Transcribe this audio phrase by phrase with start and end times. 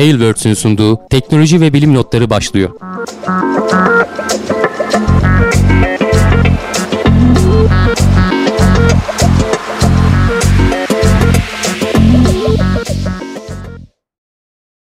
[0.00, 2.70] Tailwords'ün sunduğu teknoloji ve bilim notları başlıyor.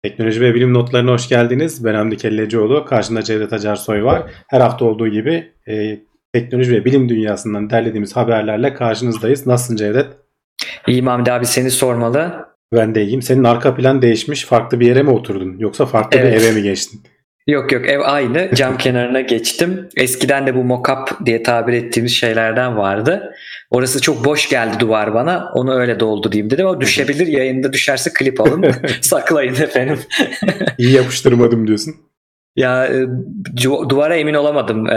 [0.04, 1.86] Teknoloji ve bilim notlarına hoş geldiniz.
[1.86, 2.86] Ben Hamdi Kellecioğlu.
[2.86, 4.32] Karşımda Cevdet Acarsoy var.
[4.48, 6.00] Her hafta olduğu gibi e,
[6.34, 9.48] teknoloji ve bilim dünyasından derlediğimiz haberlerle karşınızdayız.
[9.48, 10.08] Nasılsın Cevdet?
[10.88, 12.49] İyiyim Hamdi abi seni sormalı.
[12.74, 13.22] Ben de iyiyim.
[13.22, 14.46] Senin arka plan değişmiş.
[14.46, 15.56] Farklı bir yere mi oturdun?
[15.60, 16.34] Yoksa farklı evet.
[16.34, 17.02] bir eve mi geçtin?
[17.48, 18.50] Yok yok ev aynı.
[18.56, 19.90] Cam kenarına geçtim.
[19.98, 23.34] Eskiden de bu mock-up diye tabir ettiğimiz şeylerden vardı.
[23.70, 25.52] Orası çok boş geldi duvar bana.
[25.54, 26.66] Onu öyle doldu diyeyim dedim.
[26.66, 27.28] O düşebilir.
[27.28, 28.66] Yayında düşerse klip alın.
[29.02, 30.00] Saklayın efendim.
[30.78, 31.96] İyi yapıştırmadım diyorsun.
[32.56, 33.06] Ya e,
[33.90, 34.94] duvara emin olamadım e,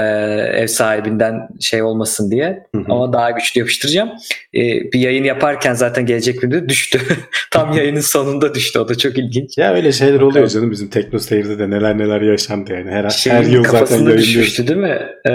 [0.55, 2.67] ev sahibinden şey olmasın diye.
[2.75, 2.85] Hı hı.
[2.89, 4.09] Ama daha güçlü yapıştıracağım.
[4.55, 4.61] E,
[4.93, 7.01] bir yayın yaparken zaten gelecek günde düştü.
[7.51, 8.79] Tam yayının sonunda düştü.
[8.79, 9.59] O da çok ilginç.
[9.59, 12.91] Ya öyle şeyler oluyor canım bizim Tekno Seyir'de de neler neler yaşandı yani.
[12.91, 14.25] Her, Şeyin her yıl zaten yayınlıyoruz.
[14.25, 14.99] düşmüştü değil mi?
[15.29, 15.31] Ee,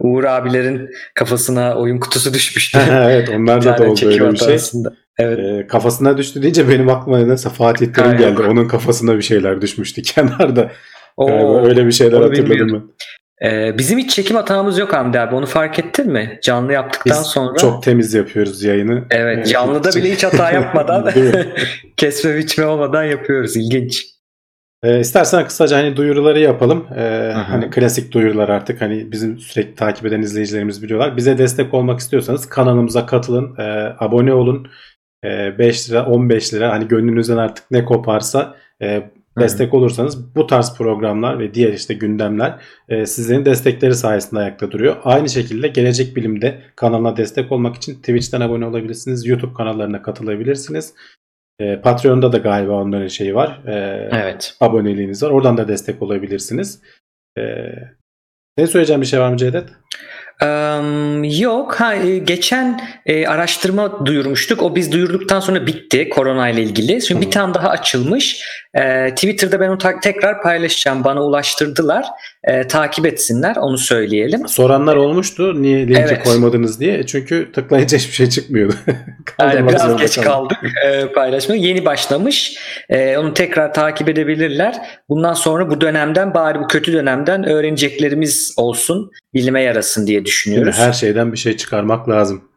[0.00, 2.78] Uğur abilerin kafasına oyun kutusu düşmüştü.
[2.90, 4.48] evet onlar da oldu öyle bir şey.
[4.48, 4.92] Arasında.
[5.18, 5.38] Evet.
[5.38, 8.42] E, kafasına düştü deyince benim aklıma nedense Fatih Terim geldi.
[8.42, 10.70] Onun kafasına bir şeyler düşmüştü kenarda.
[11.16, 12.82] Oo, Galiba öyle bir şeyler hatırladım ben.
[13.48, 15.34] Ee, bizim hiç çekim hatamız yok Hamdi abi.
[15.34, 16.38] Onu fark ettin mi?
[16.42, 17.56] Canlı yaptıktan Biz sonra.
[17.58, 19.04] çok temiz yapıyoruz yayını.
[19.10, 21.10] Evet canlıda bile hiç hata yapmadan
[21.96, 23.56] kesme biçme olmadan yapıyoruz.
[23.56, 24.06] İlginç.
[24.82, 26.86] E, istersen kısaca hani duyuruları yapalım.
[26.96, 31.16] E, hani klasik duyurular artık hani bizim sürekli takip eden izleyicilerimiz biliyorlar.
[31.16, 34.68] Bize destek olmak istiyorsanız kanalımıza katılın, e, abone olun.
[35.24, 41.38] 5 lira 15 lira hani gönlünüzden artık ne koparsa e, destek olursanız bu tarz programlar
[41.38, 44.96] ve diğer işte gündemler e, sizlerin destekleri sayesinde ayakta duruyor.
[45.04, 49.26] Aynı şekilde Gelecek Bilim'de kanalına destek olmak için Twitch'ten abone olabilirsiniz.
[49.26, 50.94] YouTube kanallarına katılabilirsiniz.
[51.60, 53.60] E, Patreon'da da galiba onların şeyi var.
[54.12, 54.56] evet.
[54.60, 55.30] Aboneliğiniz var.
[55.30, 56.82] Oradan da destek olabilirsiniz.
[58.58, 59.68] ne söyleyeceğim bir şey var mı Cevdet?
[60.42, 61.80] Um, yok.
[61.80, 64.62] Ha, e, geçen e, araştırma duyurmuştuk.
[64.62, 67.02] O biz duyurduktan sonra bitti korona ile ilgili.
[67.02, 68.44] Şimdi bir tane daha açılmış.
[68.74, 71.04] E, Twitter'da ben onu ta- tekrar paylaşacağım.
[71.04, 72.06] Bana ulaştırdılar.
[72.44, 73.56] E, takip etsinler.
[73.56, 74.48] Onu söyleyelim.
[74.48, 75.62] Soranlar olmuştu.
[75.62, 76.24] Niye linki evet.
[76.24, 77.06] koymadınız diye.
[77.06, 78.74] Çünkü tıklayınca hiçbir şey çıkmıyordu.
[79.38, 81.54] Aynen, biraz geç kaldık e, paylaşma.
[81.54, 82.58] Yeni başlamış.
[82.88, 84.76] E, onu tekrar takip edebilirler.
[85.08, 89.10] Bundan sonra bu dönemden bari bu kötü dönemden öğreneceklerimiz olsun.
[89.34, 90.78] Bilime yarasın diye düşünüyoruz.
[90.78, 92.49] Her şeyden bir şey çıkarmak lazım.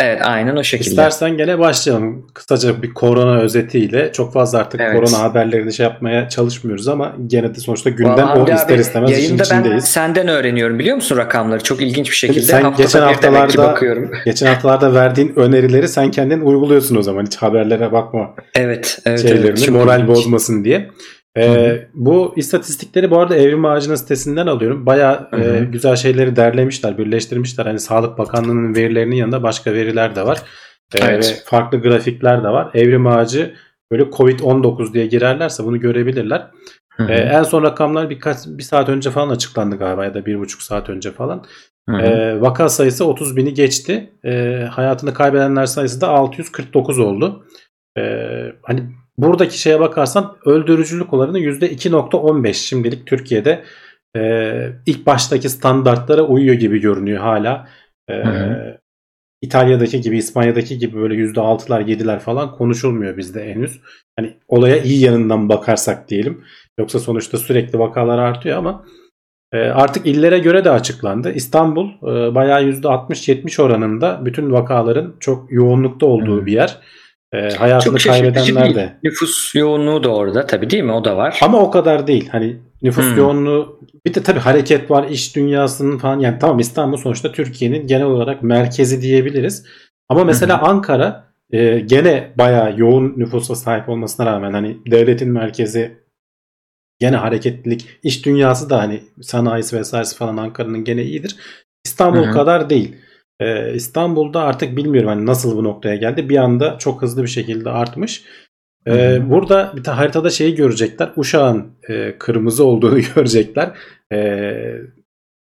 [0.00, 0.90] Evet aynen o şekilde.
[0.90, 2.26] İstersen gene başlayalım.
[2.34, 4.12] Kısaca bir korona özetiyle.
[4.12, 4.96] Çok fazla artık evet.
[4.96, 9.74] korona haberlerini şey yapmaya çalışmıyoruz ama gene de sonuçta gündem o ister istemez işin içindeyiz.
[9.74, 11.62] ben senden öğreniyorum biliyor musun rakamları?
[11.62, 12.42] Çok ilginç bir şekilde.
[12.42, 13.74] Sen Haftada geçen haftalarda
[14.24, 17.26] geçen haftalarda verdiğin önerileri sen kendin uyguluyorsun o zaman.
[17.26, 18.34] Hiç haberlere bakma.
[18.54, 18.98] Evet.
[19.06, 20.16] evet evet, moral ilginç.
[20.16, 20.90] bozmasın diye.
[21.36, 24.86] Ee, bu istatistikleri bu arada Evrim Ağacı'nın sitesinden alıyorum.
[24.86, 27.66] Baya e, güzel şeyleri derlemişler, birleştirmişler.
[27.66, 30.42] Hani Sağlık Bakanlığı'nın verilerinin yanında başka veriler de var.
[30.94, 31.42] Ee, evet.
[31.46, 32.70] Farklı grafikler de var.
[32.74, 33.54] Evrim Ağacı
[33.92, 36.46] böyle Covid-19 diye girerlerse bunu görebilirler.
[37.08, 40.62] Ee, en son rakamlar birkaç bir saat önce falan açıklandı galiba ya da bir buçuk
[40.62, 41.44] saat önce falan.
[42.00, 44.12] Ee, vaka sayısı 30 bini geçti.
[44.24, 47.46] Ee, hayatını kaybedenler sayısı da 649 oldu.
[47.98, 48.82] Ee, hani
[49.22, 53.64] Buradaki şeye bakarsan öldürücülük oranı %2.15 şimdilik Türkiye'de
[54.16, 54.22] e,
[54.86, 57.68] ilk baştaki standartlara uyuyor gibi görünüyor hala.
[58.10, 58.14] E,
[59.42, 63.80] İtalya'daki gibi İspanya'daki gibi böyle %6'lar 7'ler falan konuşulmuyor bizde henüz.
[64.16, 66.44] Hani olaya iyi yanından bakarsak diyelim.
[66.78, 68.84] Yoksa sonuçta sürekli vakalar artıyor ama
[69.52, 71.32] e, artık illere göre de açıklandı.
[71.32, 76.46] İstanbul e, bayağı %60-70 oranında bütün vakaların çok yoğunlukta olduğu Hı.
[76.46, 76.78] bir yer.
[77.32, 78.96] E, hayatını Çok kaybedenler de.
[79.02, 80.92] Nüfus yoğunluğu da orada tabii değil mi?
[80.92, 81.38] O da var.
[81.42, 82.28] Ama o kadar değil.
[82.28, 83.16] Hani nüfus hmm.
[83.16, 86.20] yoğunluğu bir de tabii hareket var, iş dünyasının falan.
[86.20, 89.66] Yani tamam İstanbul sonuçta Türkiye'nin genel olarak merkezi diyebiliriz.
[90.08, 90.68] Ama mesela hmm.
[90.68, 96.00] Ankara e, gene bayağı yoğun nüfusa sahip olmasına rağmen hani devletin merkezi
[96.98, 101.36] gene hareketlilik, iş dünyası da hani sanayisi vesairesi falan Ankara'nın gene iyidir.
[101.84, 102.32] İstanbul hmm.
[102.32, 102.96] kadar değil.
[103.40, 106.28] Ee, İstanbul'da artık bilmiyorum hani nasıl bu noktaya geldi.
[106.28, 108.24] Bir anda çok hızlı bir şekilde artmış.
[108.86, 111.10] Ee, burada bir haritada şeyi görecekler.
[111.16, 113.70] Uşağın e, kırmızı olduğunu görecekler.
[114.12, 114.76] Ee,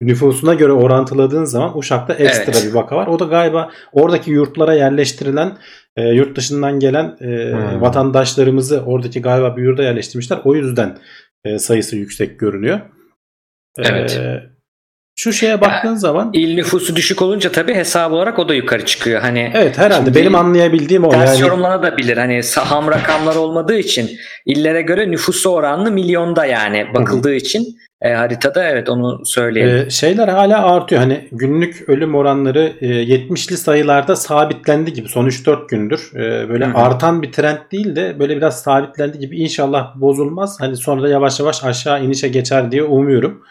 [0.02, 2.66] nüfusuna göre orantıladığın zaman Uşak'ta ekstra evet.
[2.70, 3.08] bir vaka var.
[3.08, 5.58] O da galiba oradaki yurtlara yerleştirilen
[5.96, 7.82] e, yurt dışından gelen e, hmm.
[7.82, 10.40] vatandaşlarımızı oradaki galiba bir yurda yerleştirmişler.
[10.44, 10.98] O yüzden
[11.46, 12.80] e, sayısı yüksek görünüyor.
[13.78, 14.18] Evet.
[14.18, 14.57] E,
[15.20, 19.22] şu şeye baktığın zaman İl nüfusu düşük olunca tabii hesap olarak o da yukarı çıkıyor.
[19.22, 21.10] Hani evet herhalde benim anlayabildiğim o.
[21.10, 22.18] ters Yani, yorumlanabilir.
[22.18, 24.10] Hani saham rakamlar olmadığı için
[24.46, 29.88] illere göre nüfusu oranlı milyonda yani bakıldığı için e, haritada evet onu söyleyelim.
[29.88, 31.02] Ee, şeyler hala artıyor.
[31.02, 36.12] Hani günlük ölüm oranları e, 70'li sayılarda sabitlendi gibi son 3-4 gündür.
[36.16, 36.78] E, böyle Hı hı.
[36.78, 39.38] artan bir trend değil de böyle biraz sabitlendi gibi.
[39.38, 40.58] İnşallah bozulmaz.
[40.60, 43.44] Hani sonra da yavaş yavaş aşağı inişe geçer diye umuyorum.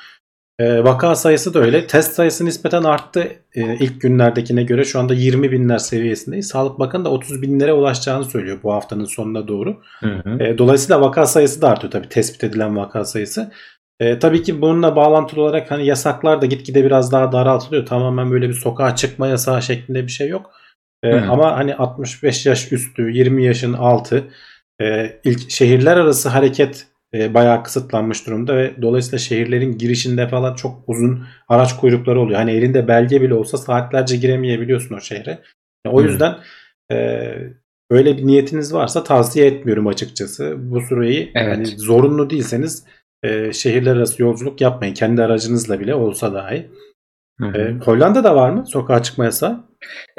[0.58, 1.87] E, vaka sayısı da öyle.
[1.87, 4.85] Test sayısı nispeten arttı e, ilk günlerdekine göre.
[4.85, 6.49] Şu anda 20 binler seviyesindeyiz.
[6.49, 9.82] Sağlık Bakanı da 30 binlere ulaşacağını söylüyor bu haftanın sonuna doğru.
[10.00, 10.43] Hı hı.
[10.43, 13.53] E, dolayısıyla vaka sayısı da artıyor tabii tespit edilen vaka sayısı.
[14.00, 17.87] E, tabii ki bununla bağlantılı olarak hani yasaklar da gitgide biraz daha daraltılıyor.
[17.87, 20.50] Tamamen böyle bir sokağa çıkma yasağı şeklinde bir şey yok.
[21.03, 21.31] E, Hı hı.
[21.31, 24.25] ama hani 65 yaş üstü, 20 yaşın altı
[24.82, 30.82] e, ilk şehirler arası hareket e, bayağı kısıtlanmış durumda ve dolayısıyla şehirlerin girişinde falan çok
[30.87, 32.38] uzun araç kuyrukları oluyor.
[32.38, 35.38] Hani elinde belge bile olsa saatlerce giremeyebiliyorsun o şehre.
[35.88, 36.06] O Hı.
[36.06, 36.37] yüzden
[36.93, 36.97] e,
[37.91, 40.55] öyle bir niyetiniz varsa tavsiye etmiyorum açıkçası.
[40.58, 41.56] Bu süreyi Evet.
[41.56, 42.85] hani zorunlu değilseniz
[43.23, 44.94] e, şehirler arası yolculuk yapmayın.
[44.94, 46.70] Kendi aracınızla bile olsa dahi.
[47.41, 47.58] Hı hı.
[47.58, 49.64] E, Hollanda'da var mı sokağa çıkma yasağı?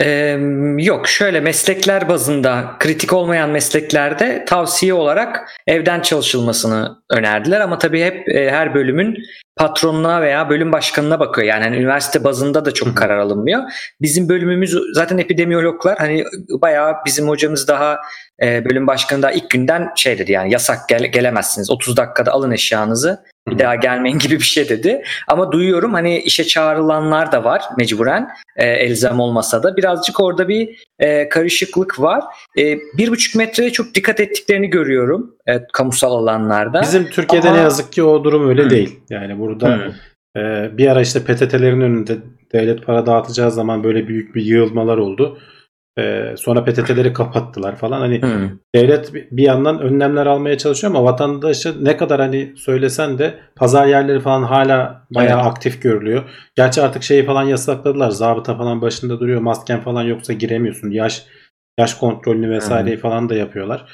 [0.02, 0.40] Ee,
[0.78, 8.30] yok şöyle meslekler bazında kritik olmayan mesleklerde tavsiye olarak evden çalışılmasını önerdiler ama tabii hep
[8.30, 9.18] e, her bölümün
[9.58, 11.48] patronuna veya bölüm başkanına bakıyor.
[11.48, 13.62] Yani hani üniversite bazında da çok karar alınmıyor.
[14.02, 16.24] Bizim bölümümüz zaten epidemiyologlar hani
[16.62, 18.00] bayağı bizim hocamız daha
[18.44, 22.52] e, bölüm başkanı da ilk günden şey dedi yani yasak gel- gelemezsiniz 30 dakikada alın
[22.52, 25.04] eşyanızı bir daha gelmeyin gibi bir şey dedi.
[25.28, 30.88] Ama duyuyorum hani işe çağrılanlar da var mecburen e, elzem olmasa da birazcık orada bir
[31.00, 32.24] e, karışıklık var.
[32.58, 36.82] E, bir buçuk metreye çok dikkat ettiklerini görüyorum e, kamusal alanlarda.
[36.82, 38.70] Bizim Türkiye'de Ama- ne yazık ki o durum öyle Hı.
[38.70, 39.00] değil.
[39.10, 39.80] Yani burada.
[40.38, 42.18] Ee, bir ara işte PTT'lerin önünde
[42.54, 45.40] devlet para dağıtacağı zaman böyle büyük bir yığılmalar oldu.
[46.00, 48.00] Ee, sonra PTT'leri kapattılar falan.
[48.00, 48.50] Hani Hı.
[48.76, 54.20] devlet bir- yandan önlemler almaya çalışıyor ama vatandaşı ne kadar hani söylesen de pazar yerleri
[54.20, 55.48] falan hala bayağı Evet.
[55.52, 56.24] aktif görülüyor.
[56.56, 58.10] Gerçi artık şeyi falan yasakladılar.
[58.10, 59.42] Zabıta falan başında duruyor.
[59.42, 60.90] Masken falan yoksa giremiyorsun.
[60.92, 61.26] Yaş
[61.80, 63.86] yaş kontrolünü vesaireyi falan da yapıyorlar.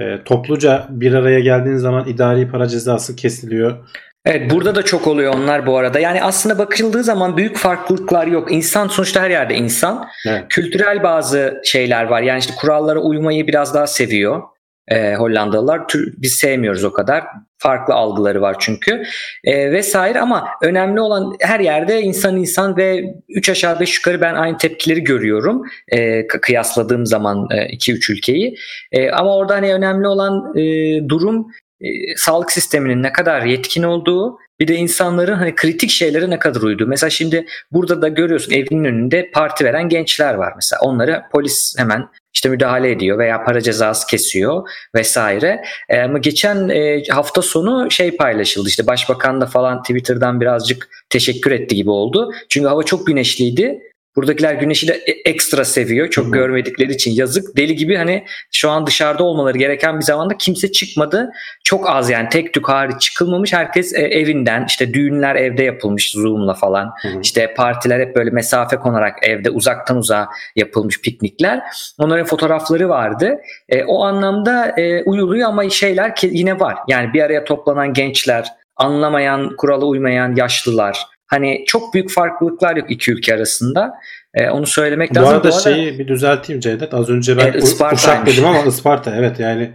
[0.00, 3.88] Ee, topluca bir araya geldiğin zaman idari para cezası kesiliyor.
[4.26, 6.00] Evet burada da çok oluyor onlar bu arada.
[6.00, 8.52] Yani aslında bakıldığı zaman büyük farklılıklar yok.
[8.52, 10.06] İnsan sonuçta her yerde insan.
[10.28, 10.44] Evet.
[10.48, 12.22] Kültürel bazı şeyler var.
[12.22, 14.42] Yani işte kurallara uymayı biraz daha seviyor.
[14.88, 15.82] e, Hollandalılar.
[15.94, 17.24] Biz sevmiyoruz o kadar.
[17.58, 19.02] Farklı algıları var çünkü.
[19.44, 24.34] E, vesaire ama önemli olan her yerde insan insan ve 3 aşağı 5 yukarı ben
[24.34, 25.62] aynı tepkileri görüyorum.
[25.88, 28.56] E, kı- kıyasladığım zaman 2-3 ülkeyi.
[28.92, 30.62] E, ama orada hani önemli olan e,
[31.08, 31.46] durum
[31.84, 36.60] e, sağlık sisteminin ne kadar yetkin olduğu bir de insanların hani kritik şeylere ne kadar
[36.60, 36.86] uyduğu.
[36.86, 40.80] Mesela şimdi burada da görüyorsun evinin önünde parti veren gençler var mesela.
[40.80, 45.64] Onları polis hemen işte müdahale ediyor veya para cezası kesiyor vesaire.
[45.88, 51.50] E, ama geçen e, hafta sonu şey paylaşıldı işte başbakan da falan Twitter'dan birazcık teşekkür
[51.50, 52.32] etti gibi oldu.
[52.48, 53.80] Çünkü hava çok güneşliydi.
[54.16, 56.10] Buradakiler güneşi de e- ekstra seviyor.
[56.10, 56.32] Çok Hı hı.
[56.32, 57.56] görmedikleri için yazık.
[57.56, 61.30] Deli gibi hani şu an dışarıda olmaları gereken bir zamanda kimse çıkmadı.
[61.64, 63.52] Çok az yani tek tük hariç çıkılmamış.
[63.52, 66.90] Herkes e, evinden işte düğünler evde yapılmış Zoom'la falan.
[67.02, 67.20] Hı hı.
[67.22, 71.60] İşte partiler hep böyle mesafe konarak evde uzaktan uzağa yapılmış piknikler.
[71.98, 73.38] Onların fotoğrafları vardı.
[73.68, 76.76] E, o anlamda e, uyuluyor ama şeyler ke- yine var.
[76.88, 81.06] Yani bir araya toplanan gençler, anlamayan, kurala uymayan yaşlılar.
[81.30, 83.92] Hani çok büyük farklılıklar yok iki ülke arasında.
[84.34, 85.28] E, onu söylemek Bu lazım.
[85.34, 86.94] arada Bu arada- şeyi bir düzelteyim Cevdet.
[86.94, 87.62] Az önce ben Evet.
[87.92, 89.70] Uşak dedim ama Isparta evet yani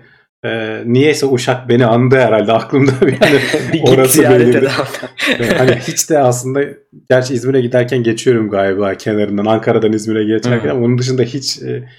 [0.45, 3.39] e, niyeyse Uşak beni andı herhalde aklımda bir yani
[3.73, 4.69] bir orası belirdi.
[5.57, 6.61] hani hiç de aslında
[7.09, 11.89] gerçi İzmir'e giderken geçiyorum galiba kenarından Ankara'dan İzmir'e geçerken ama onun dışında hiç e,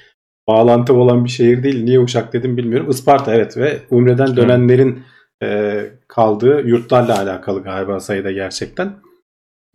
[0.49, 1.85] bağlantı olan bir şehir değil.
[1.85, 2.91] Niye Uşak dedim bilmiyorum.
[2.91, 5.03] Isparta evet ve Umre'den dönenlerin
[5.43, 8.93] e, kaldığı yurtlarla alakalı galiba sayıda gerçekten.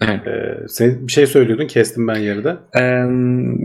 [0.02, 0.28] Evet.
[0.28, 2.58] E, sen bir şey söylüyordun kestim ben yarıda.
[2.80, 2.82] Ee,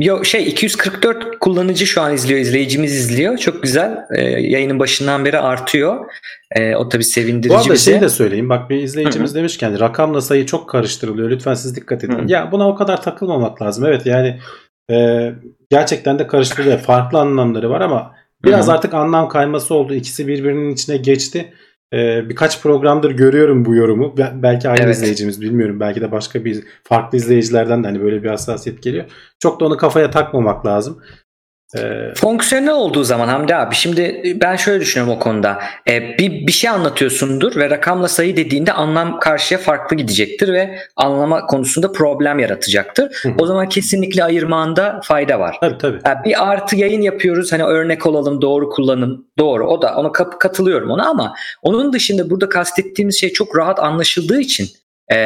[0.06, 3.38] yo şey 244 kullanıcı şu an izliyor, izleyicimiz izliyor.
[3.38, 3.98] Çok güzel.
[4.16, 6.04] Ee, yayının başından beri artıyor.
[6.56, 7.90] Ee, o tabii sevindirici Bu arada bize.
[7.92, 8.48] şey de söyleyeyim.
[8.48, 11.30] Bak bir izleyicimiz demiş ki hani rakamla sayı çok karıştırılıyor.
[11.30, 12.18] Lütfen siz dikkat edin.
[12.18, 12.24] Hı.
[12.26, 13.84] Ya buna o kadar takılmamak lazım.
[13.86, 14.38] Evet yani
[14.90, 15.28] e,
[15.70, 16.78] gerçekten de karıştırılıyor.
[16.78, 18.74] Farklı anlamları var ama biraz Hı hı.
[18.74, 19.94] artık anlam kayması oldu.
[19.94, 21.52] İkisi birbirinin içine geçti.
[21.92, 24.16] E, birkaç programdır görüyorum bu yorumu.
[24.16, 24.96] Be- belki aynı Evet.
[24.96, 25.80] izleyicimiz bilmiyorum.
[25.80, 29.04] Belki de başka bir farklı izleyicilerden de hani böyle bir hassasiyet geliyor.
[29.38, 31.02] Çok da onu kafaya takmamak lazım.
[31.78, 35.58] Ee, Fonksiyonel olduğu zaman Hamdi abi şimdi ben şöyle düşünüyorum o konuda.
[35.88, 41.46] Ee, bir, bir şey anlatıyorsundur ve rakamla sayı dediğinde anlam karşıya farklı gidecektir ve anlama
[41.46, 43.20] konusunda problem yaratacaktır.
[43.22, 43.32] Hı.
[43.38, 45.56] O zaman kesinlikle ayırmanda fayda var.
[45.60, 45.98] tabii tabii.
[46.06, 50.90] Yani bir artı yayın yapıyoruz hani örnek olalım doğru kullanım doğru o da ona katılıyorum
[50.90, 54.68] ona ama onun dışında burada kastettiğimiz şey çok rahat anlaşıldığı için
[55.12, 55.16] e,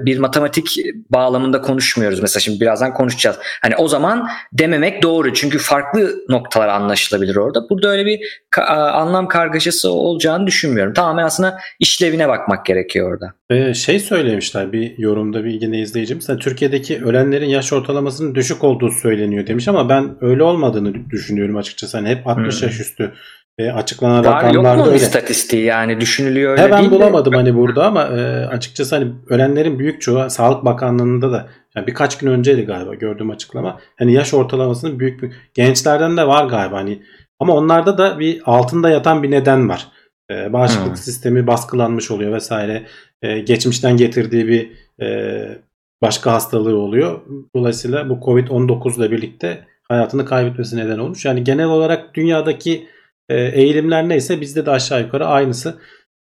[0.00, 0.76] bir matematik
[1.10, 3.36] bağlamında konuşmuyoruz mesela şimdi birazdan konuşacağız.
[3.62, 7.68] Hani o zaman dememek doğru çünkü farklı noktalar anlaşılabilir orada.
[7.70, 8.20] Burada öyle bir
[8.56, 10.92] ka- anlam kargaşası olacağını düşünmüyorum.
[10.94, 13.34] Tamamen aslında işlevine bakmak gerekiyor orada.
[13.50, 16.28] Ee, şey söylemişler bir yorumda bir yine izleyicimiz.
[16.28, 21.96] Hani Türkiye'deki ölenlerin yaş ortalamasının düşük olduğu söyleniyor demiş ama ben öyle olmadığını düşünüyorum açıkçası.
[21.96, 22.68] Hani hep 60 Hmm.
[22.68, 23.12] yaş üstü
[23.58, 24.96] e, açıklanan Var yok mu rakamlarda öyle.
[24.96, 29.12] istatistiği yani düşünülüyor öyle He ben değil de- bulamadım hani burada ama e, açıkçası hani
[29.28, 33.80] ölenlerin büyük çoğu Sağlık Bakanlığı'nda da yani birkaç gün önceydi galiba gördüğüm açıklama.
[33.98, 37.02] Hani yaş ortalamasının büyük bir gençlerden de var galiba hani
[37.38, 39.86] ama onlarda da bir altında yatan bir neden var.
[40.30, 40.96] E, bağışıklık Hmm.
[40.96, 42.82] sistemi baskılanmış oluyor vesaire.
[43.22, 44.70] E, geçmişten getirdiği bir
[45.04, 45.58] e,
[46.02, 47.20] başka hastalığı oluyor.
[47.56, 51.24] Dolayısıyla bu Covid-19 ile birlikte hayatını kaybetmesi neden olmuş.
[51.24, 52.86] Yani genel olarak dünyadaki
[53.28, 55.78] e, eğilimler neyse bizde de aşağı yukarı aynısı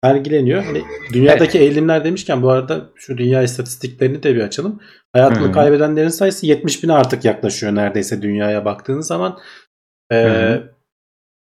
[0.05, 0.65] sergileniyor.
[0.65, 4.81] Hani dünyadaki eğilimler demişken bu arada şu dünya istatistiklerini de bir açalım.
[5.13, 5.53] Hayatını hı.
[5.53, 9.39] kaybedenlerin sayısı 70 bine artık yaklaşıyor neredeyse dünyaya baktığınız zaman.
[10.13, 10.75] Ee, hı.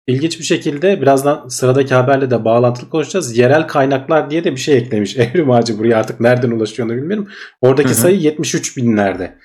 [0.07, 3.39] ilginç bir şekilde birazdan sıradaki haberle de bağlantılı konuşacağız.
[3.39, 5.17] Yerel kaynaklar diye de bir şey eklemiş.
[5.19, 7.29] Evrim Ağacı buraya artık nereden ulaşıyor bilmiyorum.
[7.61, 7.99] Oradaki Hı hı.
[7.99, 9.39] sayı 73 binlerde.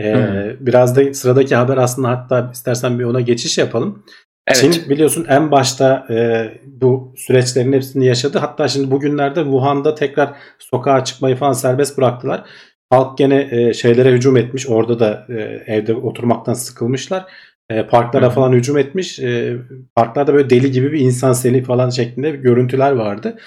[0.00, 4.04] Ee, biraz da sıradaki haber aslında hatta istersen bir ona geçiş yapalım.
[4.46, 4.74] Evet.
[4.74, 8.38] Çin biliyorsun en başta e, bu süreçlerin hepsini yaşadı.
[8.38, 12.44] Hatta şimdi bugünlerde Wuhan'da tekrar sokağa çıkmayı falan serbest bıraktılar.
[12.90, 14.68] Halk gene e, şeylere hücum etmiş.
[14.68, 15.34] Orada da e,
[15.66, 17.24] evde oturmaktan sıkılmışlar.
[17.70, 18.34] E, parklara Hı hı.
[18.34, 19.18] falan hücum etmiş.
[19.18, 19.56] E,
[19.96, 23.38] parklarda böyle deli gibi bir insan seli falan şeklinde görüntüler vardı.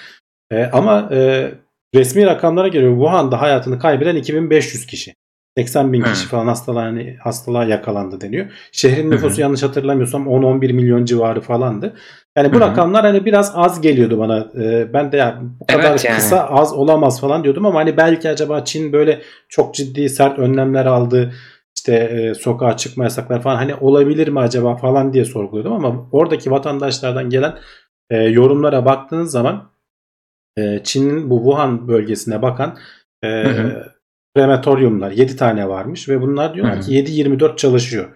[0.50, 1.50] E, ama e,
[1.94, 5.14] resmi rakamlara göre Wuhan'da hayatını kaybeden 2500 kişi.
[5.58, 8.46] 80 bin kişi falan hastalığa, hani hastalığa yakalandı deniyor.
[8.72, 11.96] Şehrin nüfusu yanlış hatırlamıyorsam 10-11 milyon civarı falandı.
[12.36, 14.48] Yani bu rakamlar hani biraz az geliyordu bana.
[14.60, 16.16] Ee, ben de ya bu kadar Evet yani.
[16.16, 20.86] kısa az olamaz falan diyordum ama hani belki acaba Çin böyle çok ciddi sert önlemler
[20.86, 21.32] aldı.
[21.76, 26.50] İşte e, sokağa çıkma yasaklar falan hani olabilir mi acaba falan diye sorguluyordum ama oradaki
[26.50, 27.58] vatandaşlardan gelen
[28.10, 29.70] e, yorumlara baktığınız zaman
[30.56, 32.78] e, Çin'in bu Wuhan bölgesine bakan
[33.22, 33.93] e, Hı hı.
[34.36, 38.08] Krematoryumlar 7 tane varmış ve bunlar diyorlar Hı ki 7-24 çalışıyor.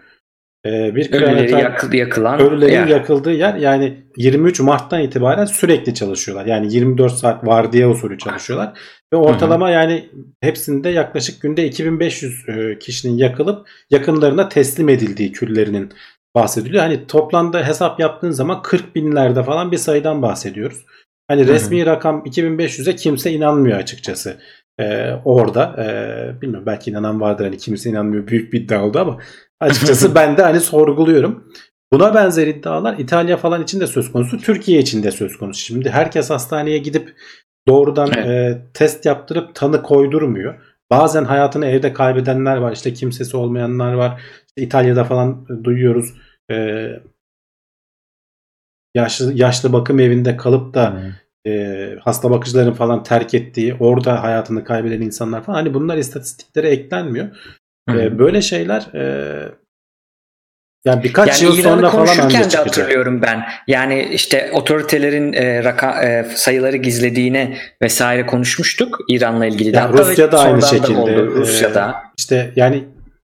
[0.66, 2.86] E, bir Ölüleri yakılan Ölülerin yer.
[2.86, 6.46] yakıldığı yer yani 23 Mart'tan itibaren sürekli çalışıyorlar.
[6.46, 8.78] Yani 24 saat vardiya usulü çalışıyorlar.
[9.12, 10.08] Ve ortalama yani
[10.40, 15.92] hepsinde yaklaşık günde 2500 e, kişinin yakılıp yakınlarına teslim edildiği küllerinin
[16.34, 16.82] bahsediliyor.
[16.82, 20.84] Hani toplamda hesap yaptığın zaman 40 binlerde falan bir sayıdan bahsediyoruz.
[21.28, 24.38] Hani resmi rakam 2500'e kimse inanmıyor açıkçası.
[24.80, 29.18] Ee, orada ee, bilmiyorum belki inanan vardır hani kimse inanmıyor büyük bir iddia oldu ama
[29.60, 31.52] açıkçası ben de hani sorguluyorum.
[31.92, 35.60] Buna benzer iddialar İtalya falan için de söz konusu, Türkiye için de söz konusu.
[35.60, 37.14] Şimdi herkes hastaneye gidip
[37.68, 38.26] doğrudan Evet.
[38.26, 40.54] e, test yaptırıp tanı koydurmuyor.
[40.90, 44.22] Bazen hayatını evde kaybedenler var, işte kimsesi olmayanlar var.
[44.46, 46.14] İşte İtalya'da falan e, duyuyoruz.
[46.50, 46.88] E,
[48.94, 51.02] yaşlı yaşlı bakım evinde kalıp da
[51.48, 55.56] e, hasta bakıcıların falan terk ettiği, orada hayatını kaybeden insanlar falan.
[55.56, 57.26] Hani bunlar istatistiklere eklenmiyor.
[57.90, 59.02] E, böyle şeyler e,
[60.84, 62.66] yani birkaç Yani yıl İran'ı sonra falan anca de çıkacak.
[62.66, 63.44] hatırlıyorum ben.
[63.66, 69.72] Yani işte otoritelerin e, raka, e, sayıları gizlediğine vesaire konuşmuştuk İran'la ilgili.
[69.72, 69.76] de.
[69.76, 71.94] Ya Hatta Rusya'da aynı şekilde, oldu, Rusya'da.
[72.18, 72.84] İşte yani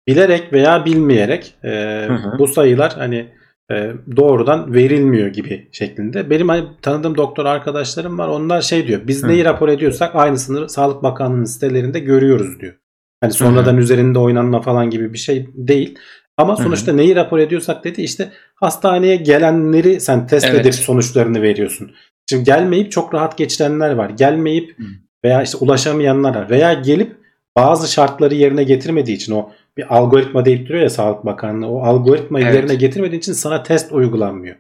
[0.09, 1.69] bilerek veya bilmeyerek e,
[2.09, 2.39] Hı hı.
[2.39, 3.27] bu sayılar hani
[3.71, 6.31] e, doğrudan verilmiyor gibi şeklinde.
[6.31, 8.29] Benim hani tanıdığım doktor arkadaşlarım var.
[8.29, 9.01] Onlar şey diyor.
[9.07, 9.29] Biz Hı.
[9.29, 12.75] neyi rapor ediyorsak aynısını Sağlık Bakanlığı'nın sitelerinde görüyoruz diyor.
[13.21, 15.99] Hani sonradan üzerinde oynanma falan gibi bir şey değil.
[16.37, 16.63] Ama Hı hı.
[16.63, 20.61] sonuçta neyi rapor ediyorsak dedi işte hastaneye gelenleri sen test Evet.
[20.61, 21.91] edip sonuçlarını veriyorsun.
[22.31, 24.11] Şimdi gelmeyip çok rahat geçirenler var.
[24.11, 24.85] Gelmeyip Hı.
[25.25, 26.51] veya işte ulaşamayanlar var.
[26.51, 27.17] Veya gelip
[27.57, 31.69] bazı şartları yerine getirmediği için o bir algoritma deyip duruyor ya Sağlık Bakanlığı.
[31.69, 32.55] O algoritmayı Evet.
[32.55, 34.57] yerine getirmediği için sana test uygulanmıyor.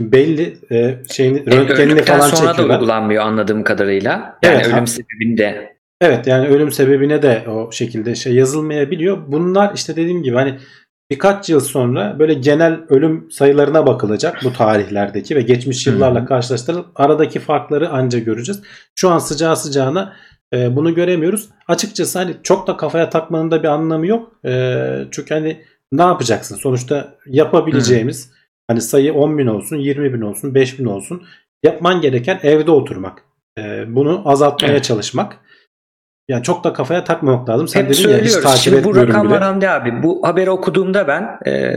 [0.00, 2.74] Belli e, şeyini E, röntgenini falan sonra da çekiyorlar.
[2.80, 4.10] uygulanmıyor anladığım kadarıyla.
[4.42, 5.76] Yani Evet, ölüm ha- sebebinde.
[6.00, 9.18] Evet yani ölüm sebebine de o şekilde şey yazılmayabiliyor.
[9.32, 10.58] Bunlar işte dediğim gibi hani
[11.10, 17.38] birkaç yıl sonra böyle genel ölüm sayılarına bakılacak bu tarihlerdeki ve geçmiş yıllarla karşılaştırılıp aradaki
[17.40, 18.62] farkları anca göreceğiz.
[18.94, 20.12] Şu an sıcağı sıcağına
[20.54, 21.48] e, bunu göremiyoruz.
[21.68, 24.32] Açıkçası hani çok da kafaya takmanın da bir anlamı yok.
[24.44, 26.56] E, çünkü hani ne yapacaksın?
[26.56, 28.34] Sonuçta yapabileceğimiz Hı.
[28.68, 31.22] hani sayı 10 bin olsun, 20 bin olsun, 5 bin olsun.
[31.62, 33.22] Yapman gereken evde oturmak.
[33.58, 34.84] Ee, bunu azaltmaya evet.
[34.84, 35.36] çalışmak.
[36.28, 37.68] Yani çok da kafaya takmamak lazım.
[37.68, 40.02] Sen Hep dedin ya hiç takip Şimdi bu rakamlar Hamdi abi.
[40.02, 41.72] Bu haberi okuduğumda ben e,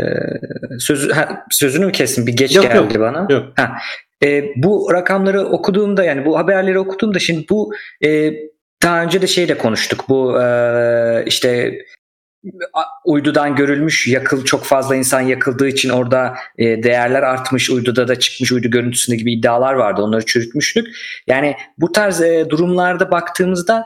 [0.79, 2.27] sözü, ha, sözünü mü kestim?
[2.27, 3.27] Bir geç yok, geldi yok, bana.
[3.29, 3.45] Yok.
[3.55, 3.71] Ha,
[4.23, 7.73] e, bu rakamları okuduğumda yani bu haberleri okuduğumda şimdi bu
[8.05, 8.33] e,
[8.83, 10.05] daha önce de şeyle konuştuk.
[10.09, 11.77] Bu e, işte
[13.05, 18.51] uydudan görülmüş yakıl çok fazla insan yakıldığı için orada e, değerler artmış uyduda da çıkmış
[18.51, 20.87] uydu görüntüsünde gibi iddialar vardı onları çürütmüştük.
[21.27, 23.85] Yani bu tarz e, durumlarda baktığımızda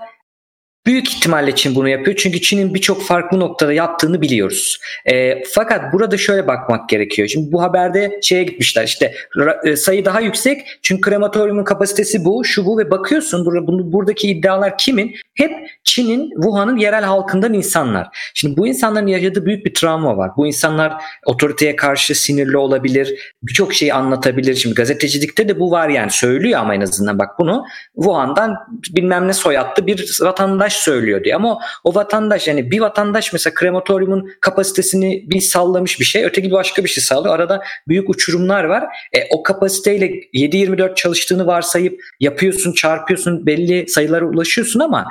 [0.88, 4.80] Büyük ihtimalle Çin bunu yapıyor çünkü Çin'in birçok farklı noktada yaptığını biliyoruz.
[5.06, 7.28] E, fakat burada şöyle bakmak gerekiyor.
[7.28, 9.14] Şimdi bu haberde şeye gitmişler işte
[9.64, 14.30] e, sayı daha yüksek çünkü krematoryumun kapasitesi bu, şu bu ve bakıyorsun burada, bunu, buradaki
[14.30, 15.16] iddialar kimin?
[15.36, 15.52] Hep
[15.84, 18.08] Çin'in, Wuhan'ın yerel halkından insanlar.
[18.34, 20.32] Şimdi bu insanların yaşadığı büyük bir travma var.
[20.38, 20.94] Bu insanlar
[21.26, 24.56] otoriteye karşı sinirli olabilir, birçok şeyi anlatabilir.
[24.56, 27.66] Şimdi gazetecilikte de bu var yani söylüyor ama en azından bak bunu
[27.96, 28.56] Wuhan'dan
[28.96, 31.36] bilmem ne soyadlı bir vatandaş söylüyor diye.
[31.36, 36.84] Ama o, vatandaş yani bir vatandaş mesela krematoryumun kapasitesini bir sallamış bir şey öteki başka
[36.84, 37.36] bir şey sağlıyor.
[37.36, 38.84] Arada büyük uçurumlar var.
[39.14, 45.08] E, o kapasiteyle 7-24 çalıştığını varsayıp yapıyorsun çarpıyorsun belli sayılara ulaşıyorsun ama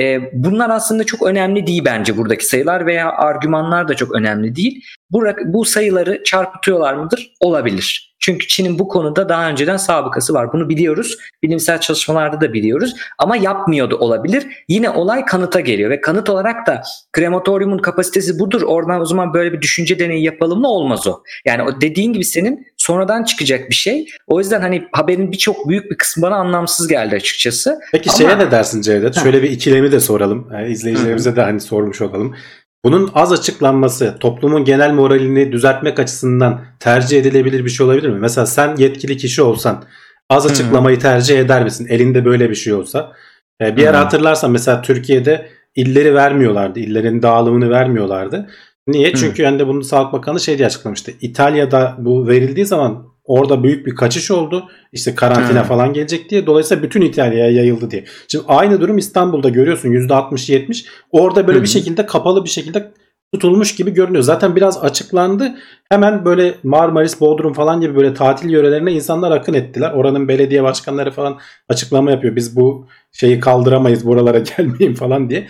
[0.00, 4.84] e, bunlar aslında çok önemli değil bence buradaki sayılar veya argümanlar da çok önemli değil.
[5.10, 7.30] Bu, bu sayıları çarpıtıyorlar mıdır?
[7.40, 8.15] Olabilir.
[8.18, 10.52] Çünkü Çin'in bu konuda daha önceden sabıkası var.
[10.52, 11.16] Bunu biliyoruz.
[11.42, 12.94] Bilimsel çalışmalarda da biliyoruz.
[13.18, 14.46] Ama yapmıyordu olabilir.
[14.68, 16.82] Yine olay kanıta geliyor ve kanıt olarak da
[17.12, 18.62] krematoryumun kapasitesi budur.
[18.62, 20.68] Oradan o zaman böyle bir düşünce deneyi yapalım mı?
[20.68, 21.22] Olmaz o.
[21.44, 24.06] Yani o dediğin gibi senin sonradan çıkacak bir şey.
[24.26, 27.78] O yüzden hani haberin birçok büyük bir kısmı bana anlamsız geldi açıkçası.
[27.92, 28.18] Peki Ama...
[28.18, 29.14] şeye ne dersin Cevdet?
[29.14, 30.48] Şöyle bir ikilemi de soralım.
[30.52, 32.36] Yani izleyicilerimize de hani sormuş olalım.
[32.84, 38.18] Bunun az açıklanması toplumun genel moralini düzeltmek açısından tercih edilebilir bir şey olabilir mi?
[38.20, 39.84] Mesela sen yetkili kişi olsan
[40.30, 41.86] az açıklamayı tercih eder misin?
[41.90, 43.12] Elinde böyle bir şey olsa.
[43.60, 46.80] Ee, bir ara hatırlarsan mesela Türkiye'de illeri vermiyorlardı.
[46.80, 48.50] İllerin dağılımını vermiyorlardı.
[48.86, 49.14] Niye?
[49.14, 51.12] Çünkü yani de bunu Sağlık Bakanı şey diye açıklamıştı.
[51.20, 54.68] İtalya'da bu verildiği zaman orada büyük bir kaçış oldu.
[54.92, 55.68] İşte karantina hmm.
[55.68, 56.46] falan gelecek diye.
[56.46, 58.04] Dolayısıyla bütün İtalya'ya yayıldı diye.
[58.28, 60.86] Şimdi aynı durum İstanbul'da görüyorsun %60-70.
[61.10, 61.64] Orada böyle hmm.
[61.64, 62.92] bir şekilde kapalı bir şekilde
[63.34, 64.22] tutulmuş gibi görünüyor.
[64.22, 65.54] Zaten biraz açıklandı.
[65.88, 69.92] Hemen böyle Marmaris, Bodrum falan gibi böyle tatil yörelerine insanlar akın ettiler.
[69.92, 72.36] Oranın belediye başkanları falan açıklama yapıyor.
[72.36, 75.46] Biz bu şeyi kaldıramayız buralara gelmeyin falan diye.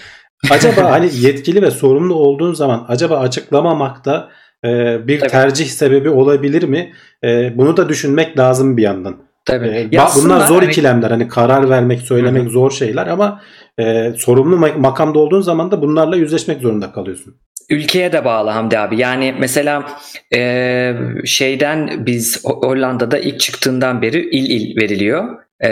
[0.50, 4.28] Acaba hani yetkili ve sorumlu olduğun zaman acaba açıklamamakta
[4.64, 5.30] e, bir Tabii.
[5.30, 6.92] tercih sebebi olabilir mi?
[7.24, 9.16] E, bunu da düşünmek lazım bir yandan.
[9.44, 9.66] Tabii.
[9.66, 10.70] E, bunlar zor hani...
[10.70, 11.10] ikilemler.
[11.10, 12.50] Hani karar vermek, söylemek Hı-hı.
[12.50, 13.40] zor şeyler ama
[13.78, 17.34] e, sorumlu makamda olduğun zaman da bunlarla yüzleşmek zorunda kalıyorsun.
[17.70, 19.00] Ülkeye de bağlı Hamdi abi.
[19.00, 19.86] Yani mesela
[20.34, 20.92] e,
[21.24, 25.68] şeyden biz Hollanda'da ilk çıktığından beri il il veriliyor e,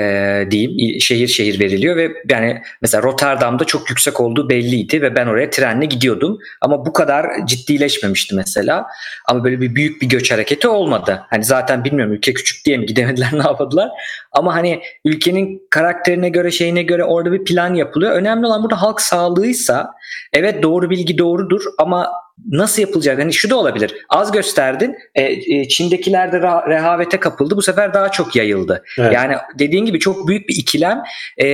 [0.50, 5.50] diyeyim şehir şehir veriliyor ve yani mesela Rotterdam'da çok yüksek olduğu belliydi ve ben oraya
[5.50, 8.86] trenle gidiyordum ama bu kadar ciddileşmemişti mesela
[9.28, 11.22] ama böyle bir büyük bir göç hareketi olmadı.
[11.30, 13.88] Hani zaten bilmiyorum ülke küçük diye mi gidemediler ne yaptılar
[14.32, 18.12] ama hani ülkenin karakterine göre şeyine göre orada bir plan yapılıyor.
[18.12, 19.90] Önemli olan burada halk sağlığıysa
[20.32, 23.18] evet doğru bilgi doğrudur ama nasıl yapılacak?
[23.18, 23.94] Hani şu da olabilir.
[24.08, 24.96] Az gösterdin.
[25.14, 27.56] E, e, Çin'dekiler de rehavete kapıldı.
[27.56, 28.84] Bu sefer daha çok yayıldı.
[28.98, 29.12] Evet.
[29.12, 31.02] Yani dediğin gibi çok büyük bir ikilem.
[31.42, 31.46] E,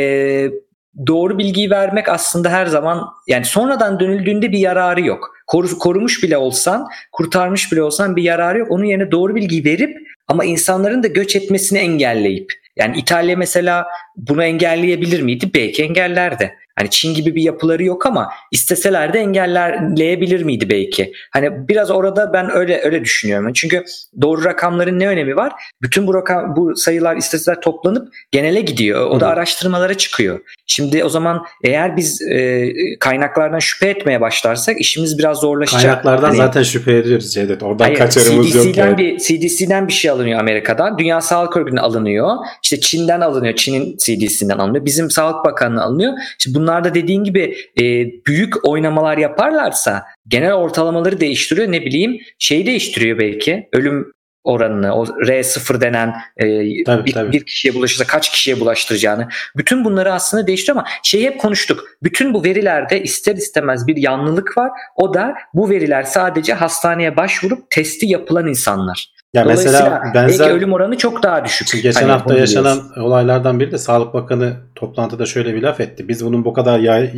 [1.06, 5.34] doğru bilgiyi vermek aslında her zaman yani sonradan dönüldüğünde bir yararı yok.
[5.46, 8.70] Koru, korumuş bile olsan, kurtarmış bile olsan bir yararı yok.
[8.70, 9.96] Onun yerine doğru bilgiyi verip
[10.28, 13.86] ama insanların da göç etmesini engelleyip yani İtalya mesela
[14.28, 15.50] bunu engelleyebilir miydi?
[15.54, 16.54] Belki engellerdi.
[16.80, 21.12] Hani Çin gibi bir yapıları yok ama isteseler de engelleyebilir miydi belki?
[21.30, 23.52] Hani biraz orada ben öyle öyle düşünüyorum.
[23.52, 23.84] Çünkü
[24.20, 25.52] doğru rakamların ne önemi var?
[25.82, 29.10] Bütün bu rakam bu sayılar istatistikler toplanıp genele gidiyor.
[29.10, 30.40] O da araştırmalara çıkıyor.
[30.66, 35.82] Şimdi o zaman eğer biz e, kaynaklardan şüphe etmeye başlarsak işimiz biraz zorlaşacak.
[35.82, 37.62] Kaynaklardan hani, zaten şüphe ediyoruz Cevdet.
[37.62, 38.76] Oradan hayır, kaçarımız CDC'den yok.
[38.76, 38.98] Yani.
[38.98, 40.98] Bir, CDC'den bir şey alınıyor Amerika'dan.
[40.98, 42.36] Dünya Sağlık Örgütü'nden alınıyor.
[42.62, 43.54] İşte Çin'den alınıyor.
[43.54, 44.84] Çin'in CDC'den alınıyor.
[44.84, 46.12] Bizim Sağlık Bakanlığı alınıyor.
[46.38, 47.82] İşte bunlar da dediğin gibi e,
[48.26, 51.72] büyük oynamalar yaparlarsa genel ortalamaları değiştiriyor.
[51.72, 53.68] Ne bileyim şeyi değiştiriyor belki.
[53.72, 54.12] Ölüm
[54.44, 56.46] oranını, o R0 denen e,
[56.84, 57.32] tabii, bir, tabii.
[57.32, 59.28] bir kişiye bulaşırsa kaç kişiye bulaştıracağını.
[59.56, 61.84] Bütün bunları aslında değiştiriyor ama şeyi hep konuştuk.
[62.02, 64.70] Bütün bu verilerde ister istemez bir yanlılık var.
[64.96, 69.19] O da bu veriler sadece hastaneye başvurup testi yapılan insanlar.
[69.34, 71.82] Ya mesela benzer ölüm oranı çok daha düşük.
[71.82, 76.08] Geçen hani hafta yaşanan olaylardan biri de Sağlık Bakanı toplantıda şöyle bir laf etti.
[76.08, 77.12] Biz bunun bu kadar yay,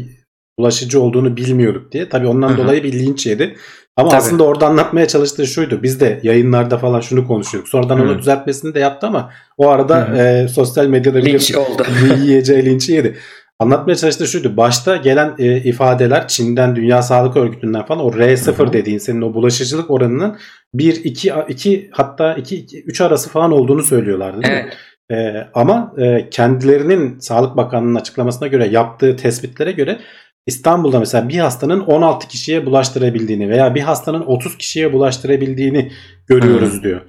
[0.59, 2.09] bulaşıcı olduğunu bilmiyorduk diye.
[2.09, 2.59] Tabii ondan Hı-hı.
[2.59, 3.57] dolayı bir linç yedi.
[3.97, 4.19] Ama Tabii.
[4.19, 5.83] aslında orada anlatmaya çalıştığı şuydu.
[5.83, 7.69] Biz de yayınlarda falan şunu konuşuyorduk.
[7.69, 8.03] Sonradan Hı.
[8.03, 11.87] onu düzeltmesini de yaptı ama o arada e, sosyal medyada Linç biliyorsun oldu.
[12.23, 13.17] yiyeceği linçi yedi.
[13.63, 14.57] Anlatmaya çalıştığı şuydu.
[14.57, 18.73] Başta gelen e, ifadeler Çin'den Dünya Sağlık Örgütü'nden falan o R0 Hı hı.
[18.73, 20.37] dediğin senin o bulaşıcılık oranının
[20.75, 24.61] 1 2 2 hatta 2 3 arası falan olduğunu söylüyorlardı değil mi?
[24.65, 24.77] Evet.
[25.11, 29.99] Ee, ama e, kendilerinin Sağlık Bakanlığı'nın açıklamasına göre yaptığı tespitlere göre
[30.47, 35.93] İstanbul'da mesela bir hastanın 16 kişiye bulaştırabildiğini veya bir hastanın 30 kişiye bulaştırabildiğini
[36.27, 37.01] görüyoruz diyor.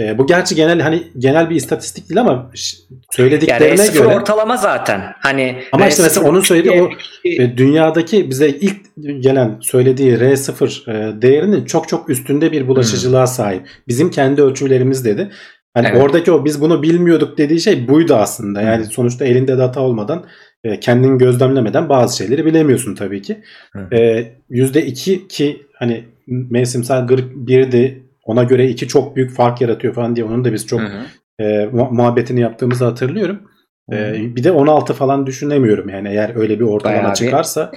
[0.00, 2.50] Ee, bu gerçi genel hani genel bir istatistik değil ama Yani
[3.10, 5.00] söylediklerine R0 göre ortalama zaten.
[5.18, 8.76] Hani Ama işte R0 mesela onun söylediği o Türkiye- e, dünyadaki bize ilk
[9.20, 13.62] gelen söylediği R0 e, değerinin çok çok üstünde bir bulaşıcılığa sahip.
[13.88, 15.30] Bizim kendi ölçülerimiz dedi.
[15.74, 16.02] Hani Evet.
[16.02, 18.60] oradaki o biz bunu bilmiyorduk dediği şey buydu aslında.
[18.62, 20.24] Yani sonuçta elinde data olmadan
[20.64, 23.36] e, kendin gözlemlemeden bazı şeyleri bilemiyorsun tabii ki.
[23.72, 23.94] Hı.
[23.96, 30.16] E, %2 ki hani mevsimsel grip birdi ona göre iki çok büyük fark yaratıyor falan
[30.16, 31.44] diye onun da biz çok Hı hı.
[31.44, 33.42] e, mu- muhabbetini yaptığımızı hatırlıyorum.
[33.92, 37.72] E, bir de 16 falan düşünemiyorum yani eğer öyle bir ortalama Bayağı bir- çıkarsa.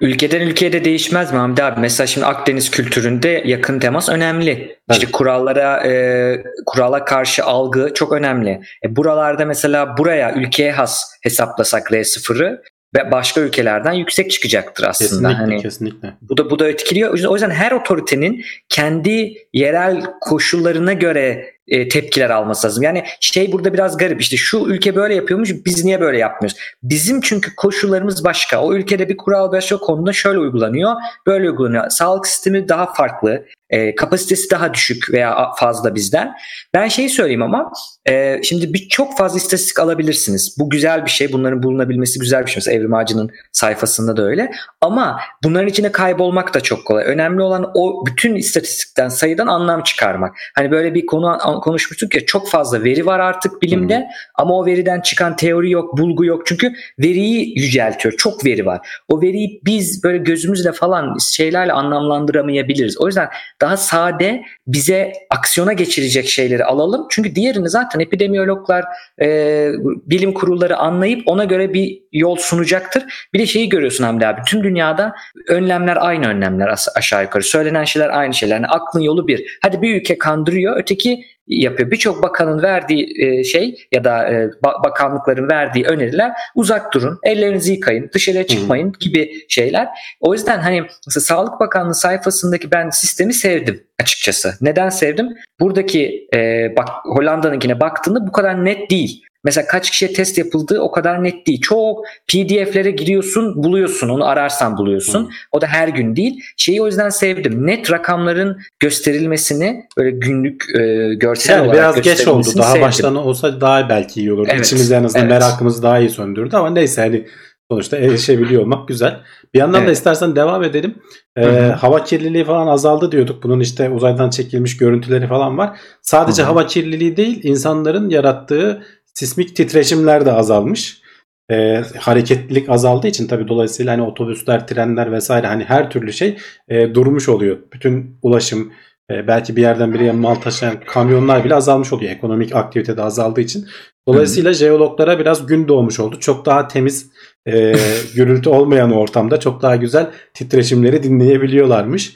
[0.00, 1.80] Ülkeden ülkeye de değişmez mi Hamdi abi?
[1.80, 4.78] Mesela şimdi Akdeniz kültüründe yakın temas önemli.
[4.90, 8.60] İşte kurallara e, kurala karşı algı çok önemli.
[8.84, 12.62] E, buralarda mesela buraya ülkeye has hesaplasak R0'ı
[12.96, 15.08] ve başka ülkelerden yüksek çıkacaktır aslında.
[15.28, 16.14] Kesinlikle Hani kesinlikle.
[16.22, 17.10] bu da bu da etkiliyor.
[17.10, 22.82] O yüzden- O yüzden her otoritenin kendi yerel koşullarına göre e, tepkiler alması lazım.
[22.82, 24.20] Yani şey burada biraz garip.
[24.20, 26.58] İşte şu ülke böyle yapıyormuş, biz niye böyle yapmıyoruz?
[26.82, 28.62] Bizim çünkü koşullarımız başka.
[28.62, 30.92] O ülkede bir kural başka konuda şöyle uygulanıyor,
[31.26, 31.90] böyle uygulanıyor.
[31.90, 36.32] Sağlık sistemi daha farklı, e, kapasitesi daha düşük veya fazla bizden.
[36.74, 37.72] Ben şeyi söyleyeyim ama
[38.08, 40.56] e, şimdi bir çok fazla istatistik alabilirsiniz.
[40.58, 41.32] Bu güzel bir şey.
[41.32, 42.56] Bunların bulunabilmesi güzel bir şey.
[42.56, 44.50] Mesela Evrim Ağacı'nın sayfasında da öyle.
[44.80, 47.04] Ama bunların içine kaybolmak da çok kolay.
[47.04, 50.36] Önemli olan o bütün istatistikten sayıdan anlam çıkarmak.
[50.54, 54.66] Hani böyle bir konu an- konuşmuştuk ya çok fazla veri var artık bilimde ama o
[54.66, 56.46] veriden çıkan teori yok, bulgu yok.
[56.46, 58.14] Çünkü veriyi yüceltiyor.
[58.16, 58.88] Çok veri var.
[59.08, 63.00] O veriyi biz böyle gözümüzle falan şeylerle anlamlandıramayabiliriz.
[63.00, 63.28] O yüzden
[63.60, 67.06] daha sade bize aksiyona geçirecek şeyleri alalım.
[67.10, 68.84] Çünkü diğerini zaten epidemiyologlar,
[69.20, 69.70] e,
[70.06, 73.28] bilim kurulları anlayıp ona göre bir yol sunacaktır.
[73.34, 74.40] Bir de şeyi görüyorsun Hamdi abi.
[74.46, 75.14] Tüm dünyada
[75.48, 77.42] önlemler aynı önlemler aşağı yukarı.
[77.42, 78.54] Söylenen şeyler aynı şeyler.
[78.54, 79.58] Yani aklın yolu bir.
[79.62, 81.90] Hadi bir ülke kandırıyor, öteki yapıyor.
[81.90, 87.72] Birçok bakanın verdiği e, şey ya da e, ba- bakanlıkların verdiği öneriler uzak durun, ellerinizi
[87.72, 89.88] yıkayın, dışarıya çıkmayın gibi şeyler.
[90.20, 94.54] O yüzden hani mesela Sağlık Bakanlığı sayfasındaki ben sistemi sevdim açıkçası.
[94.60, 95.28] Neden sevdim?
[95.60, 99.22] Buradaki e, bak Hollanda'nınkine baktığında bu kadar net değil.
[99.44, 101.60] Mesela kaç kişiye test yapıldığı o kadar net değil.
[101.60, 104.08] Çok PDF'lere giriyorsun, buluyorsun.
[104.08, 105.24] Onu ararsan buluyorsun.
[105.24, 105.28] Hı.
[105.52, 106.40] O da her gün değil.
[106.56, 107.66] Şeyi o yüzden sevdim.
[107.66, 112.48] Net rakamların gösterilmesini böyle günlük e, görsel Yani olarak biraz geç oldu.
[112.58, 112.82] Daha sevdim.
[112.82, 114.48] baştan olsa daha belki iyi olurdu.
[114.52, 115.40] Evet, İçimizde en azından evet.
[115.40, 117.26] merakımızı daha iyi söndürdü ama neyse hani
[117.70, 119.20] sonuçta erişebiliyor olmak güzel.
[119.54, 119.96] Bir yandan da Evet.
[119.96, 120.94] istersen devam edelim.
[121.36, 121.72] Ee, Hı hı.
[121.72, 123.42] hava kirliliği falan azaldı diyorduk.
[123.42, 125.78] Bunun işte uzaydan çekilmiş görüntüleri falan var.
[126.02, 126.50] Sadece Hı hı.
[126.50, 128.82] hava kirliliği değil, insanların yarattığı
[129.18, 131.02] sismik titreşimler de azalmış.
[131.50, 136.36] Ee, hareketlilik azaldığı için tabii dolayısıyla hani otobüsler, trenler vesaire hani her türlü şey
[136.68, 137.58] e, durmuş oluyor.
[137.72, 138.72] Bütün ulaşım
[139.10, 142.12] e, belki bir yerden bir yere mal taşıyan kamyonlar bile azalmış oluyor.
[142.12, 143.66] Ekonomik aktivite de azaldığı için.
[144.08, 146.20] Dolayısıyla jeologlara biraz gün doğmuş oldu.
[146.20, 147.10] Çok daha temiz
[147.46, 147.74] e,
[148.14, 152.14] gürültü olmayan ortamda çok daha güzel titreşimleri dinleyebiliyorlarmış.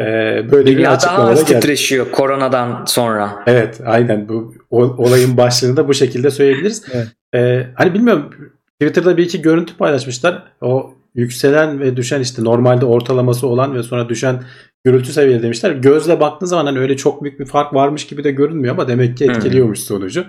[0.00, 0.04] E,
[0.50, 1.60] böyle bir Dünya daha açıklama da az geldi.
[1.60, 3.42] titreşiyor koronadan sonra.
[3.46, 6.84] Evet aynen bu olayın başlığını da bu şekilde söyleyebiliriz.
[6.92, 7.06] Evet.
[7.34, 8.30] Ee, hani bilmiyorum
[8.80, 10.42] Twitter'da bir iki görüntü paylaşmışlar.
[10.60, 14.42] O yükselen ve düşen işte normalde ortalaması olan ve sonra düşen
[14.84, 15.70] gürültü seviyeli demişler.
[15.70, 19.16] Gözle baktığın zaman hani öyle çok büyük bir fark varmış gibi de görünmüyor ama demek
[19.16, 19.32] ki Hı.
[19.32, 20.24] etkiliyormuş sonucu.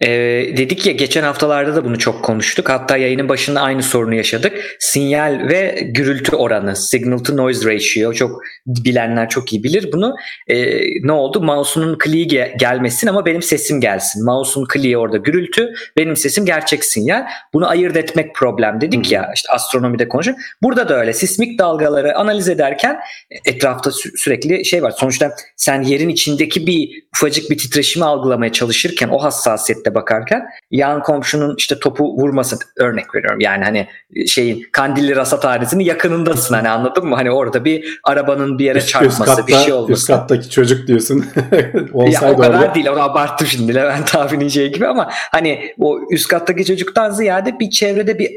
[0.00, 0.08] Ee,
[0.56, 2.68] dedik ya geçen haftalarda da bunu çok konuştuk.
[2.68, 4.76] Hatta yayının başında aynı sorunu yaşadık.
[4.78, 8.12] Sinyal ve gürültü oranı, signal to noise ratio.
[8.12, 10.14] Çok bilenler çok iyi bilir bunu.
[10.48, 11.40] Ee, ne oldu?
[11.40, 14.24] Mouse'un kliği ge- gelmesin ama benim sesim gelsin.
[14.24, 17.24] Mouse'un kliği orada gürültü, benim sesim gerçek sinyal.
[17.54, 19.14] Bunu ayırt etmek problem dedik Hı.
[19.14, 19.30] ya.
[19.34, 20.36] işte astronomide konuşuyor.
[20.62, 21.12] Burada da öyle.
[21.12, 23.00] Sismik dalgaları analiz ederken
[23.44, 24.90] etrafta sü- sürekli şey var.
[24.90, 29.22] Sonuçta sen yerin içindeki bir ufacık bir titreşimi algılamaya çalışırken o
[29.62, 33.40] hassasiyette bakarken yan komşunun işte topu vurmasın örnek veriyorum.
[33.40, 33.88] Yani hani
[34.28, 37.14] şeyin Kandilli Rasathanesi'nin yakınındasın hani anladın mı?
[37.14, 40.06] Hani orada bir arabanın bir yere Üst, üst çarpması katta, bir şey üst olması.
[40.06, 41.24] kattaki çocuk diyorsun.
[42.12, 42.74] Ya o kadar orada.
[42.74, 47.58] değil onu abarttım şimdi Levent abinin şey gibi ama hani o üst kattaki çocuktan ziyade
[47.60, 48.30] bir çevrede bir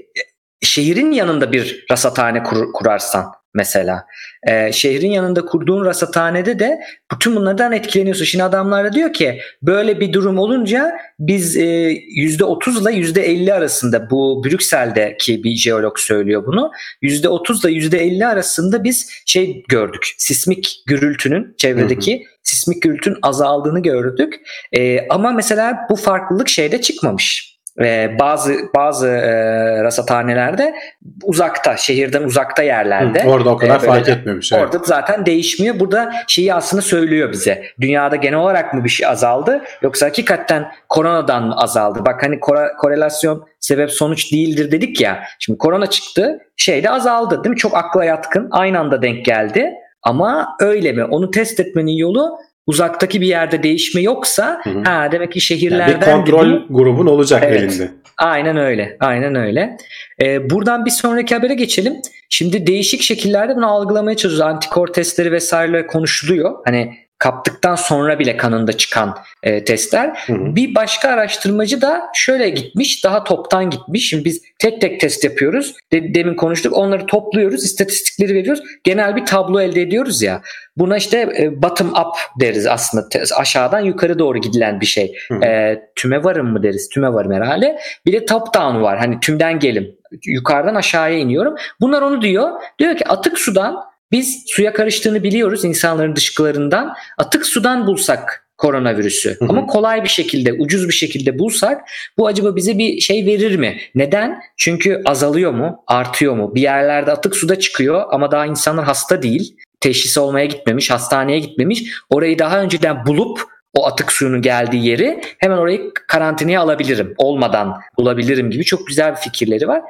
[0.61, 4.05] şehrin yanında bir rasathane kur- kurarsan mesela.
[4.47, 6.79] Ee, şehrin yanında kurduğun rasathanede de
[7.13, 8.25] bütün bunlardan etkileniyorsun.
[8.25, 14.09] Şimdi adamlar da diyor ki böyle bir durum olunca biz e, %30 ile %50 arasında
[14.09, 16.71] bu Brüksel'deki bir jeolog söylüyor bunu.
[17.03, 20.13] %30 ile %50 arasında biz şey gördük.
[20.17, 22.27] Sismik gürültünün çevredeki hı hı.
[22.43, 24.33] sismik gürültünün azaldığını gördük.
[24.73, 30.75] E, ama mesela bu farklılık şeyde çıkmamış e, bazı bazı e, rasathanelerde
[31.23, 33.23] uzakta, şehirden uzakta yerlerde.
[33.23, 34.51] Hı, orada o kadar e, fark etmemiş.
[34.53, 34.63] Evet.
[34.63, 35.79] Orada zaten değişmiyor.
[35.79, 37.63] Burada şeyi aslında söylüyor bize.
[37.81, 42.05] Dünyada genel olarak mı bir şey azaldı yoksa hakikaten koronadan mı azaldı?
[42.05, 45.23] Bak hani kore, korelasyon sebep sonuç değildir dedik ya.
[45.39, 47.57] Şimdi korona çıktı, şey de azaldı değil mi?
[47.57, 48.47] Çok akla yatkın.
[48.51, 49.71] Aynı anda denk geldi.
[50.03, 51.03] Ama öyle mi?
[51.03, 54.83] Onu test etmenin yolu uzaktaki bir yerde değişme yoksa hı hı.
[54.83, 57.91] ha demek ki şehirlerden yani bir kontrol gibi, grubun olacak evet, elinde.
[58.17, 58.97] Aynen öyle.
[58.99, 59.77] Aynen öyle.
[60.21, 61.93] Ee, buradan bir sonraki habere geçelim.
[62.29, 64.53] Şimdi değişik şekillerde bunu algılamaya çalışıyoruz.
[64.53, 66.53] Antikor testleri vesaire konuşuluyor.
[66.65, 70.23] Hani kaptıktan sonra bile kanında çıkan e, testler.
[70.27, 70.55] Hı hı.
[70.55, 74.09] Bir başka araştırmacı da şöyle gitmiş, daha toptan gitmiş.
[74.09, 75.73] Şimdi biz tek tek test yapıyoruz.
[75.91, 76.77] De, demin konuştuk.
[76.77, 78.63] Onları topluyoruz, istatistikleri veriyoruz.
[78.83, 80.41] Genel bir tablo elde ediyoruz ya.
[80.77, 83.07] Buna işte e, bottom up deriz aslında.
[83.37, 85.15] Aşağıdan yukarı doğru gidilen bir şey.
[85.27, 85.45] Hı hı.
[85.45, 86.89] E, tüme varım mı deriz?
[86.89, 87.79] Tüme varım herhalde.
[88.05, 88.97] Bir de top down var.
[88.97, 89.95] Hani tümden gelim.
[90.25, 91.55] Yukarıdan aşağıya iniyorum.
[91.81, 92.49] Bunlar onu diyor.
[92.79, 96.93] Diyor ki atık sudan biz suya karıştığını biliyoruz insanların dışkılarından.
[97.17, 99.49] Atık sudan bulsak koronavirüsü hı hı.
[99.49, 101.81] ama kolay bir şekilde, ucuz bir şekilde bulsak
[102.17, 103.77] bu acaba bize bir şey verir mi?
[103.95, 104.39] Neden?
[104.57, 105.83] Çünkü azalıyor mu?
[105.87, 106.55] Artıyor mu?
[106.55, 109.57] Bir yerlerde atık suda çıkıyor ama daha insanlar hasta değil.
[109.79, 111.83] Teşhis olmaya gitmemiş, hastaneye gitmemiş.
[112.09, 113.41] Orayı daha önceden bulup
[113.73, 117.13] o atık suyunun geldiği yeri hemen orayı karantinaya alabilirim.
[117.17, 119.81] Olmadan bulabilirim gibi çok güzel bir fikirleri var.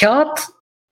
[0.00, 0.40] Kağıt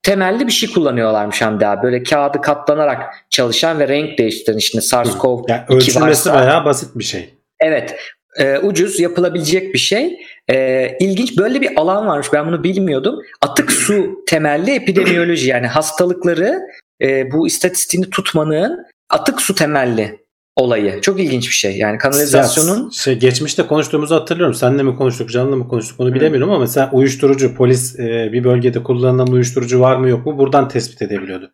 [0.06, 1.82] temelli bir şey kullanıyorlarmış Hamdi abi.
[1.82, 6.34] Böyle kağıdı katlanarak çalışan ve renk değiştiren işte SARS-CoV-2 yani ölçülmesi varsa.
[6.34, 7.34] bayağı basit bir şey.
[7.60, 7.96] Evet.
[8.38, 10.18] E, ucuz yapılabilecek bir şey.
[10.50, 13.18] E, ilginç böyle bir alan varmış ben bunu bilmiyordum.
[13.40, 16.60] Atık su temelli epidemiyoloji yani hastalıkları
[17.02, 20.25] e, bu istatistiğini tutmanın atık su temelli
[20.56, 21.00] olayı.
[21.00, 21.76] Çok ilginç bir şey.
[21.76, 22.90] Yani kanalizasyonun...
[22.90, 24.54] Şey, geçmişte konuştuğumuzu hatırlıyorum.
[24.54, 28.82] Senle mi konuştuk, canlı mı konuştuk onu bilemiyorum ama mesela uyuşturucu, polis e, bir bölgede
[28.82, 31.50] kullanılan uyuşturucu var mı yok mu buradan tespit edebiliyordu.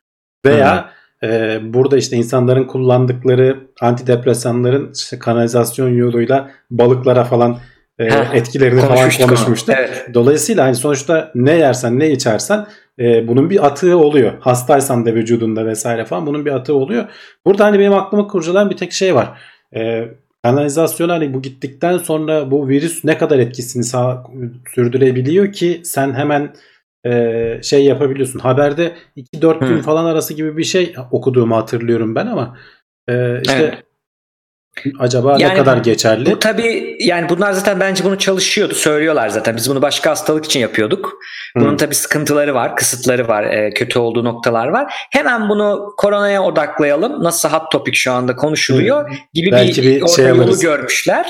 [0.47, 0.91] Veya
[1.23, 7.59] e, burada işte insanların kullandıkları antidepresanların işte kanalizasyon yoluyla balıklara falan
[7.99, 9.75] e, etkilerini falan konuşmuştuk.
[9.79, 10.07] Evet.
[10.15, 12.67] Dolayısıyla hani sonuçta ne yersen ne içersen
[12.99, 14.33] e, bunun bir atığı oluyor.
[14.41, 17.05] Hastaysan da vücudunda vesaire falan bunun bir atığı oluyor.
[17.47, 19.39] Burada hani benim aklıma kurcalayan bir tek şey var.
[19.77, 20.09] E,
[20.43, 24.25] kanalizasyon hani bu gittikten sonra bu virüs ne kadar etkisini sağ,
[24.75, 26.55] sürdürebiliyor ki sen hemen
[27.07, 28.39] e, şey yapabiliyorsun.
[28.39, 32.57] Haberde 2-4 gün falan arası gibi bir şey okuduğumu hatırlıyorum ben ama
[33.09, 33.85] e, işte evet.
[34.99, 36.31] Acaba yani ne kadar geçerli?
[36.31, 38.75] Bu tabii yani bunlar zaten bence bunu çalışıyordu.
[38.75, 39.57] Söylüyorlar zaten.
[39.57, 41.19] Biz bunu başka hastalık için yapıyorduk.
[41.57, 41.77] Bunun hmm.
[41.77, 44.95] tabii sıkıntıları var, kısıtları var, e, kötü olduğu noktalar var.
[45.11, 47.25] Hemen bunu koronaya odaklayalım.
[47.25, 49.17] Nasıl hot topic şu anda konuşuluyor hmm.
[49.35, 50.61] gibi Belki bir, bir şey yolu alırız.
[50.61, 51.27] görmüşler.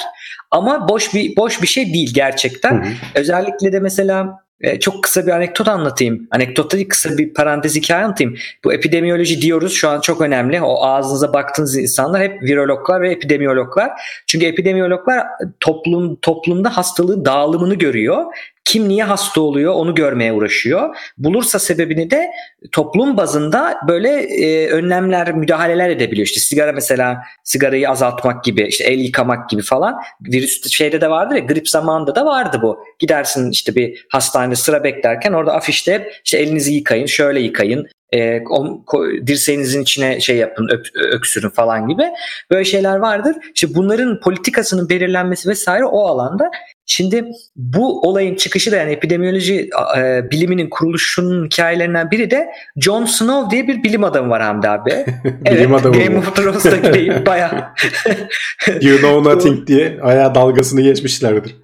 [0.50, 2.85] Ama boş bir boş bir şey değil gerçekten.
[2.85, 2.92] Hmm.
[3.14, 6.29] Özellikle de mesela e, çok kısa bir anekdot anlatayım.
[6.31, 8.37] Anekdot değil kısa bir parantez hikaye anlatayım.
[8.64, 10.62] Bu epidemiyoloji diyoruz şu an çok önemli.
[10.62, 13.90] O ağzınıza baktığınız insanlar hep virologlar ve epidemiyologlar.
[14.27, 15.27] Çünkü epidemiyologlar
[15.61, 18.25] toplum toplumda hastalığın dağılımını görüyor
[18.64, 20.96] kim niye hasta oluyor onu görmeye uğraşıyor.
[21.18, 22.31] Bulursa sebebini de
[22.72, 26.27] toplum bazında böyle e, önlemler, müdahaleler edebiliyor.
[26.27, 29.94] İşte sigara mesela sigarayı azaltmak gibi, işte el yıkamak gibi falan.
[30.20, 32.85] Virüs şeyde de vardı ya, grip zamanında da vardı bu.
[32.98, 38.81] Gidersin işte bir hastanede sıra beklerken orada afişte işte elinizi yıkayın, şöyle yıkayın, e, o,
[39.27, 42.03] dirseğinizin içine şey yapın öp, öksürün falan gibi
[42.51, 43.37] böyle şeyler vardır.
[43.55, 46.51] İşte bunların politikasının belirlenmesi vesaire o alanda.
[46.86, 47.24] Şimdi
[47.56, 53.68] bu olayın çıkışı da yani epidemiyoloji e, biliminin kuruluşunun hikayelerinden biri de Jon Snow diye
[53.68, 54.90] bir bilim adamı var Hamdi abi.
[55.24, 57.74] bilim evet, adamı Game of Thrones'taki değil baya.
[58.80, 61.56] you know nothing diye ayağa dalgasını geçmişlerdir.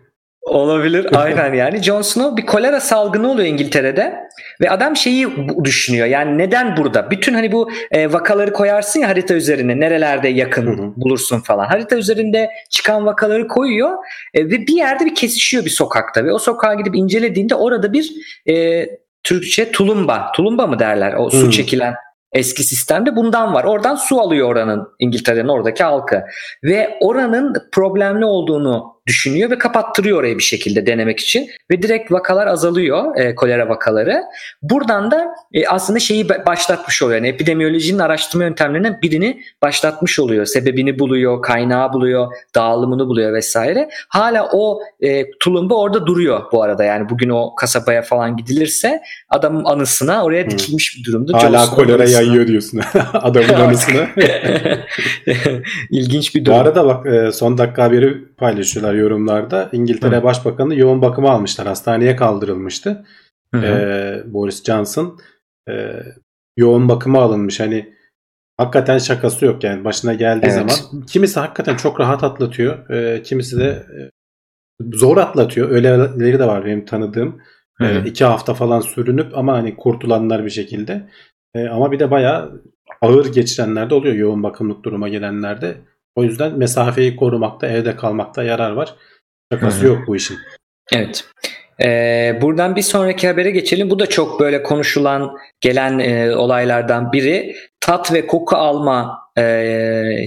[0.48, 1.82] Olabilir aynen yani.
[1.82, 4.14] Jon Snow bir kolera salgını oluyor İngiltere'de
[4.60, 5.28] ve adam şeyi
[5.64, 7.10] düşünüyor yani neden burada?
[7.10, 10.92] Bütün hani bu e, vakaları koyarsın ya harita üzerine nerelerde yakın hı hı.
[10.96, 11.64] bulursun falan.
[11.64, 13.90] Harita üzerinde çıkan vakaları koyuyor
[14.34, 18.12] e, ve bir yerde bir kesişiyor bir sokakta ve o sokağa gidip incelediğinde orada bir
[18.50, 18.86] e,
[19.22, 21.50] Türkçe tulumba, tulumba mı derler o su hı.
[21.50, 21.94] çekilen
[22.32, 23.64] Eski sistemde bundan var.
[23.64, 26.24] Oradan su alıyor oranın İngiltere'nin oradaki halkı.
[26.64, 32.46] Ve oranın problemli olduğunu düşünüyor ve kapattırıyor orayı bir şekilde denemek için ve direkt vakalar
[32.46, 34.22] azalıyor e, kolera vakaları.
[34.62, 37.16] Buradan da e, aslında şeyi başlatmış oluyor.
[37.16, 40.46] Yani epidemiyolojinin araştırma yöntemlerinden birini başlatmış oluyor.
[40.46, 43.88] Sebebini buluyor, kaynağı buluyor, dağılımını buluyor vesaire.
[44.08, 46.84] Hala o e, tulumba orada duruyor bu arada.
[46.84, 51.38] Yani bugün o kasabaya falan gidilirse adamın anısına oraya dikilmiş bir durumda.
[51.38, 52.20] Hala Johnson kolera anısına.
[52.20, 52.80] yayıyor diyorsun
[53.12, 54.08] adamın anısına.
[55.90, 56.56] İlginç bir durum.
[56.56, 59.68] Bu arada bak e, son dakika haberi paylaşıyorlar yorumlarda.
[59.72, 60.22] İngiltere Hı.
[60.22, 61.66] Başbakanı yoğun bakıma almışlar.
[61.66, 63.04] Hastaneye kaldırılmıştı.
[63.54, 65.18] Hı Ee, Boris Johnson
[65.70, 66.02] e,
[66.56, 67.60] yoğun bakıma alınmış.
[67.60, 67.94] Hani
[68.56, 70.72] hakikaten şakası yok yani başına geldiği evet.
[70.72, 71.06] zaman.
[71.06, 72.90] Kimisi hakikaten çok rahat atlatıyor.
[72.90, 73.98] E, kimisi de e,
[74.92, 75.70] zor atlatıyor.
[75.70, 77.40] Öyleleri de var benim tanıdığım.
[77.80, 81.08] E, iki hafta falan sürünüp ama hani kurtulanlar bir şekilde.
[81.54, 82.62] E, ama bir de bayağı
[83.00, 85.76] ağır geçirenler de oluyor yoğun bakımlık duruma gelenlerde.
[86.18, 88.94] O yüzden mesafeyi korumakta, evde kalmakta yarar var.
[89.52, 90.38] Şakası yok bu işin.
[90.92, 91.24] Evet.
[91.82, 93.90] Ee, buradan bir sonraki habere geçelim.
[93.90, 97.56] Bu da çok böyle konuşulan gelen e, olaylardan biri.
[97.80, 99.42] Tat ve koku alma e,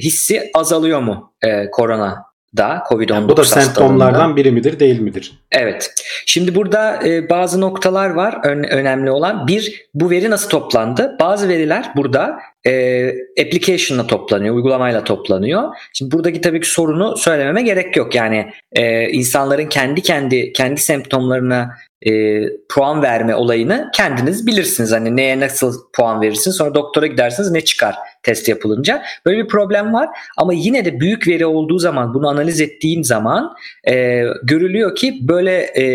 [0.01, 2.25] hissi azalıyor mu e, korona
[2.58, 5.34] da Covid-19 yani Bu da semptomlardan biri midir değil midir?
[5.51, 5.93] Evet.
[6.25, 9.47] Şimdi burada e, bazı noktalar var ön, önemli olan.
[9.47, 11.15] Bir, bu veri nasıl toplandı?
[11.19, 15.63] Bazı veriler burada e, application'la toplanıyor, uygulamayla toplanıyor.
[15.93, 18.15] Şimdi buradaki tabii ki sorunu söylememe gerek yok.
[18.15, 24.92] Yani e, insanların kendi kendi kendi semptomlarına e, puan verme olayını kendiniz bilirsiniz.
[24.92, 29.04] Hani neye nasıl puan verirsiniz sonra doktora gidersiniz ne çıkar test yapılınca.
[29.26, 33.56] Böyle bir problem var ama yine de büyük veri olduğu zaman bunu analiz ettiğim zaman
[33.88, 35.86] e, görülüyor ki böyle e,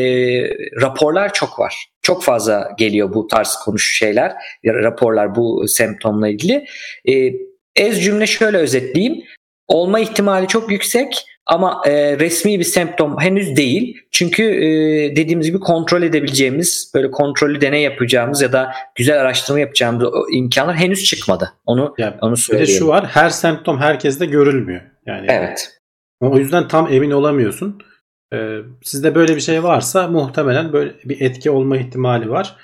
[0.83, 1.87] raporlar çok var.
[2.03, 4.33] Çok fazla geliyor bu tarz konuş şeyler,
[4.65, 6.65] raporlar bu semptomla ilgili.
[7.09, 7.33] E,
[7.77, 9.25] ez cümle şöyle özetleyeyim.
[9.69, 13.97] Olma ihtimali çok yüksek ama e, resmi bir semptom henüz değil.
[14.11, 14.67] Çünkü e,
[15.17, 21.05] dediğimiz gibi kontrol edebileceğimiz, böyle kontrollü deney yapacağımız ya da güzel araştırma yapacağımız imkanlar henüz
[21.05, 21.53] çıkmadı.
[21.67, 22.69] Onu yani, onu söyleyeyim.
[22.69, 24.81] Bir de şu var, her semptom herkeste görülmüyor.
[25.07, 25.73] Yani Evet.
[26.21, 27.83] O yüzden tam emin olamıyorsun.
[28.35, 32.57] Ee, sizde böyle bir şey varsa muhtemelen böyle bir etki olma ihtimali var.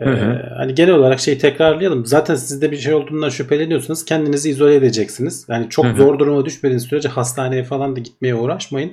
[0.00, 0.54] Ee, hı hı.
[0.56, 2.06] Hani genel olarak şeyi tekrarlayalım.
[2.06, 5.46] Zaten sizde bir şey olduğundan şüpheleniyorsanız kendinizi izole edeceksiniz.
[5.48, 5.96] Yani çok hı hı.
[5.96, 8.92] zor duruma düşmediğiniz sürece hastaneye falan da gitmeye uğraşmayın.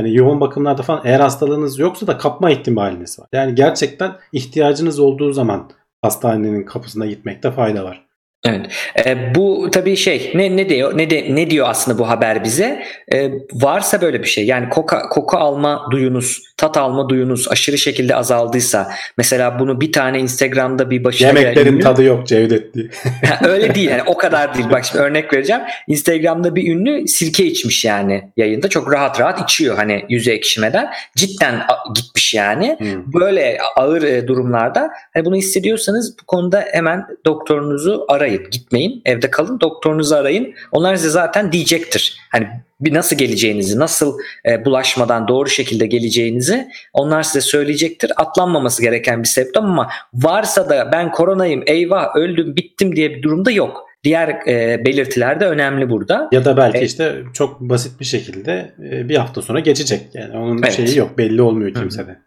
[0.00, 3.28] Hani yoğun bakımlarda falan eğer hastalığınız yoksa da kapma ihtimaliniz var.
[3.32, 5.70] Yani gerçekten ihtiyacınız olduğu zaman
[6.02, 8.06] hastanenin kapısına gitmekte fayda var.
[8.44, 8.66] Evet.
[9.06, 12.82] E, bu tabii şey ne ne diyor ne de ne diyor aslında bu haber bize?
[13.12, 14.46] E, varsa böyle bir şey.
[14.46, 20.20] Yani koku koku alma duyunuz, tat alma duyunuz aşırı şekilde azaldıysa mesela bunu bir tane
[20.20, 22.86] Instagram'da bir başına Yemeklerin ünlü, tadı yok Cevdet diye.
[23.48, 24.66] öyle değil yani o kadar değil.
[24.70, 25.62] Bak şimdi örnek vereceğim.
[25.88, 28.68] Instagram'da bir ünlü sirke içmiş yani yayında.
[28.68, 30.90] Çok rahat rahat içiyor hani yüze ekşimeden.
[31.16, 31.62] Cidden
[31.94, 32.76] gitmiş yani.
[32.78, 33.12] Hmm.
[33.20, 38.50] Böyle ağır e, durumlarda hani bunu hissediyorsanız bu konuda hemen doktorunuzu arayın arayın.
[38.50, 39.02] Gitmeyin.
[39.04, 39.60] Evde kalın.
[39.60, 40.54] Doktorunuzu arayın.
[40.72, 42.16] Onlar size zaten diyecektir.
[42.30, 42.48] Hani
[42.80, 44.18] nasıl geleceğinizi, nasıl
[44.48, 48.12] e, bulaşmadan doğru şekilde geleceğinizi onlar size söyleyecektir.
[48.16, 53.50] Atlanmaması gereken bir semptom ama varsa da ben koronayım, eyvah öldüm, bittim diye bir durumda
[53.50, 53.86] yok.
[54.04, 56.28] Diğer e, belirtiler de önemli burada.
[56.32, 60.00] Ya da belki e, işte çok basit bir şekilde e, bir hafta sonra geçecek.
[60.14, 60.72] Yani onun evet.
[60.72, 62.18] şeyi yok, belli olmuyor kimsede.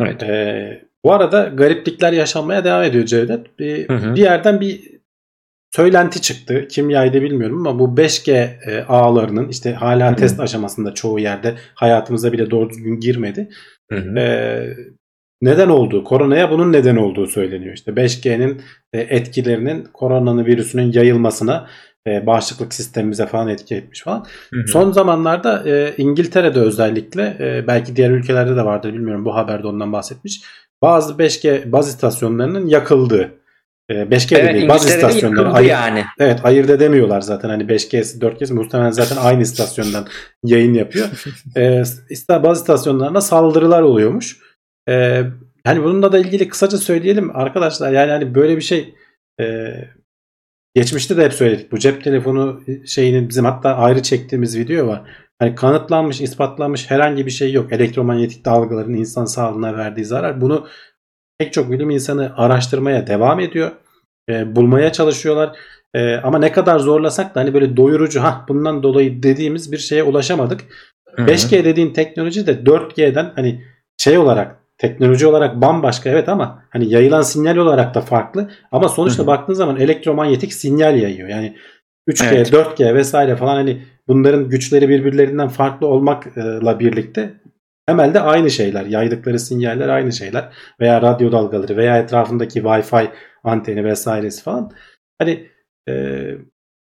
[0.00, 0.22] Evet.
[0.22, 3.58] E, bu arada gariplikler yaşanmaya devam ediyor Cevdet.
[3.58, 4.14] Bir, hı hı.
[4.14, 4.93] bir yerden bir
[5.76, 6.68] söylenti çıktı.
[6.70, 8.30] Kim yaydı bilmiyorum ama bu 5G
[8.66, 10.16] e, ağlarının işte hala Hı-hı.
[10.16, 13.48] test aşamasında çoğu yerde hayatımıza bile doğru düzgün girmedi.
[13.92, 14.76] Ee,
[15.42, 17.74] neden olduğu, koronaya bunun neden olduğu söyleniyor.
[17.74, 21.68] İşte 5G'nin e, etkilerinin koronanın virüsünün yayılmasına
[22.06, 24.26] e, bağışıklık sistemimize falan etki etmiş falan.
[24.54, 24.68] Hı hı.
[24.68, 29.92] Son zamanlarda e, İngiltere'de özellikle e, belki diğer ülkelerde de vardır bilmiyorum bu haberde ondan
[29.92, 30.42] bahsetmiş.
[30.82, 33.43] Bazı 5G baz istasyonlarının yakıldığı
[33.90, 35.52] 5G evet, değil baz istasyonları.
[35.52, 36.04] Ayır, yani.
[36.18, 40.06] Evet ayırt edemiyorlar zaten hani 5G'si 4G'si muhtemelen zaten aynı istasyondan
[40.44, 41.08] yayın yapıyor.
[41.56, 41.82] ee,
[42.42, 44.38] baz istasyonlarına saldırılar oluyormuş.
[44.88, 45.22] Ee,
[45.64, 48.94] hani bununla da ilgili kısaca söyleyelim arkadaşlar yani hani böyle bir şey
[49.40, 49.74] e,
[50.74, 55.02] geçmişte de hep söyledik bu cep telefonu şeyini bizim hatta ayrı çektiğimiz video var.
[55.38, 57.72] Hani kanıtlanmış, ispatlanmış herhangi bir şey yok.
[57.72, 60.40] Elektromanyetik dalgaların insan sağlığına verdiği zarar.
[60.40, 60.66] Bunu
[61.38, 63.70] pek çok bilim insanı araştırmaya devam ediyor.
[64.28, 65.56] E, bulmaya çalışıyorlar.
[65.94, 70.02] E, ama ne kadar zorlasak da hani böyle doyurucu ha bundan dolayı dediğimiz bir şeye
[70.02, 70.60] ulaşamadık.
[71.16, 71.26] Hı-hı.
[71.26, 73.64] 5G dediğin teknoloji de 4G'den hani
[73.98, 78.50] şey olarak teknoloji olarak bambaşka evet ama hani yayılan sinyal olarak da farklı.
[78.72, 79.26] Ama sonuçta Hı-hı.
[79.26, 81.28] baktığın zaman elektromanyetik sinyal yayıyor.
[81.28, 81.56] Yani
[82.08, 82.52] 3G, evet.
[82.52, 87.34] 4G vesaire falan hani bunların güçleri birbirlerinden farklı olmakla birlikte
[87.86, 88.86] temelde aynı şeyler.
[88.86, 90.48] Yaydıkları sinyaller aynı şeyler.
[90.80, 93.08] Veya radyo dalgaları veya etrafındaki Wi-Fi
[93.44, 94.70] anteni vesairesi falan.
[95.18, 95.46] Hani
[95.88, 96.24] e,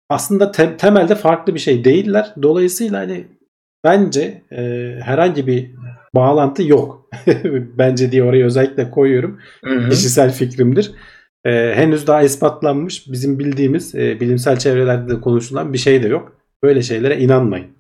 [0.10, 2.34] aslında te- temelde farklı bir şey değiller.
[2.41, 3.28] Dolayısıyla hani
[3.84, 5.72] bence e, herhangi bir
[6.16, 7.10] bağlantı yok.
[7.78, 9.39] bence diye oraya özellikle koyuyorum.
[9.66, 9.89] Hı-hı.
[9.89, 10.91] Kişisel fikrimdir.
[11.45, 16.38] E, henüz daha ispatlanmış bizim bildiğimiz e, bilimsel çevrelerde de konuşulan bir şey de yok.
[16.64, 17.78] Böyle şeylere inanmayın.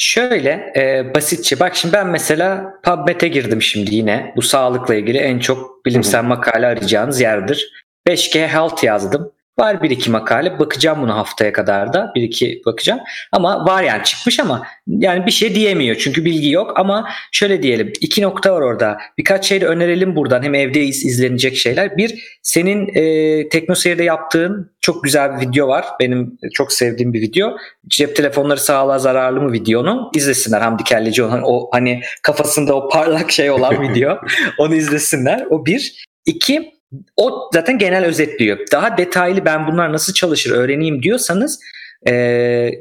[0.00, 4.32] Şöyle e, basitçe bak şimdi ben mesela PubMed'e girdim şimdi yine.
[4.36, 7.72] Bu sağlıkla ilgili en çok bilimsel makale arayacağınız yerdir.
[8.08, 9.32] 5G Health yazdım.
[9.60, 10.58] Var bir iki makale.
[10.58, 12.12] Bakacağım bunu haftaya kadar da.
[12.14, 13.00] Bir iki bakacağım.
[13.32, 15.96] Ama var yani çıkmış ama yani bir şey diyemiyor.
[15.96, 17.92] Çünkü bilgi yok ama şöyle diyelim.
[18.00, 18.98] iki nokta var orada.
[19.18, 20.42] Birkaç şey de önerelim buradan.
[20.42, 21.96] Hem evde iz, izlenecek şeyler.
[21.96, 25.86] Bir senin e, TeknoSeyir'de yaptığın çok güzel bir video var.
[26.00, 27.56] Benim çok sevdiğim bir video.
[27.88, 30.60] Cep telefonları sağlığa zararlı mı videonu izlesinler.
[30.60, 34.18] Hamdi Kelleci olan o hani kafasında o parlak şey olan video.
[34.58, 35.46] Onu izlesinler.
[35.50, 36.04] O bir.
[36.26, 36.77] İki
[37.16, 38.58] o zaten genel özetliyor.
[38.72, 41.60] Daha detaylı ben bunlar nasıl çalışır öğreneyim diyorsanız
[42.06, 42.12] e,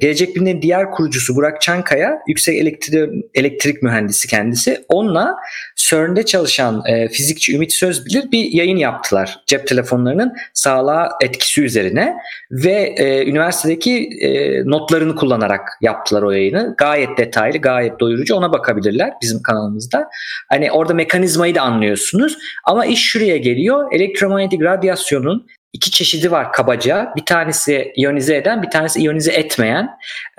[0.01, 4.85] Gelecek Bilim'in diğer kurucusu Burak Çankaya yüksek elektrik, elektrik mühendisi kendisi.
[4.87, 5.35] Onunla
[5.77, 9.39] CERN'de çalışan e, fizikçi Ümit Sözbilir bir yayın yaptılar.
[9.45, 12.15] Cep telefonlarının sağlığa etkisi üzerine
[12.51, 16.75] ve e, üniversitedeki e, notlarını kullanarak yaptılar o yayını.
[16.77, 18.35] Gayet detaylı, gayet doyurucu.
[18.35, 20.09] Ona bakabilirler bizim kanalımızda.
[20.49, 22.37] Hani orada mekanizmayı da anlıyorsunuz.
[22.65, 23.91] Ama iş şuraya geliyor.
[23.91, 27.13] Elektromanyetik radyasyonun iki çeşidi var kabaca.
[27.15, 29.89] Bir tanesi iyonize eden, bir tanesi iyonize etmeyen.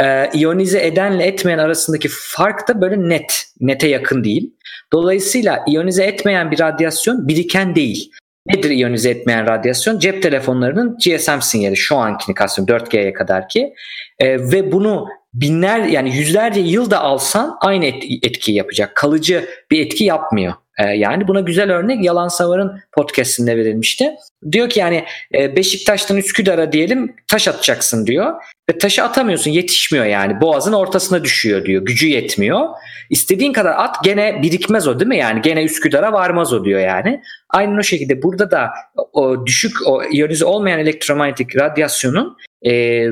[0.02, 4.54] Ee, iyonize edenle etmeyen arasındaki fark da böyle net, nete yakın değil.
[4.92, 8.12] Dolayısıyla iyonize etmeyen bir radyasyon biriken değil.
[8.46, 9.98] Nedir iyonize etmeyen radyasyon?
[9.98, 13.74] Cep telefonlarının GSM sinyali şu ankini kastediyorum 4G'ye kadar ki.
[14.18, 17.86] Ee, ve bunu binler yani yüzlerce yıl da alsan aynı
[18.22, 18.94] etkiyi yapacak.
[18.94, 20.54] Kalıcı bir etki yapmıyor.
[20.78, 24.10] Ee, yani buna güzel örnek Yalan Savar'ın podcastinde verilmişti.
[24.52, 25.04] Diyor ki yani
[25.34, 28.34] e, Beşiktaş'tan Üsküdar'a diyelim taş atacaksın diyor.
[28.70, 30.40] Ve taşı atamıyorsun yetişmiyor yani.
[30.40, 31.84] Boğazın ortasına düşüyor diyor.
[31.84, 32.68] Gücü yetmiyor.
[33.10, 35.42] İstediğin kadar at gene birikmez o değil mi yani?
[35.42, 37.22] Gene Üsküdar'a varmaz o diyor yani.
[37.50, 38.70] Aynen o şekilde burada da
[39.12, 43.04] o düşük o iyonize olmayan elektromanyetik radyasyonun e,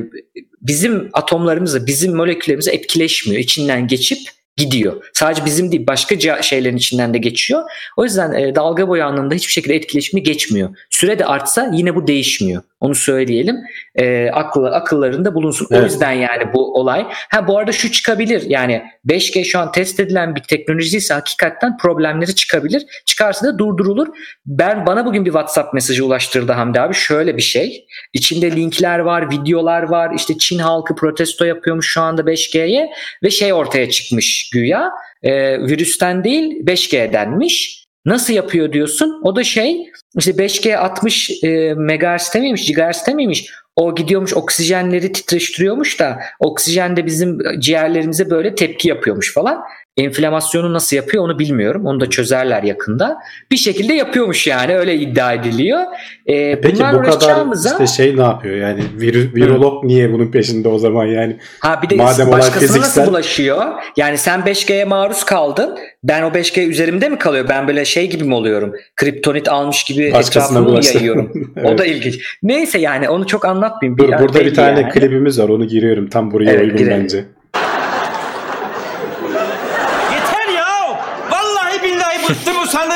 [0.61, 3.41] bizim atomlarımızı, bizim moleküllerimize etkileşmiyor.
[3.41, 4.19] İçinden geçip
[4.57, 5.03] gidiyor.
[5.13, 7.63] Sadece bizim değil başka şeylerin içinden de geçiyor.
[7.97, 10.69] O yüzden e, dalga boyu anlamında hiçbir şekilde etkileşimi geçmiyor.
[10.89, 12.61] Süre de artsa yine bu değişmiyor.
[12.79, 13.57] Onu söyleyelim.
[13.95, 15.67] E, akıl, akıllarında bulunsun.
[15.71, 15.81] Evet.
[15.81, 17.05] O yüzden yani bu olay.
[17.29, 18.43] Ha bu arada şu çıkabilir.
[18.47, 22.85] Yani 5G şu an test edilen bir teknoloji ise hakikaten problemleri çıkabilir.
[23.05, 24.07] Çıkarsa da durdurulur.
[24.45, 26.93] Ben bana bugün bir WhatsApp mesajı ulaştırdı Hamdi abi.
[26.93, 27.85] Şöyle bir şey.
[28.13, 30.11] İçinde linkler var, videolar var.
[30.15, 32.89] İşte Çin halkı protesto yapıyormuş şu anda 5G'ye
[33.23, 34.91] ve şey ortaya çıkmış güya.
[35.23, 37.86] E, virüsten değil 5G'denmiş.
[38.07, 39.21] Nasıl yapıyor diyorsun?
[39.23, 43.49] O da şey işte 5G 60 e, megahertz'te miymiş, gigahertz'te miymiş?
[43.75, 49.63] O gidiyormuş oksijenleri titreştiriyormuş da oksijen de bizim ciğerlerimize böyle tepki yapıyormuş falan.
[49.97, 51.85] Enflamasyonu nasıl yapıyor onu bilmiyorum.
[51.85, 53.17] Onu da çözerler yakında.
[53.51, 55.79] Bir şekilde yapıyormuş yani öyle iddia ediliyor.
[56.27, 59.87] Ee, Peki bu kadar işte şey ne yapıyor yani vir, virolog Hı.
[59.87, 61.37] niye bunun peşinde o zaman yani?
[61.59, 62.81] Ha bir de Madem başkasına fiziksel...
[62.81, 63.65] nasıl bulaşıyor?
[63.97, 65.77] Yani sen 5G'ye maruz kaldın.
[66.03, 67.45] Ben o 5G üzerimde mi kalıyor?
[67.49, 68.73] Ben böyle şey gibi mi oluyorum?
[68.95, 71.31] Kriptonit almış gibi Başkasına etrafımı yayıyorum.
[71.55, 71.69] evet.
[71.73, 72.37] O da ilginç.
[72.43, 73.97] Neyse yani onu çok anlatmayayım.
[73.97, 74.91] Dur bir burada bir tane yani.
[74.91, 77.03] klibimiz var onu giriyorum tam buraya evet, uygun girelim.
[77.03, 77.25] bence.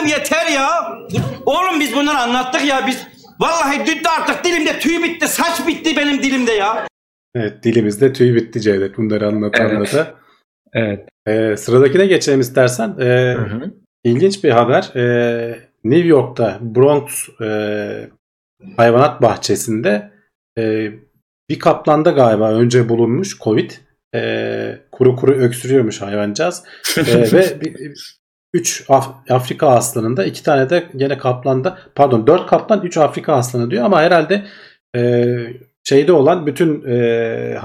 [0.02, 0.98] Usandım yeter ya.
[1.46, 3.08] Oğlum biz bunları anlattık ya biz.
[3.40, 6.88] Vallahi dün artık dilimde tüy bitti, saç bitti benim dilimde ya.
[7.36, 9.72] Evet dilimizde tüy bitti Cevdet bunları anlat evet.
[9.72, 10.14] anlata.
[10.74, 11.10] Evet.
[11.28, 12.96] Ee, sıradakine geçelim istersen.
[13.00, 13.74] Ee, hı hı.
[14.04, 14.92] İlginç bir haber.
[14.96, 17.48] Ee, New York'ta Bronx e,
[18.78, 20.12] hayvanat bahçesinde
[20.58, 20.92] e,
[21.50, 23.72] bir kaplanda galiba önce bulunmuş Covid.
[24.16, 26.64] E, kuru kuru öksürüyormuş hayvancağız.
[26.98, 27.76] e, ve bir,
[28.54, 33.72] 3 Af- Afrika aslanında 2 tane de gene kaplanda pardon 4 kaplan 3 Afrika aslanı
[33.72, 34.46] diyor ama herhalde
[34.96, 35.34] e,
[35.84, 37.58] şeyde olan bütün e,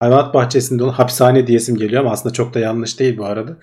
[0.00, 3.56] hayvanat bahçesinde olan hapishane diyesim geliyor ama aslında çok da yanlış değil bu arada.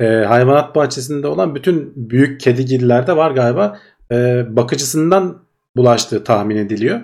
[0.00, 3.78] E, hayvanat bahçesinde olan bütün büyük kedigillerde var galiba
[4.12, 5.42] e, bakıcısından
[5.76, 7.00] bulaştığı tahmin ediliyor.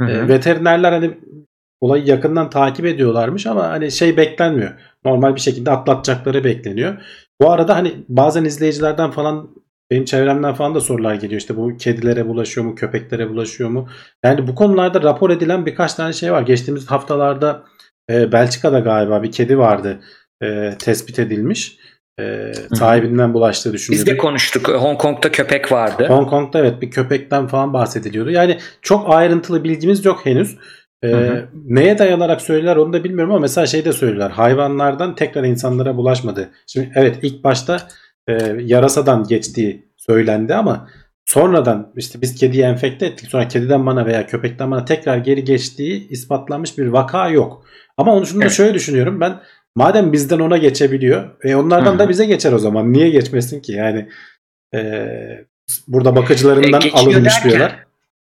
[0.00, 0.10] Hı hı.
[0.10, 1.18] E, veterinerler hani
[1.80, 4.70] olayı yakından takip ediyorlarmış ama hani şey beklenmiyor.
[5.04, 6.96] Normal bir şekilde atlatacakları bekleniyor.
[7.40, 9.50] Bu arada hani bazen izleyicilerden falan
[9.90, 11.40] benim çevremden falan da sorular geliyor.
[11.40, 13.88] İşte bu kedilere bulaşıyor mu, köpeklere bulaşıyor mu?
[14.24, 16.42] Yani bu konularda rapor edilen birkaç tane şey var.
[16.42, 17.64] Geçtiğimiz haftalarda
[18.10, 20.00] e, Belçika'da galiba bir kedi vardı
[20.42, 21.78] e, tespit edilmiş.
[22.20, 24.06] E, sahibinden bulaştığı Biz düşünülüyor.
[24.06, 24.68] de konuştuk.
[24.68, 26.06] Hong Kong'da köpek vardı.
[26.08, 28.30] Hong Kong'da evet bir köpekten falan bahsediliyordu.
[28.30, 30.58] Yani çok ayrıntılı bilgimiz yok henüz.
[31.04, 31.48] Ee, Hı hı.
[31.66, 34.32] neye dayanarak söylerler onu da bilmiyorum ama mesela şey de söylüyorlar.
[34.32, 36.50] Hayvanlardan tekrar insanlara bulaşmadı.
[36.66, 37.80] Şimdi evet ilk başta
[38.28, 40.88] e, yarasadan geçtiği söylendi ama
[41.26, 43.30] sonradan işte biz kediyi enfekte ettik.
[43.30, 47.64] Sonra kediden bana veya köpekten bana tekrar geri geçtiği ispatlanmış bir vaka yok.
[47.96, 48.54] Ama onu şunu da Evet.
[48.54, 49.20] şöyle düşünüyorum.
[49.20, 49.40] Ben
[49.76, 51.98] madem bizden ona geçebiliyor e onlardan Hı hı.
[51.98, 52.92] da bize geçer o zaman.
[52.92, 53.72] Niye geçmesin ki?
[53.72, 54.08] Yani
[54.74, 55.08] e,
[55.88, 57.83] burada bakıcılarından E, alınmış derken, diyorlar.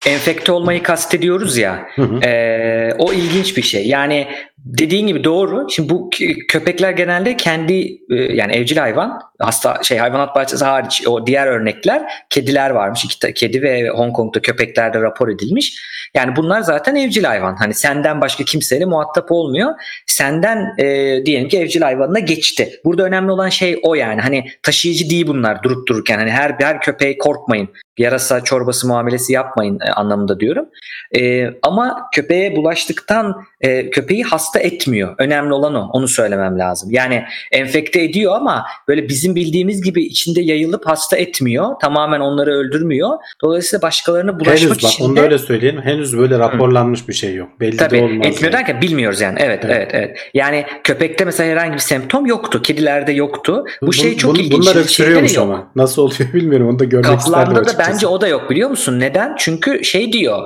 [0.06, 1.88] Enfekte olmayı kastediyoruz ya.
[1.94, 2.20] Hı hı.
[2.20, 3.86] Ee, o ilginç bir şey.
[3.88, 4.28] Yani
[4.68, 5.66] dediğin gibi doğru.
[5.70, 11.02] Şimdi bu kö- köpekler genelde kendi e, yani evcil hayvan hasta şey hayvanat bahçesi hariç
[11.06, 13.04] o diğer örnekler kediler varmış.
[13.04, 15.82] İki kedi ve Hong Kong'da köpeklerde rapor edilmiş.
[16.14, 17.56] Yani bunlar zaten evcil hayvan.
[17.56, 19.74] Hani senden başka kimseyle muhatap olmuyor.
[20.06, 20.86] Senden e,
[21.26, 22.70] diyelim ki evcil hayvanına geçti.
[22.84, 24.20] Burada önemli olan şey o yani.
[24.20, 26.18] Hani taşıyıcı değil bunlar durup dururken.
[26.18, 27.68] Hani her her köpeğe korkmayın.
[27.98, 30.68] Yarasa çorbası muamelesi yapmayın e, anlamında diyorum.
[31.16, 34.24] E, ama köpeğe bulaştıktan e, köpeği
[34.58, 35.14] hasta etmiyor.
[35.18, 35.88] Önemli olan o.
[35.92, 36.90] Onu söylemem lazım.
[36.90, 41.74] Yani enfekte ediyor ama böyle bizim bildiğimiz gibi içinde yayılıp hasta etmiyor.
[41.80, 43.10] Tamamen onları öldürmüyor.
[43.42, 45.82] Dolayısıyla başkalarına bulaşmak Henüz bak için onu de da öyle söyleyelim.
[45.82, 47.48] Henüz böyle raporlanmış bir şey yok.
[47.60, 48.26] Belli Tabii de olmaz.
[48.26, 48.52] etmiyor yani.
[48.52, 49.38] derken bilmiyoruz yani.
[49.42, 49.76] Evet, Evet.
[49.76, 52.62] evet evet Yani köpekte mesela herhangi bir semptom yoktu.
[52.62, 53.64] Kedilerde yoktu.
[53.82, 54.52] Bu Bun- şey çok bun- ilginç.
[54.52, 55.44] Bunlar Şeyleri öksürüyormuş yok.
[55.44, 55.72] ama.
[55.76, 56.68] Nasıl oluyor bilmiyorum.
[56.68, 57.92] Onu da görmek isterdim Kaplanlarda da açıkçası.
[57.92, 59.00] bence o da yok biliyor musun?
[59.00, 59.34] Neden?
[59.38, 60.42] Çünkü şey diyor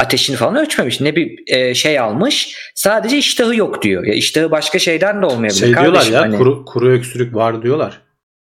[0.00, 1.00] ateşini falan ölçmemiş.
[1.00, 2.56] Ne bir e, şey almış.
[2.74, 4.04] Sadece iştahı yok diyor.
[4.04, 5.60] Ya iştahı başka şeyden de olmayabilir.
[5.60, 6.36] Şey diyorlar ya hani.
[6.36, 8.00] kuru, kuru öksürük var diyorlar.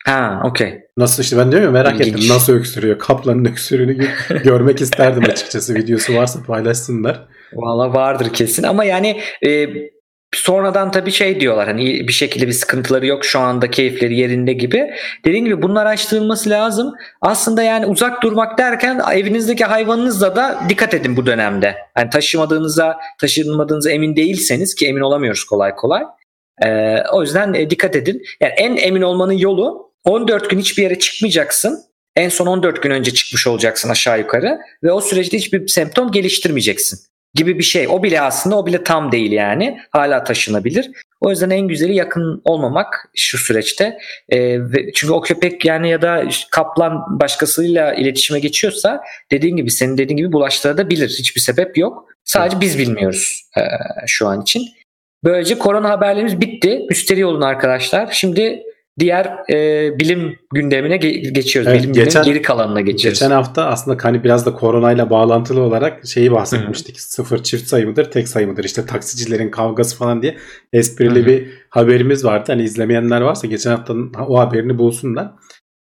[0.05, 0.79] Ha okey.
[0.97, 2.15] Nasıl işte ben diyorum ya merak İlginç.
[2.15, 2.99] ettim nasıl öksürüyor.
[2.99, 5.75] Kaplanın öksürüğünü gö- görmek isterdim açıkçası.
[5.75, 7.27] Videosu varsa paylaşsınlar.
[7.53, 9.67] Valla vardır kesin ama yani e,
[10.35, 14.93] sonradan tabii şey diyorlar hani bir şekilde bir sıkıntıları yok şu anda keyifleri yerinde gibi.
[15.25, 16.93] Dediğim gibi bunun araştırılması lazım.
[17.21, 21.75] Aslında yani uzak durmak derken evinizdeki hayvanınızla da dikkat edin bu dönemde.
[21.97, 26.03] Yani taşımadığınıza taşınmadığınıza emin değilseniz ki emin olamıyoruz kolay kolay.
[26.63, 28.23] E, o yüzden e, dikkat edin.
[28.41, 31.79] Yani en emin olmanın yolu 14 gün hiçbir yere çıkmayacaksın.
[32.15, 37.10] En son 14 gün önce çıkmış olacaksın aşağı yukarı ve o süreçte hiçbir semptom geliştirmeyeceksin
[37.35, 37.87] gibi bir şey.
[37.87, 39.79] O bile aslında o bile tam değil yani.
[39.91, 40.91] Hala taşınabilir.
[41.21, 43.97] O yüzden en güzeli yakın olmamak şu süreçte.
[44.31, 50.17] Ve çünkü o köpek yani ya da kaplan başkasıyla iletişime geçiyorsa dediğin gibi senin dediğin
[50.17, 51.09] gibi bulaştırabilir.
[51.09, 52.05] Hiçbir sebep yok.
[52.23, 53.61] Sadece biz bilmiyoruz ee,
[54.07, 54.63] şu an için.
[55.23, 56.85] Böylece korona haberlerimiz bitti.
[56.89, 58.09] Müsterih olun arkadaşlar.
[58.11, 58.63] Şimdi
[58.99, 61.71] diğer e, bilim gündemine ge- geçiyoruz.
[61.71, 63.19] Evet, bilim geçen- geri kalanına geçiyoruz.
[63.19, 67.01] Geçen hafta aslında hani biraz da koronayla bağlantılı olarak şeyi bahsetmiştik.
[67.01, 70.37] Sıfır çift sayı mıdır tek sayı mıdır işte taksicilerin kavgası falan diye
[70.73, 71.25] esprili Hı hı.
[71.27, 72.43] bir haberimiz vardı.
[72.47, 75.31] Hani izlemeyenler varsa geçen haftanın o haberini bulsunlar.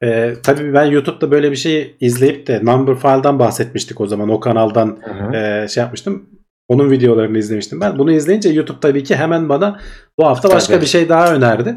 [0.05, 4.29] Ee, tabii ben YouTube'da böyle bir şey izleyip de Number File'dan bahsetmiştik o zaman.
[4.29, 4.99] O kanaldan
[5.35, 6.27] e, şey yapmıştım.
[6.69, 7.99] Onun videolarını izlemiştim ben.
[7.99, 9.81] Bunu izleyince YouTube tabii ki hemen bana
[10.19, 10.83] bu hafta başka Tabii.
[10.83, 11.75] bir şey daha önerdi.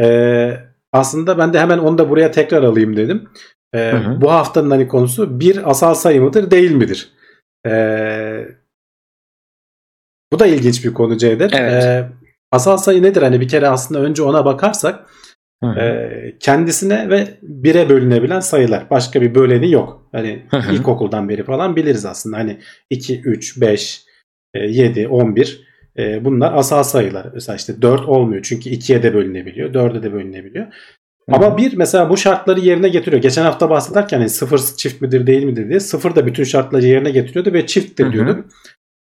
[0.00, 0.56] Ee,
[0.92, 3.28] aslında ben de hemen onu da buraya tekrar alayım dedim.
[3.74, 4.20] Ee, Hı hı.
[4.20, 7.12] Bu haftanın hani konusu bir asal sayı mıdır değil midir?
[7.66, 8.48] Ee,
[10.32, 11.54] bu da ilginç bir konu Cevdet.
[11.54, 11.84] Evet.
[11.84, 12.08] Ee,
[12.52, 13.22] asal sayı nedir?
[13.22, 15.06] Hani bir kere aslında önce ona bakarsak
[15.62, 15.80] Hı hı.
[15.80, 18.90] e, kendisine ve bire bölünebilen sayılar.
[18.90, 20.08] Başka bir böleni yok.
[20.12, 20.74] Hani Hı hı.
[20.74, 22.36] ilkokuldan beri falan biliriz aslında.
[22.36, 24.04] Hani 2, 3, 5,
[24.54, 25.67] e, 7, 11
[25.98, 27.26] e, bunlar asal sayılar.
[27.34, 28.42] Mesela işte 4 olmuyor.
[28.42, 29.74] Çünkü 2'ye de bölünebiliyor.
[29.74, 30.66] 4'e de bölünebiliyor.
[31.32, 33.22] Ama bir mesela bu şartları yerine getiriyor.
[33.22, 37.10] Geçen hafta bahsederken hani sıfır çift midir değil midir diye sıfır da bütün şartları yerine
[37.10, 38.12] getiriyordu ve çifttir Hı hı.
[38.12, 38.44] diyordu.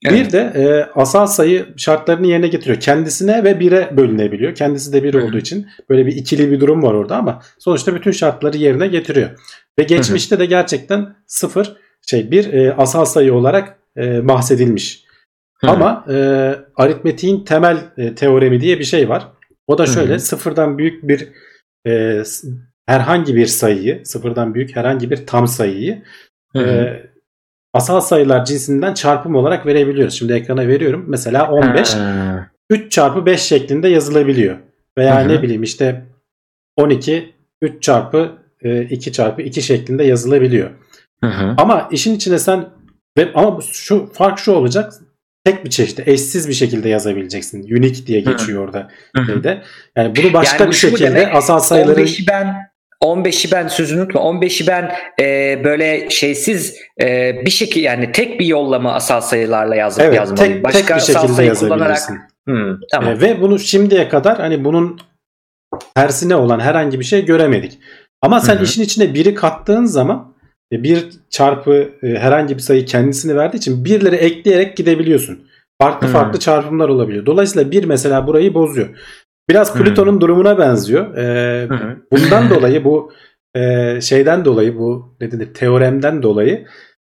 [0.04, 0.26] Evet.
[0.26, 2.80] Bir de e, asal sayı şartlarını yerine getiriyor.
[2.80, 4.54] Kendisine ve bire bölünebiliyor.
[4.54, 5.24] Kendisi de bir Hı hı.
[5.24, 9.30] olduğu için böyle bir ikili bir durum var orada ama sonuçta bütün şartları yerine getiriyor.
[9.78, 11.76] Ve geçmişte de gerçekten sıfır
[12.06, 15.05] şey bir e, asal sayı olarak e, bahsedilmiş.
[15.60, 15.70] Hı.
[15.70, 16.16] Ama e,
[16.76, 19.28] aritmetiğin temel e, teoremi diye bir şey var.
[19.66, 21.28] O da şöyle Hı sıfırdan büyük bir
[21.86, 22.22] e,
[22.86, 26.02] herhangi bir sayıyı, sıfırdan büyük herhangi bir tam sayıyı
[26.52, 27.02] Hı e,
[27.72, 30.14] asal sayılar cinsinden çarpım olarak verebiliyoruz.
[30.14, 31.04] Şimdi ekrana veriyorum.
[31.08, 32.50] Mesela 15 Ha.
[32.70, 34.56] 3 çarpı 5 şeklinde yazılabiliyor.
[34.98, 36.06] Veya Hı ne bileyim işte
[36.76, 38.32] 12 3 çarpı
[38.62, 40.70] e, 2 çarpı 2 şeklinde yazılabiliyor.
[41.24, 41.54] Hı hı.
[41.58, 42.68] Ama işin içine sen
[43.18, 44.92] ve ama şu fark şu olacak.
[45.46, 47.62] Tek bir çeşitte eşsiz bir şekilde yazabileceksin.
[47.62, 49.62] Unique diye geçiyor orada Hı şeyde.
[49.96, 52.56] Yani bunu başka Yani bu bir şekilde asal sayıların 15'i ben
[53.04, 58.46] 15'i ben sözünü unutma 15'i ben e, böyle şeysiz e, bir şekilde yani tek bir
[58.46, 60.54] yollama asal sayılarla yaz, evet yazmalıyım.
[60.54, 62.18] tek, Başka tek bir asal şekilde sayı kullanarak yazabilirsin.
[62.46, 63.14] Hmm, tamam.
[63.14, 65.00] E, ve bunu şimdiye kadar hani bunun
[65.94, 67.78] tersine olan herhangi bir şey göremedik.
[68.22, 68.64] Ama sen Hı hı.
[68.64, 70.35] işin içine biri kattığın zaman
[70.72, 75.38] bir çarpı e, herhangi bir sayı kendisini verdiği için birleri ekleyerek gidebiliyorsun.
[75.80, 76.12] Farklı Hı.
[76.12, 77.26] farklı çarpımlar olabiliyor.
[77.26, 78.88] Dolayısıyla bir mesela burayı bozuyor.
[79.48, 79.78] Biraz Hı.
[79.78, 81.16] Plüton'un durumuna benziyor.
[81.16, 81.96] E, Hı hı.
[82.12, 83.12] bundan dolayı bu
[83.54, 86.66] e, şeyden dolayı bu ne denir teoremden dolayı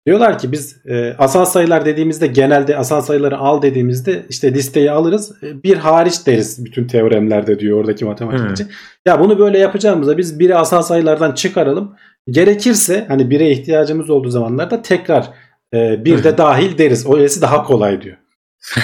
[0.07, 5.43] diyorlar ki biz e, asal sayılar dediğimizde genelde asal sayıları al dediğimizde işte listeyi alırız
[5.43, 8.65] e, bir hariç deriz bütün teoremlerde diyor oradaki matematikçi.
[9.07, 11.95] Ya bunu böyle yapacağımızda biz biri asal sayılardan çıkaralım.
[12.29, 15.29] Gerekirse hani bire ihtiyacımız olduğu zamanlarda tekrar
[15.73, 17.09] e, bir de dahil deriz.
[17.09, 18.17] Öylesi daha kolay diyor.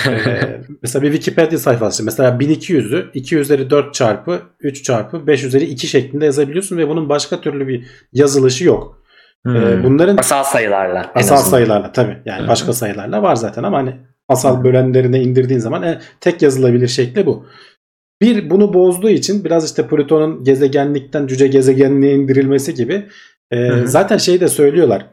[0.08, 5.66] Ee, mesela bir Wikipedia sayfası mesela 1200'ü 2 üzeri 4 çarpı 3 çarpı 5 üzeri
[5.66, 9.04] 2 şeklinde yazabiliyorsun ve bunun başka türlü bir yazılışı yok.
[9.48, 9.84] Ee, Hmm.
[9.84, 11.12] bunların Asal sayılarla.
[11.16, 13.96] asal sayılarla tabii yani başka sayılarla var zaten ama hani
[14.30, 17.46] asal bölenlerine indirdiğin zaman e, tek yazılabilir şekli bu.
[18.22, 23.06] Bir bunu bozduğu için biraz işte Plüton'un gezegenlikten cüce gezegenliğe indirilmesi gibi
[23.54, 23.88] e, Hı hı.
[23.88, 25.06] zaten şeyi de söylüyorlar.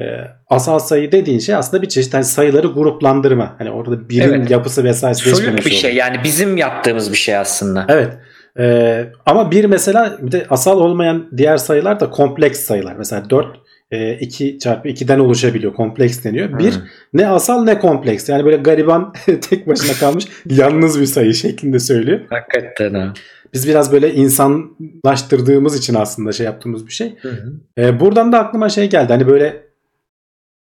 [0.00, 0.04] E,
[0.50, 3.54] asal sayı dediğin şey aslında bir çeşit hani sayıları gruplandırma.
[3.58, 4.50] Hani orada birin Evet.
[4.50, 7.86] yapısı vesaire Soyut bir şey yani bizim yaptığımız bir şey aslında.
[7.88, 8.12] Evet.
[8.58, 12.96] E, ama bir mesela bir de asal olmayan diğer sayılar da kompleks sayılar.
[12.96, 13.46] Mesela 4
[13.90, 15.74] e, 2 çarpı 2'den oluşabiliyor.
[15.74, 16.58] Kompleks deniyor.
[16.58, 16.82] Bir Hmm.
[17.12, 18.28] ne asal ne kompleks.
[18.28, 19.12] Yani böyle gariban
[19.50, 22.20] tek başına kalmış yalnız bir sayı şeklinde söylüyor.
[22.30, 23.12] Hakikaten ha.
[23.52, 27.16] Biz biraz böyle insanlaştırdığımız için aslında şey yaptığımız bir şey.
[27.18, 27.52] Hı hı.
[27.78, 29.12] Ee, buradan da aklıma şey geldi.
[29.12, 29.66] Hani böyle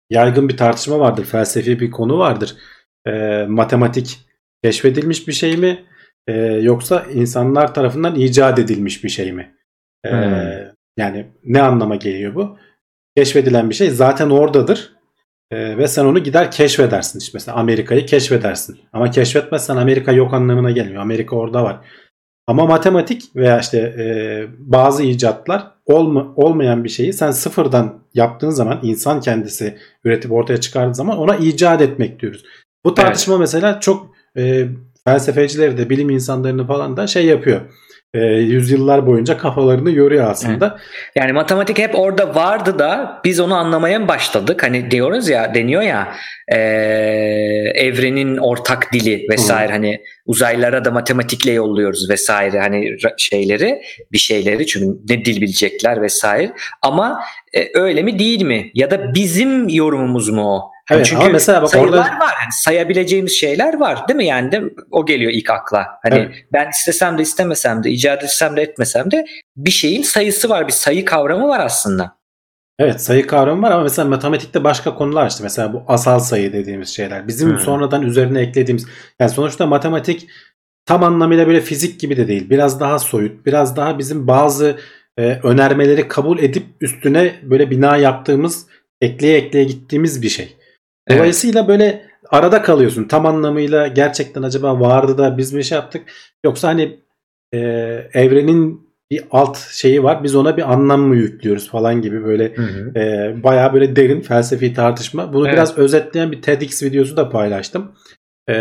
[0.10, 1.26] yaygın bir tartışma vardır.
[1.26, 2.56] Felsefi bir konu vardır.
[3.08, 4.20] Ee, matematik
[4.64, 5.86] keşfedilmiş bir şey mi?
[6.28, 9.56] Ee, yoksa insanlar tarafından icat edilmiş bir şey mi?
[10.06, 10.72] Hmm.
[10.98, 12.58] Yani ne anlama geliyor bu?
[13.18, 14.94] Keşfedilen bir şey zaten oradadır.
[15.52, 17.20] Ee, ve sen onu gider keşfedersin.
[17.20, 18.80] İşte mesela Amerika'yı keşfedersin.
[18.94, 21.02] Ama keşfetmezsen Amerika yok anlamına gelmiyor.
[21.02, 21.86] Amerika orada var.
[22.48, 24.06] Ama matematik veya işte e,
[24.60, 30.96] bazı icatlar olma, olmayan bir şeyi sen sıfırdan yaptığın zaman insan kendisi üretip ortaya çıkardığı
[30.96, 32.44] zaman ona icat etmek diyoruz.
[32.86, 34.66] Bu tartışma mesela çok e,
[35.06, 37.62] felsefecileri de bilim insanlarını falan da şey yapıyor.
[38.14, 40.78] E, yüzyıllar boyunca kafalarını yoruyor aslında.
[41.16, 44.64] Yani matematik hep orada vardı da biz onu anlamaya mı başladık?
[44.64, 46.14] Hani diyoruz ya deniyor ya
[46.48, 46.58] e,
[47.76, 55.00] evrenin ortak dili vesaire hani uzaylara da matematikle yolluyoruz vesaire hani şeyleri bir şeyleri çünkü
[55.10, 58.72] ne dil bilecekler vesaire ama e, öyle mi değil mi?
[58.74, 60.72] Ya da bizim yorumumuz mu o?
[60.90, 64.26] Hani Evet, çünkü ama mesela bak sayılar orada- var yani sayabileceğimiz şeyler var değil mi
[64.26, 64.62] yani de
[64.92, 65.88] o geliyor ilk akla.
[66.04, 66.36] Hani Evet.
[66.54, 69.26] ben istesem de istemesem de icat etsem de etmesem de
[69.58, 72.21] bir şeyin sayısı var bir sayı kavramı var aslında.
[72.80, 76.90] Evet sayı kavramı var ama mesela matematikte başka konular işte mesela bu asal sayı dediğimiz
[76.90, 77.28] şeyler.
[77.28, 77.60] Bizim Hmm.
[77.60, 78.88] sonradan üzerine eklediğimiz
[79.20, 80.28] yani sonuçta matematik
[80.86, 82.50] tam anlamıyla böyle fizik gibi de değil.
[82.50, 84.78] Biraz daha soyut, biraz daha bizim bazı
[85.18, 88.68] e, önermeleri kabul edip üstüne böyle bina yaptığımız,
[89.02, 90.58] ekleye ekleye gittiğimiz bir şey.
[91.08, 91.20] Evet.
[91.20, 93.04] Dolayısıyla böyle arada kalıyorsun.
[93.08, 96.12] Tam anlamıyla gerçekten acaba vardı da biz bir şey yaptık
[96.46, 97.00] yoksa hani
[97.54, 97.58] e,
[98.14, 100.24] evrenin bir alt şeyi var.
[100.24, 103.00] Biz ona bir anlam mı yüklüyoruz falan gibi böyle Hı hı.
[103.00, 105.34] e, bayağı böyle derin felsefi tartışma.
[105.34, 105.54] Bunu Evet.
[105.54, 107.92] biraz özetleyen bir TEDx videosu da paylaştım.
[108.50, 108.54] E,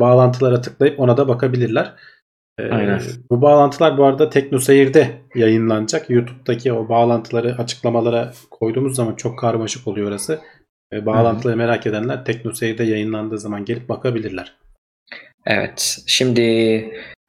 [0.00, 1.94] bağlantılara tıklayıp ona da bakabilirler.
[2.58, 3.00] E, Aynen.
[3.30, 6.10] Bu bağlantılar bu arada TeknoSeyir'de yayınlanacak.
[6.10, 10.40] YouTube'daki o bağlantıları açıklamalara koyduğumuz zaman çok karmaşık oluyor orası.
[10.92, 14.56] E, bağlantıları merak edenler TeknoSeyir'de yayınlandığı zaman gelip bakabilirler.
[15.46, 15.98] Evet.
[16.06, 16.50] Şimdi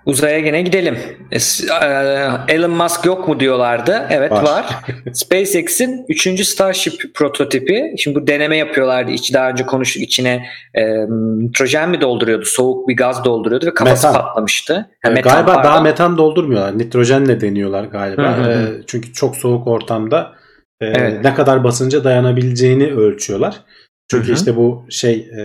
[0.05, 0.97] uzaya gene gidelim.
[1.31, 4.07] E, e, Elon Musk yok mu diyorlardı.
[4.09, 4.43] Evet Var.
[4.43, 4.65] var.
[5.13, 6.47] SpaceX'in 3.
[6.47, 7.95] Starship prototipi.
[7.97, 9.11] Şimdi bu deneme yapıyorlardı.
[9.11, 12.45] İç daha önce konuştuk içine e, nitrojen mi dolduruyordu?
[12.45, 14.21] Soğuk bir gaz dolduruyordu ve kafası Metan.
[14.21, 14.89] patlamıştı.
[15.03, 15.83] Ha, metan, galiba daha pardon.
[15.83, 16.77] metan doldurmuyorlar.
[16.77, 18.37] Nitrojenle deniyorlar galiba.
[18.37, 18.51] Hı hı.
[18.51, 20.31] E, çünkü çok soğuk ortamda
[20.81, 21.23] e, Evet.
[21.23, 23.59] ne kadar basınca dayanabileceğini ölçüyorler.
[24.11, 24.35] Çünkü Hı hı.
[24.35, 25.43] işte bu şey e,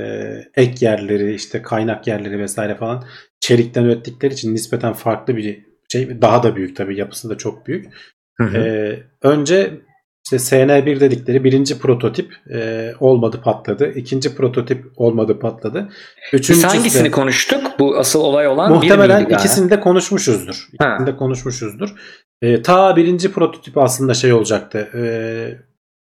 [0.56, 3.04] ek yerleri işte kaynak yerleri vesaire falan
[3.44, 6.22] çelikten ürettikleri için nispeten farklı bir şey.
[6.22, 7.86] Daha da büyük tabii yapısı da çok büyük.
[8.34, 8.58] Hı hı.
[8.58, 9.80] E, önce
[10.24, 13.92] işte SN1 dedikleri birinci prototip e, olmadı patladı.
[13.92, 15.88] İkinci prototip olmadı patladı.
[16.32, 17.62] Biz Üçüncüsü de- hangisini konuştuk?
[17.78, 19.38] Bu asıl olay olan bir Muhtemelen galiba?
[19.38, 20.68] ikisini de konuşmuşuzdur.
[20.72, 21.94] İkisini de konuşmuşuzdur.
[22.42, 24.88] Ee, ta birinci prototipi aslında şey olacaktı.
[24.94, 25.58] Ee,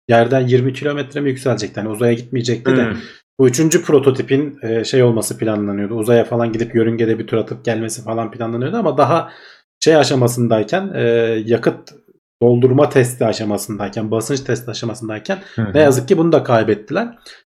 [0.10, 1.80] yerden 20 kilometre mi yükselecekti?
[1.80, 2.94] Yani uzaya gitmeyecekti de.
[3.40, 5.96] Bu üçüncü prototipin e, şey olması planlanıyordu.
[5.96, 9.32] Uzaya falan gidip yörüngede bir tur atıp gelmesi falan planlanıyordu ama daha
[9.80, 11.02] şey aşamasındayken e,
[11.46, 11.94] yakıt
[12.42, 15.74] doldurma testi aşamasındayken basınç testi aşamasındayken Hı hı.
[15.74, 17.08] ne yazık ki bunu da kaybettiler.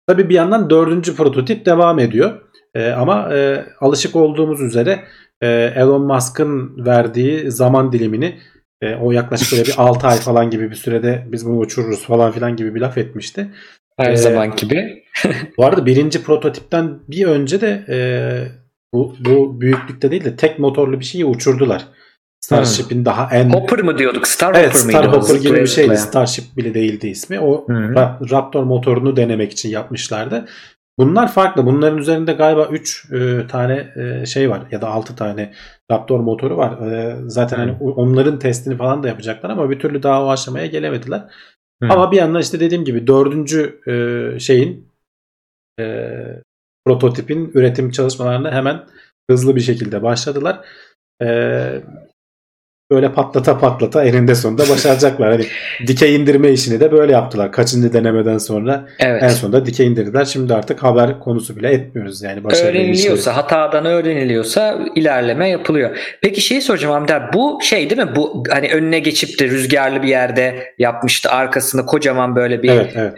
[0.07, 2.41] Tabii bir yandan dördüncü prototip devam ediyor.
[2.73, 5.03] E, ama e, alışık olduğumuz üzere
[5.41, 8.39] e, Elon Musk'ın verdiği zaman dilimini
[8.81, 12.31] e, o yaklaşık böyle bir 6 ay falan gibi bir sürede biz bunu uçururuz falan
[12.31, 13.51] filan gibi bir laf etmişti.
[13.97, 15.03] Her Ee, zaman gibi.
[15.57, 17.97] Bu arada birinci prototipten bir önce de e,
[18.93, 21.87] bu, bu büyüklükte değil de tek motorlu bir şeyi uçurdular.
[22.39, 24.27] Starship'in daha en Hopper mı diyorduk?
[24.27, 24.97] Star Evet Hopper mıydı?
[24.97, 25.21] Star o?
[25.21, 25.97] Hopper gibi bir şeydi.
[25.97, 27.39] Starship bile değildi ismi.
[27.39, 27.65] O.
[27.69, 30.45] Ra- Raptor motorunu denemek için yapmışlardı.
[30.99, 31.65] Bunlar farklı.
[31.65, 33.07] Bunların üzerinde galiba 3
[33.51, 33.87] tane
[34.21, 35.53] e, şey var ya da 6 tane
[35.91, 36.91] Raptor motoru var.
[36.91, 41.21] E, zaten hani onların testini falan da yapacaklar ama bir türlü daha o aşamaya gelemediler.
[41.83, 41.89] Hı.
[41.89, 44.89] Ama bir yandan işte dediğim gibi dördüncü e, şeyin
[45.79, 46.15] e,
[46.85, 48.87] prototipin üretim çalışmalarına hemen
[49.29, 50.65] hızlı bir şekilde başladılar.
[51.21, 51.81] E,
[52.91, 55.31] böyle patlata patlata eninde sonunda başaracaklar.
[55.31, 55.45] Hani
[55.87, 57.51] dikey indirme işini de böyle yaptılar.
[57.51, 59.23] Kaçıncı denemeden sonra Evet.
[59.23, 60.25] en sonunda dikey indirdiler.
[60.25, 65.97] Şimdi artık haber konusu bile etmiyoruz yani başarılı öğreniliyorsa, hatadan öğreniliyorsa ilerleme yapılıyor.
[66.21, 68.15] Peki şey soracağım Hamdi abi, bu şey değil mi?
[68.15, 71.29] Bu hani önüne geçip de rüzgarlı bir yerde yapmıştı.
[71.29, 73.13] Arkasında kocaman böyle bir Evet evet.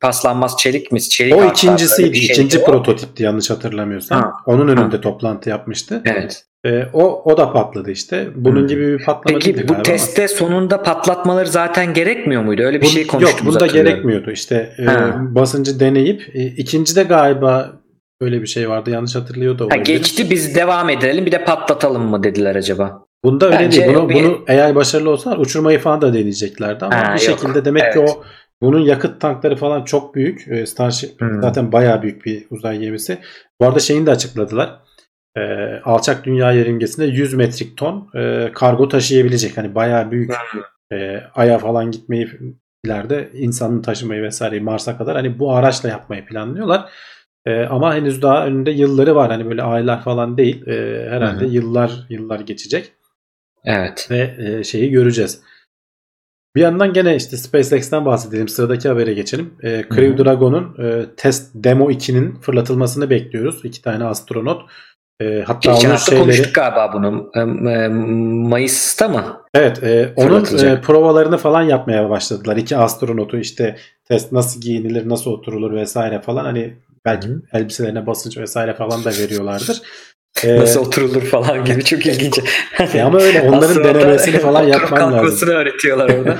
[0.00, 1.02] paslanmaz çelik mi?
[1.02, 2.16] Çelik O ikincisiydi.
[2.16, 4.22] şeydi ikinci prototipti yanlış hatırlamıyorsam.
[4.22, 4.32] Ha.
[4.46, 6.02] Onun önünde toplantı yapmıştı.
[6.04, 6.44] Evet.
[6.66, 8.28] E, o o da patladı işte.
[8.34, 8.66] Bunun Hmm.
[8.68, 9.82] gibi bir patlama değildi Peki bu galiba ama.
[9.82, 12.62] testte sonunda patlatmaları zaten gerekmiyor muydu?
[12.62, 14.30] Öyle bir Bun- şey konuştuğumuzu Yok bunda gerekmiyordu.
[14.30, 15.16] İşte e, Ha.
[15.20, 17.72] basıncı deneyip e, ikincide galiba
[18.20, 18.90] öyle bir şey vardı.
[18.90, 19.84] Yanlış hatırlıyor da Ha, olabilirim.
[19.84, 23.04] geçti biz devam edelim bir de patlatalım mı dediler acaba?
[23.24, 23.94] Bunda öyle Bence değil.
[23.94, 27.38] Bunu, bir- bunu eğer başarılı olsalar uçurmayı falan da deneyeceklerdi ama Ha, bir yok.
[27.38, 28.10] şekilde demek ki Evet.
[28.16, 28.22] o
[28.62, 30.48] bunun yakıt tankları falan çok büyük.
[30.48, 31.42] E, Starship Hmm.
[31.42, 33.18] zaten bayağı büyük bir uzay gemisi.
[33.60, 34.80] Bu arada şeyini de açıkladılar.
[35.36, 35.40] E,
[35.84, 39.56] alçak dünya yörüngesinde 100 metrik ton e, kargo taşıyabilecek.
[39.56, 40.32] Hani bayağı büyük
[40.92, 42.28] e, Ay'a falan gitmeyi
[42.84, 46.90] ileride insanın taşımayı vesaireyi Mars'a kadar hani bu araçla yapmayı planlıyorlar.
[47.46, 49.30] E, ama henüz daha önünde yılları var.
[49.30, 50.66] Hani böyle aylar falan değil.
[50.66, 51.52] E, herhalde Hı hı.
[51.52, 52.92] yıllar yıllar geçecek
[53.64, 54.08] Evet.
[54.10, 55.42] ve e, şeyi göreceğiz.
[56.56, 58.48] Bir yandan gene işte SpaceX'ten bahsedelim.
[58.48, 59.54] Sıradaki habere geçelim.
[59.62, 60.24] E, Crew.
[60.24, 63.64] Dragon'un e, test demo 2'nin fırlatılmasını bekliyoruz.
[63.64, 64.70] İki tane astronot.
[65.20, 67.30] E, hatta Geçen onun hafta şeyleri konuştuk galiba bunu.
[67.34, 67.92] Em, em,
[68.48, 69.42] Mayıs'ta mı?
[69.54, 72.56] Evet, e, onun e, provalarını falan yapmaya başladılar.
[72.56, 73.76] İki astronotu işte
[74.08, 77.42] test nasıl giyinilir, nasıl oturulur vesaire falan hani belki Hı.
[77.52, 79.82] elbiselerine basınç vesaire falan da veriyorlardır.
[80.44, 82.38] E, Nasıl oturulur falan gibi çok ilginç.
[82.94, 85.12] e, ama öyle onların denemesini falan yapman lazım.
[85.14, 86.38] kalkmasını öğretiyorlar orada.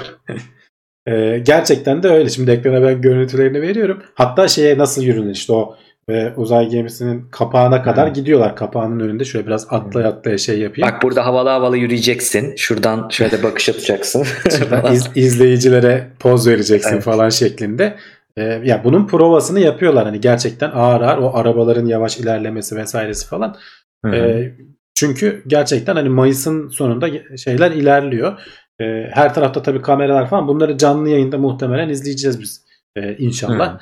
[1.07, 2.29] E, gerçekten de öyle.
[2.29, 4.03] Şimdi ekrana ben görüntülerini veriyorum.
[4.15, 5.77] Hatta şeye nasıl yürünür işte o
[6.09, 8.13] e, uzay gemisinin kapağına kadar Hı.
[8.13, 8.57] gidiyorlar.
[8.57, 10.89] Kapağının önünde şöyle biraz atlaya atlaya şey yapayım.
[10.89, 12.57] Bak burada havalı havalı yürüyeceksin.
[12.57, 14.23] Şuradan şöyle bakış atacaksın.
[14.93, 17.03] İz- izleyicilere poz vereceksin Evet.
[17.03, 17.97] falan şeklinde.
[18.37, 23.57] Ee, ya bunun provasını yapıyorlar hani gerçekten ağır ağır o arabaların yavaş ilerlemesi vesairesi falan.
[24.05, 24.17] Hı hı.
[24.17, 24.55] Ee,
[24.95, 28.41] çünkü gerçekten hani Mayıs'ın sonunda şeyler ilerliyor.
[28.81, 32.65] Ee, her tarafta tabii kameralar falan bunları canlı yayında muhtemelen izleyeceğiz biz
[32.97, 33.79] ee, inşallah.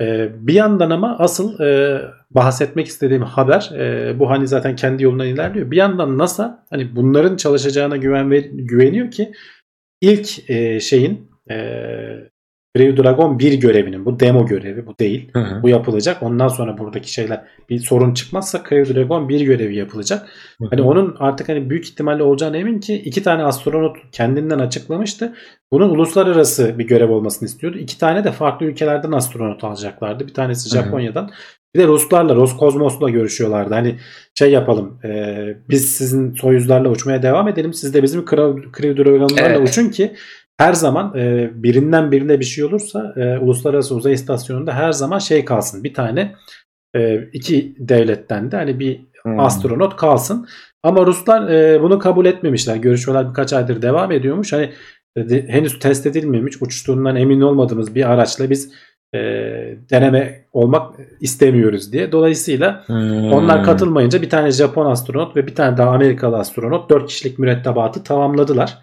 [0.00, 5.26] Ee, bir yandan ama asıl e, bahsetmek istediğim haber e, bu hani zaten kendi yolundan
[5.26, 5.70] ilerliyor.
[5.70, 9.32] Bir yandan NASA hani bunların çalışacağına güven ver- güveniyor ki
[10.00, 11.56] ilk e, şeyin e,
[12.78, 15.30] Crew Dragon 1 görevinin bu demo görevi bu değil.
[15.32, 15.62] Hı hı.
[15.62, 16.22] Bu yapılacak.
[16.22, 20.28] Ondan sonra buradaki şeyler bir sorun çıkmazsa Crew Dragon 1 görevi yapılacak.
[20.70, 25.34] Hani onun artık hani büyük ihtimalle olacağına emin ki iki tane astronot kendinden açıklamıştı.
[25.72, 27.78] Bunun uluslararası bir görev olmasını istiyordu.
[27.78, 30.26] İki tane de farklı ülkelerden astronot alacaklardı.
[30.28, 30.84] Bir tanesi Hı hı.
[30.84, 31.30] Japonya'dan.
[31.74, 33.74] Bir de Ruslarla, Roskosmos'la görüşüyorlardı.
[33.74, 33.96] Hani
[34.34, 35.00] şey yapalım.
[35.04, 35.36] e,
[35.68, 37.74] biz sizin Soyuzlarla uçmaya devam edelim.
[37.74, 39.68] Siz de bizim Crew Dragon'larla Evet.
[39.68, 40.12] uçun ki
[40.58, 45.44] her zaman e, birinden birine bir şey olursa e, Uluslararası Uzay İstasyonu'nda her zaman şey
[45.44, 45.84] kalsın.
[45.84, 46.34] Bir tane
[46.96, 49.40] e, iki devletten de hani bir Hmm.
[49.40, 50.48] astronot kalsın.
[50.82, 52.76] Ama Ruslar e, bunu kabul etmemişler.
[52.76, 54.52] Görüşmeler birkaç aydır devam ediyormuş.
[54.52, 54.70] Hani
[55.16, 58.72] e, de- henüz test edilmemiş, uçtuğundan emin olmadığımız bir araçla biz
[59.14, 59.18] e,
[59.90, 62.12] deneme olmak istemiyoruz diye.
[62.12, 63.32] Dolayısıyla Hmm.
[63.32, 68.02] onlar katılmayınca bir tane Japon astronot ve bir tane daha Amerikalı astronot 4 kişilik mürettebatı
[68.02, 68.78] tamamladılar.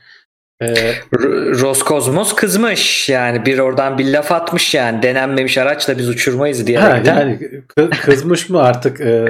[0.61, 6.67] E, R- Roskosmos kızmış yani bir oradan bir laf atmış yani denenmemiş araçla biz uçurmayız
[6.67, 6.77] diye.
[6.77, 7.39] ha, yani
[7.77, 9.25] kı- kızmış mı artık e,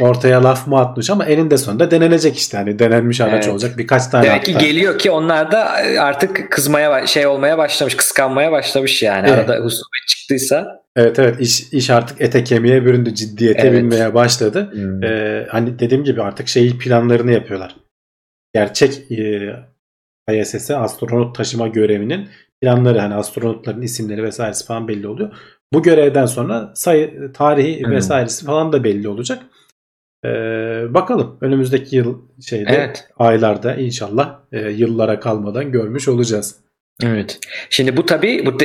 [0.00, 2.56] ortaya laf mı atmış ama eninde sonunda denenecek işte.
[2.56, 3.48] Hani denenmiş araç Evet.
[3.48, 5.64] olacak birkaç tane Demek ki geliyor ki onlar da
[5.98, 9.28] artık kızmaya şey olmaya başlamış, kıskanmaya başlamış yani.
[9.28, 9.38] Evet.
[9.38, 10.80] Arada husumet çıktıysa.
[10.96, 13.82] Evet evet iş, iş artık ete kemiğe büründü ciddiyete Evet.
[13.82, 14.68] binmeye başladı.
[14.72, 15.04] Hmm.
[15.04, 17.76] Ee, hani dediğim gibi artık şey planlarını yapıyorlar.
[18.54, 19.40] Gerçek e,
[20.32, 22.28] ISS'e astronot taşıma görevinin
[22.62, 25.30] planları hani astronotların isimleri vesairesi falan belli oluyor.
[25.72, 27.90] bu görevden sonra sayı, tarihi Hmm.
[27.92, 29.42] vesairesi falan da belli olacak.
[30.24, 30.28] Ee,
[30.88, 33.08] bakalım önümüzdeki yıl şeyde Evet.
[33.18, 36.56] aylarda inşallah e, yıllara kalmadan görmüş olacağız.
[37.04, 37.38] Evet.
[37.70, 38.60] Şimdi bu tabii bu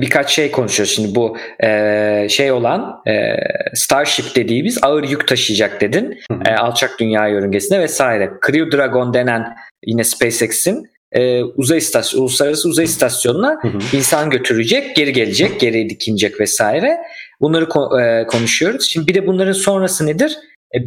[0.00, 0.86] birkaç şey konuşuyor.
[0.86, 3.36] Şimdi bu e, şey olan e,
[3.74, 6.18] Starship dediğimiz ağır yük taşıyacak dedin.
[6.30, 6.42] Hı hı.
[6.46, 8.30] E, alçak dünya yörüngesine vesaire.
[8.46, 9.54] Crew Dragon denen
[9.86, 13.96] yine SpaceX'in e, uzay istasyon, uluslararası uzay istasyonuna Hı hı.
[13.96, 16.98] insan götürecek, geri gelecek, geri dikinecek vesaire.
[17.40, 18.88] Bunları ko- e, konuşuyoruz.
[18.90, 20.38] Şimdi bir de bunların sonrası nedir?
[20.74, 20.78] E,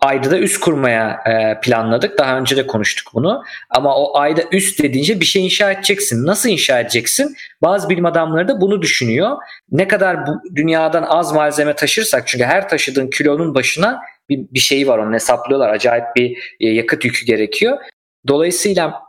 [0.00, 2.18] Ayda da üst kurmaya e, planladık.
[2.18, 3.42] Daha önce de konuştuk bunu.
[3.70, 6.26] Ama o ayda üst dediğince bir şey inşa edeceksin.
[6.26, 7.36] Nasıl inşa edeceksin?
[7.62, 9.36] Bazı bilim adamları da bunu düşünüyor.
[9.70, 14.88] Ne kadar bu dünyadan az malzeme taşırsak çünkü her taşıdığın kilonun başına bir, bir şeyi
[14.88, 15.68] var onu hesaplıyorlar.
[15.70, 17.78] Acayip bir e, yakıt yükü gerekiyor.
[18.28, 19.00] Dolayısıyla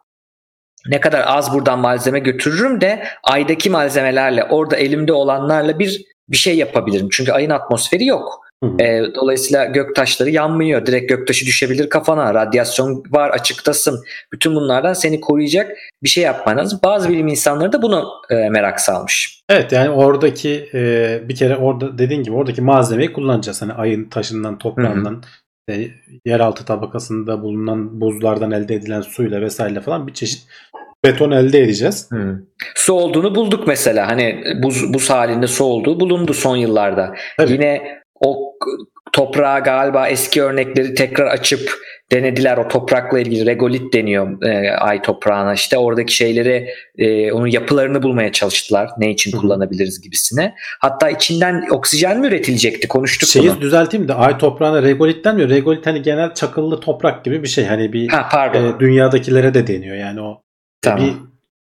[0.89, 6.57] ne kadar az buradan malzeme götürürüm de aydaki malzemelerle orada elimde olanlarla bir bir şey
[6.57, 7.07] yapabilirim.
[7.11, 8.39] Çünkü ayın atmosferi yok.
[8.63, 8.83] Hı hı.
[8.83, 10.85] E, dolayısıyla göktaşları yanmıyor.
[10.85, 12.33] Direkt göktaşı düşebilir kafana.
[12.33, 14.03] Radyasyon var açıktasın.
[14.33, 15.71] Bütün bunlardan seni koruyacak
[16.03, 16.79] bir şey yapman lazım.
[16.83, 19.41] Bazı bilim insanları da bunu e, merak salmış.
[19.49, 23.61] Evet yani oradaki e, bir kere orada dediğin gibi oradaki malzemeyi kullanacağız.
[23.61, 25.23] Hani ayın taşından, toprağından,
[25.69, 25.87] e,
[26.25, 30.47] yeraltı tabakasında bulunan buzlardan elde edilen suyla vesaire falan bir çeşit
[31.05, 32.09] beton elde edeceğiz.
[32.75, 34.07] Su olduğunu bulduk mesela.
[34.07, 37.15] Hani buz, buz halinde su olduğu bulundu son yıllarda.
[37.37, 37.51] Tabii.
[37.51, 37.81] Yine
[38.19, 38.53] o
[39.13, 41.71] toprağı galiba eski örnekleri tekrar açıp
[42.11, 42.57] denediler.
[42.57, 45.53] O toprakla ilgili regolit deniyor e, ay toprağına.
[45.53, 48.89] İşte oradaki şeyleri e, onun yapılarını bulmaya çalıştılar.
[48.97, 49.37] Ne için hı.
[49.37, 50.55] kullanabiliriz gibisine.
[50.79, 52.87] Hatta içinden oksijen mi üretilecekti?
[52.87, 53.61] Konuştuk Şeyi bunu.
[53.61, 55.49] düzelteyim de ay toprağına regolit denmiyor.
[55.49, 57.65] Regolit hani genel çakıllı toprak gibi bir şey.
[57.65, 58.75] Hani bir Ha pardon.
[58.75, 59.95] e, dünyadakilere de deniyor.
[59.95, 60.41] Yani o
[60.83, 61.05] tamam.
[61.05, 61.13] bir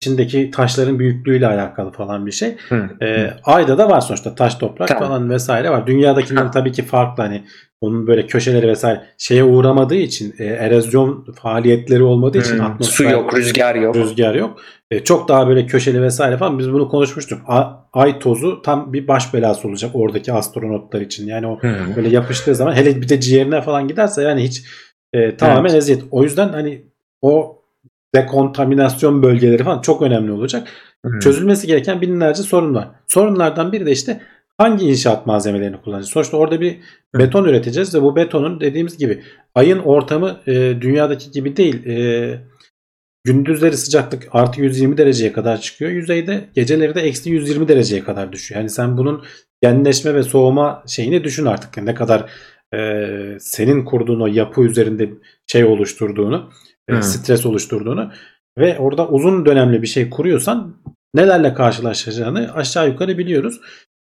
[0.01, 2.57] içindeki taşların büyüklüğüyle alakalı falan bir şey.
[2.69, 2.89] Hı.
[3.03, 5.09] E, ayda da var sonuçta taş toprak Tamam.
[5.09, 5.87] falan vesaire var.
[5.87, 6.51] Dünyadakilerin Ha.
[6.51, 7.45] tabii ki farklı hani
[7.81, 12.63] onun böyle köşeleri vesaire şeye uğramadığı için e, erozyon faaliyetleri olmadığı için Hı.
[12.65, 13.97] atmosfer Su yok, rüzgar yok.
[13.97, 14.61] rüzgar yok.
[14.91, 17.41] E, çok daha böyle köşeli vesaire falan biz bunu konuşmuştuk.
[17.49, 21.27] A- ay tozu tam bir baş belası olacak oradaki astronotlar için.
[21.27, 21.77] Yani o Hı.
[21.97, 24.63] böyle yapıştığı zaman hele bir de ciğerine falan giderse yani hiç
[25.13, 26.03] e, tamamen eziyet.
[26.11, 26.83] O yüzden hani
[27.23, 27.63] o
[28.15, 30.69] dekontaminasyon bölgeleri falan çok önemli olacak.
[31.07, 31.21] Hı.
[31.21, 32.89] Çözülmesi gereken binlerce sorun var.
[33.07, 34.21] Sorunlardan biri de işte
[34.59, 36.11] hangi inşaat malzemelerini kullanacağız.
[36.11, 36.79] Sonuçta orada bir
[37.15, 39.23] beton üreteceğiz ve bu betonun dediğimiz gibi
[39.55, 41.87] ayın ortamı e, dünyadaki gibi değil.
[41.87, 42.41] E,
[43.25, 45.91] gündüzleri sıcaklık artı 120 dereceye kadar çıkıyor.
[45.91, 48.61] Yüzeyde geceleri de eksi 120 dereceye kadar düşüyor.
[48.61, 49.25] Yani sen bunun
[49.63, 51.83] genleşme ve soğuma şeyini düşün artık.
[51.83, 52.31] Ne kadar
[52.75, 53.09] e,
[53.41, 55.11] senin kurduğun o yapı üzerinde
[55.47, 56.51] şey oluşturduğunu,
[56.91, 57.03] Hı.
[57.03, 58.13] stres oluşturduğunu
[58.59, 60.77] ve orada uzun dönemli bir şey kuruyorsan
[61.15, 63.61] nelerle karşılaşacağını aşağı yukarı biliyoruz.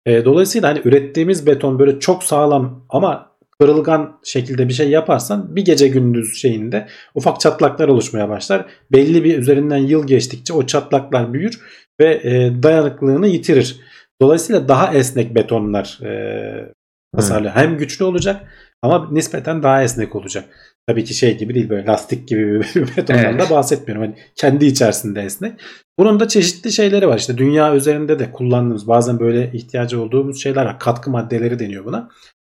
[0.06, 5.66] E, dolayısıyla hani ürettiğimiz beton böyle çok sağlam ama kırılgan şekilde bir şey yaparsan bir
[5.66, 8.66] gece gündüz şeyinde ufak çatlaklar oluşmaya başlar.
[8.92, 11.60] Belli bir üzerinden yıl geçtikçe o çatlaklar büyür
[12.00, 13.80] ve e, dayanıklılığını yitirir.
[14.22, 16.74] Dolayısıyla daha esnek betonlar e,
[17.16, 17.54] tasarlıyor.
[17.54, 18.42] Hem güçlü olacak
[18.82, 20.46] ama nispeten daha esnek olacak.
[20.88, 22.64] Tabii ki şey gibi değil böyle lastik gibi bir
[22.98, 23.40] betondan Evet.
[23.40, 24.06] da bahsetmiyorum.
[24.06, 25.62] Hani kendi içerisinde esnek.
[26.00, 27.18] Bunun da çeşitli şeyleri var.
[27.18, 30.80] İşte dünya üzerinde de kullandığımız bazen böyle ihtiyacı olduğumuz şeyler var.
[30.80, 32.10] Katkı maddeleri deniyor buna.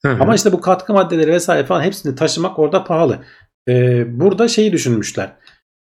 [0.06, 0.24] Hı hı.
[0.24, 3.20] Ama işte bu katkı maddeleri vesaire falan hepsini taşımak orada pahalı.
[3.70, 5.34] Ee, burada şeyi düşünmüşler.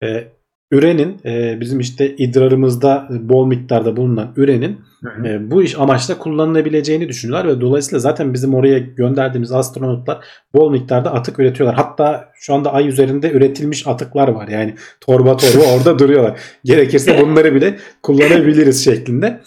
[0.02, 0.28] Ee,
[0.72, 4.80] ürenin e, bizim işte idrarımızda bol miktarda bulunan ürenin.
[5.24, 10.24] E, bu iş amaçla kullanılabileceğini düşünüyorlar ve dolayısıyla zaten bizim oraya gönderdiğimiz astronotlar
[10.54, 11.76] bol miktarda atık üretiyorlar.
[11.76, 14.48] Hatta şu anda ay üzerinde üretilmiş atıklar var.
[14.48, 16.40] Yani torba torba orada duruyorlar.
[16.64, 19.40] Gerekirse bunları bile kullanabiliriz şeklinde.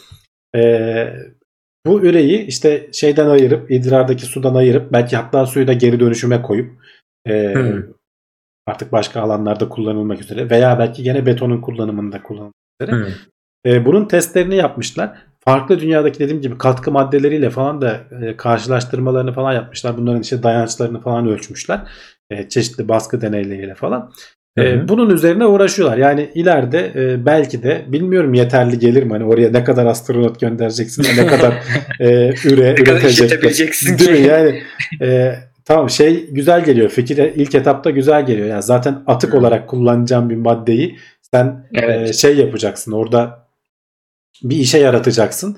[0.56, 1.14] Ee,
[1.86, 6.72] bu üreyi işte şeyden ayırıp idrardaki sudan ayırıp belki hatta suyu da geri dönüşüme koyup
[7.28, 7.54] e,
[8.68, 13.08] artık başka alanlarda kullanılmak üzere veya belki gene betonun kullanımında kullanılmak üzere.
[13.66, 15.33] E, bunun testlerini yapmışlar.
[15.46, 19.98] Farklı dünyadaki dediğim gibi katkı maddeleriyle falan da e, karşılaştırmalarını falan yapmışlar.
[19.98, 21.82] Bunların işte dayançlarını falan ölçmüşler.
[22.30, 24.12] E, çeşitli baskı deneyleriyle falan.
[24.58, 25.98] E, Hı bunun üzerine uğraşıyorlar.
[25.98, 29.12] Yani ileride e, belki de bilmiyorum yeterli gelir mi?
[29.12, 31.54] Hani oraya ne kadar astronot göndereceksin, ne kadar
[32.00, 34.28] e, üre Ne kadar işletebileceksin Değil mi?
[34.28, 34.62] Yani
[35.02, 35.36] e,
[35.66, 36.90] tamam şey güzel geliyor.
[36.90, 38.48] Fikir ilk etapta güzel geliyor.
[38.48, 39.38] Yani zaten atık Hı.
[39.38, 40.98] olarak kullanacağım bir maddeyi
[41.34, 42.10] sen Evet.
[42.10, 42.92] e, şey yapacaksın.
[42.92, 43.43] Orada
[44.44, 45.58] bir işe yaratacaksın.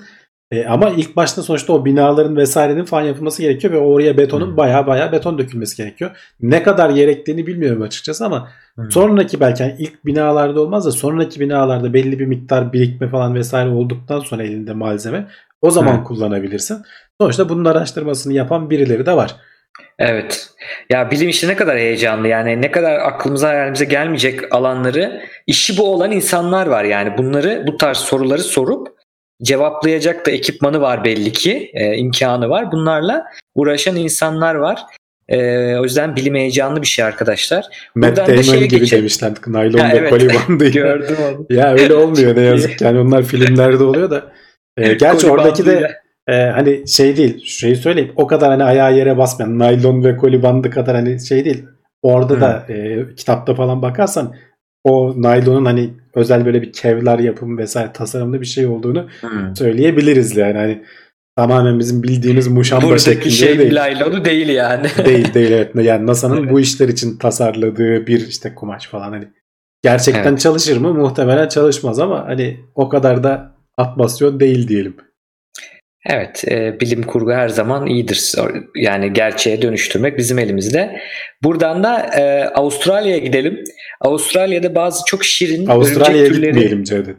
[0.50, 4.56] E, ama ilk başta sonuçta o binaların vesairenin falan yapılması gerekiyor ve oraya betonun Hı.
[4.56, 6.10] baya baya beton dökülmesi gerekiyor.
[6.40, 8.48] Ne kadar gerektiğini bilmiyorum açıkçası ama
[8.78, 8.90] Hı.
[8.90, 13.68] sonraki belki yani ilk binalarda olmaz da sonraki binalarda belli bir miktar birikme falan vesaire
[13.68, 15.28] olduktan sonra elinde malzeme
[15.62, 16.04] O zaman Hı.
[16.04, 16.82] kullanabilirsin.
[17.20, 19.36] Sonuçta bunun araştırmasını yapan birileri de var.
[19.98, 20.50] Evet.
[20.90, 25.92] Ya bilim işi ne kadar heyecanlı yani ne kadar aklımıza hayalimize gelmeyecek alanları işi bu
[25.92, 28.88] olan insanlar var yani bunları bu tarz soruları sorup
[29.42, 33.24] cevaplayacak da ekipmanı var belli ki e, imkanı var bunlarla
[33.54, 34.82] uğraşan insanlar var.
[35.28, 35.38] E,
[35.76, 37.64] o yüzden bilim heyecanlı bir şey arkadaşlar.
[37.94, 39.02] Matt Buradan da Damon gibi geçelim.
[39.02, 39.32] demişler.
[39.46, 40.10] Naylon ve evet.
[40.10, 40.68] koli bandı.
[40.72, 41.46] Gördüm onu.
[41.50, 42.80] ya öyle olmuyor ne yazık.
[42.80, 44.32] Yani onlar filmlerde oluyor da.
[44.76, 46.05] E, gerçi oradaki de.
[46.28, 47.44] E, hani şey değil.
[47.44, 48.12] Şeyi söyleyeyim.
[48.16, 51.64] O kadar hani ayağı yere basmayan naylon ve koli bandı kadar hani şey değil.
[52.02, 52.40] Orada Hı.
[52.40, 54.34] da e, kitapta falan bakarsan
[54.84, 59.56] o naylonun hani özel böyle bir kevlar yapımı vesaire tasarımlı bir şey olduğunu Hmm.
[59.56, 60.58] söyleyebiliriz yani.
[60.58, 60.82] Hani
[61.36, 63.74] tamamen bizim bildiğimiz muşamba Buradaki şeklinde şey değil.
[63.74, 64.86] laylonu değil yani.
[65.06, 65.70] değil değil evet.
[65.74, 66.52] Yani NASA'nın Evet.
[66.52, 69.28] bu işler için tasarladığı bir işte kumaş falan hani
[69.82, 70.40] gerçekten Evet.
[70.40, 70.94] çalışır mı?
[70.94, 74.96] Muhtemelen çalışmaz ama hani o kadar da atmasyon değil diyelim.
[76.08, 78.32] Evet, e, bilim kurgu her zaman iyidir.
[78.76, 81.00] Yani gerçeğe dönüştürmek bizim elimizde.
[81.42, 83.64] Buradan da e, Avustralya'ya gidelim.
[84.00, 86.50] Avustralya'da bazı çok şirin Avustralya'ya örümcek türleri...
[86.52, 87.16] gitmeyelim Cevdet.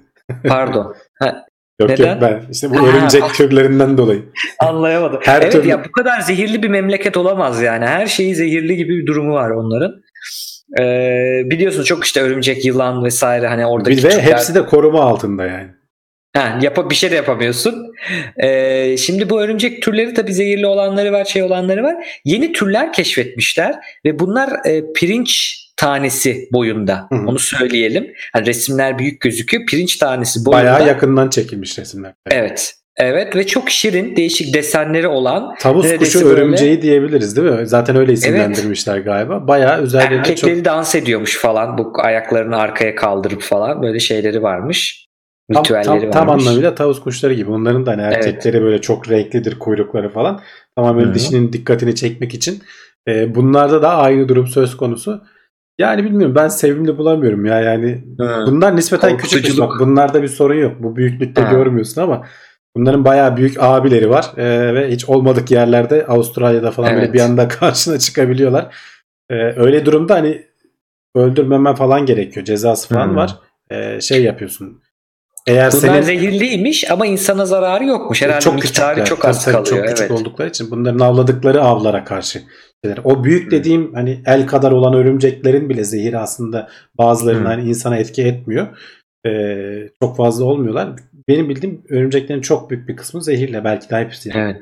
[0.47, 0.95] Pardon.
[1.19, 1.45] Ha,
[1.81, 2.11] Yok Neden?
[2.13, 3.33] yok ben işte bu Ha, örümcek bak.
[3.35, 4.23] türlerinden dolayı.
[4.59, 5.19] anlayamadım.
[5.23, 7.85] Her evet türlü- ya bu kadar zehirli bir memleket olamaz yani.
[7.85, 9.91] Her şeyi zehirli gibi bir durumu var onların.
[10.79, 10.83] E,
[11.45, 15.67] biliyorsunuz çok işte örümcek, yılan vesaire hani oradaki de türler- hepsi de koruma altında yani.
[16.37, 17.93] Ha, yapa bir şey de yapamıyorsun.
[18.43, 21.95] Ee, şimdi bu örümcek türleri tabii zehirli olanları var, şey olanları var.
[22.25, 23.75] Yeni türler keşfetmişler
[24.05, 27.07] ve bunlar e, pirinç tanesi boyunda.
[27.11, 27.27] Hı hı.
[27.27, 28.13] Onu söyleyelim.
[28.33, 29.65] Hani resimler büyük gözüküyor.
[29.65, 30.63] Pirinç tanesi boyunda.
[30.63, 32.13] Bayağı yakından çekilmiş resimler.
[32.31, 32.73] Evet.
[32.97, 37.67] Evet ve çok şirin, değişik desenleri olan Tavus kuşu böyle- örümceği diyebiliriz değil mi?
[37.67, 39.47] Zaten öyle isimlendirmişler galiba.
[39.47, 41.77] Bayağı üzerlerinde çok erkekleri dans ediyormuş falan.
[41.77, 45.06] Bu ayaklarını arkaya kaldırıp falan böyle şeyleri varmış.
[45.53, 46.45] Tam, Ritüelleri tam, tam varmış.
[46.45, 47.51] anlamıyla tavus kuşları gibi.
[47.51, 50.41] Onların da hani erkekleri böyle çok renklidir kuyrukları falan.
[50.75, 51.13] Tamamen Hı hı.
[51.13, 52.61] dişinin dikkatini çekmek için.
[53.07, 55.23] Ee, bunlarda da aynı durum söz konusu.
[55.79, 58.03] Yani bilmiyorum ben sevimli bulamıyorum ya yani.
[58.19, 58.43] Hı.
[58.47, 59.59] Bunlar nispeten küçük.
[59.59, 60.73] Bak, bunlarda bir sorun yok.
[60.79, 61.51] Bu büyüklükte Ha.
[61.51, 62.25] görmüyorsun ama
[62.75, 64.25] bunların bayağı büyük abileri var.
[64.37, 67.13] Ee, ve hiç olmadık yerlerde Avustralya'da falan böyle Evet.
[67.13, 68.75] bir anda karşına çıkabiliyorlar.
[69.29, 70.45] Ee, öyle durumda hani
[71.15, 72.45] öldürmeme falan gerekiyor.
[72.45, 73.15] Cezası falan Hı.
[73.15, 73.35] var.
[73.71, 74.81] Ee, şey yapıyorsun.
[75.47, 78.21] Eğer Bunlar senin zehirliymiş ama insana zararı yokmuş.
[78.21, 79.05] Herhalde çok miktarı küçükler.
[79.05, 79.65] çok az kalıyor.
[79.65, 80.11] Çok küçük evet.
[80.11, 82.41] oldukları için bunların avladıkları avlara karşı.
[83.03, 87.47] O büyük dediğim hani el kadar olan örümceklerin bile zehiri aslında bazılarının Hı.
[87.47, 88.67] hani insana etki etmiyor.
[89.25, 90.89] Ee, çok fazla olmuyorlar.
[91.27, 93.63] Benim bildiğim örümceklerin çok büyük bir kısmı zehirle.
[93.63, 94.41] Belki de hepsi yani.
[94.41, 94.61] Evet.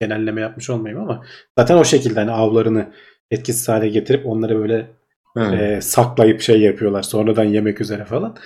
[0.00, 1.24] genelleme yapmış olmayayım ama
[1.58, 2.86] zaten o şekilde hani avlarını
[3.30, 4.86] etkisiz hale getirip onları böyle
[5.36, 5.54] Hı.
[5.54, 8.36] e, saklayıp şey yapıyorlar sonradan yemek üzere falan.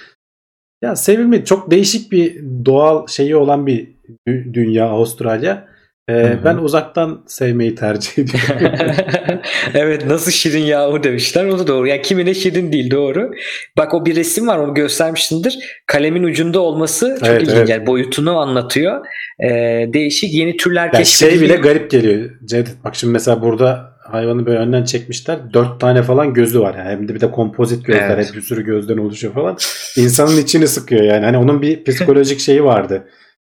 [0.87, 3.89] Ya sevimli çok değişik bir doğal şeyi olan bir
[4.29, 5.69] dü- dünya Avustralya.
[6.09, 6.39] E, Hı hı.
[6.45, 8.77] ben uzaktan sevmeyi tercih ediyorum.
[9.75, 11.87] evet nasıl şirin yahu demişler o da doğru.
[11.87, 13.31] Yani kimine şirin değil doğru.
[13.79, 15.59] Bak o bir resim var onu göstermişsindir.
[15.87, 17.57] Kalemin ucunda olması çok Evet, ilginç.
[17.57, 17.69] evet.
[17.69, 19.07] Yani boyutunu anlatıyor.
[19.45, 19.49] Ee,
[19.93, 21.43] değişik yeni türler ya şey keşfediliyor.
[21.43, 22.31] bile garip geliyor.
[22.45, 25.39] Cevdet bak şimdi mesela burada hayvanı böyle önden çekmişler.
[25.53, 26.75] Dört tane falan gözü var.
[26.79, 28.11] Yani hem de bir de kompozit gözler.
[28.11, 28.29] Evet.
[28.29, 29.57] Hep bir sürü gözden oluşuyor falan.
[29.97, 31.25] İnsanın içini sıkıyor yani.
[31.25, 33.05] Hani onun bir psikolojik şeyi vardı.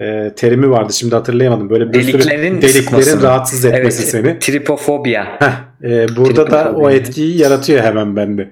[0.02, 0.94] E, terimi vardı.
[0.94, 1.70] Şimdi hatırlayamadım.
[1.70, 3.22] Böyle bir sürü Deliklerin deliklerin sıkması.
[3.24, 4.40] rahatsız etmesi Evet, seni.
[4.40, 5.26] Tripofobia.
[5.40, 6.92] Heh, e, burada da o Tripofobia.
[6.92, 8.50] etkiyi yaratıyor hemen bende.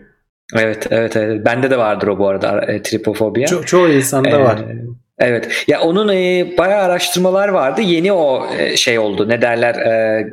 [0.55, 1.45] Evet, evet, evet.
[1.45, 3.45] Bende de vardır o bu arada e, tripofobia.
[3.45, 4.59] Ço- çoğu insanda Ee, var.
[5.19, 5.63] Evet.
[5.67, 7.81] Ya onun e, bayağı araştırmalar vardı.
[7.81, 9.29] Yeni o e, şey oldu.
[9.29, 9.75] Ne derler?
[9.75, 10.27] E,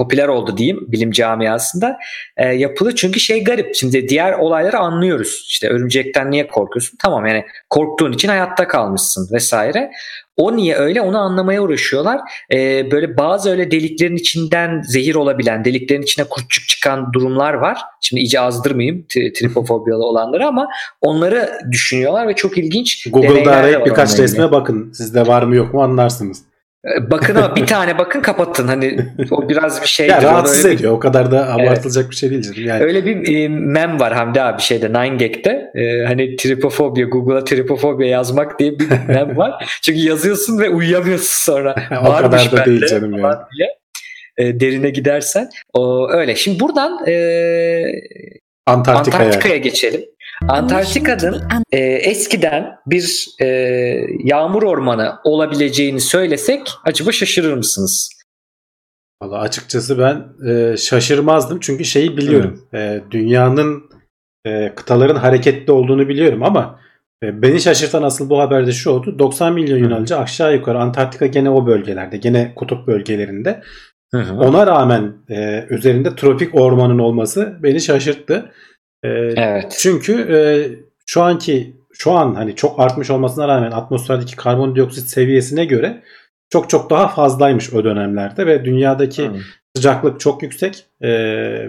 [0.00, 1.98] popüler oldu diyeyim bilim camiasında.
[2.36, 3.74] E, yapılı çünkü şey garip.
[3.74, 5.44] Şimdi diğer olayları anlıyoruz.
[5.48, 6.98] İşte örümcekten niye korkuyorsun?
[7.02, 9.90] Tamam yani korktuğun için hayatta kalmışsın vesaire.
[10.36, 12.20] O niye öyle onu anlamaya uğraşıyorlar.
[12.52, 17.78] E, böyle bazı öyle deliklerin içinden zehir olabilen, deliklerin içine kurtçuk çıkan durumlar var.
[18.00, 20.68] Şimdi iyice azdırmayayım tri- tripofobiyalı olanları ama
[21.00, 24.92] onları düşünüyorlar ve çok ilginç Google'da arayıp birkaç resme bakın.
[24.92, 26.49] Sizde var mı yok mu anlarsınız.
[26.84, 28.68] Ee, Bakın ama bir tane bakın kapatın.
[28.68, 28.98] Hani
[29.30, 29.90] o biraz bir.
[30.08, 30.92] Ya Onu rahatsız öyle bir- ediyor.
[30.92, 32.68] O kadar da abartılacak bir şey değil canım.
[32.68, 35.70] Yani Öyle bir e, mem var Hamdi abi şeyde 9gag'de.
[35.74, 39.78] E, hani tripofobia, Google'a tripofobia yazmak diye bir mem var.
[39.82, 41.74] Çünkü yazıyorsun ve uyuyamıyorsun sonra.
[42.02, 43.36] o Varmış kadar da değil canım yani.
[43.58, 43.68] diye.
[44.38, 45.50] E, derine gidersen.
[45.74, 46.34] O öyle.
[46.36, 47.14] Şimdi buradan e,
[48.66, 49.24] Antarktika'ya.
[49.24, 50.00] Antarktika'ya geçelim.
[50.48, 53.46] Antarktika'nın e, eskiden bir e,
[54.24, 58.10] yağmur ormanı olabileceğini söylesek acaba şaşırır mısınız?
[59.22, 61.60] Valla açıkçası ben e, şaşırmazdım.
[61.60, 62.68] Çünkü şeyi biliyorum.
[62.74, 63.90] E, dünyanın
[64.46, 66.80] e, kıtaların hareketli olduğunu biliyorum ama
[67.22, 69.18] E, beni şaşırtan asıl bu haberde şu oldu.
[69.18, 72.16] 90 milyon Yunanlıca aşağı yukarı Antarktika gene o bölgelerde.
[72.16, 73.62] Gene kutup bölgelerinde.
[74.12, 74.34] Hı hı.
[74.34, 78.52] Ona rağmen e, üzerinde tropik ormanın olması beni şaşırttı.
[79.02, 79.76] E, Evet.
[79.78, 80.38] Çünkü e,
[81.06, 86.02] şu anki şu an hani çok artmış olmasına rağmen atmosferdeki karbondioksit seviyesine göre
[86.50, 89.32] çok çok daha fazlaymış o dönemlerde ve dünyadaki Hı.
[89.76, 91.10] sıcaklık çok yüksek e,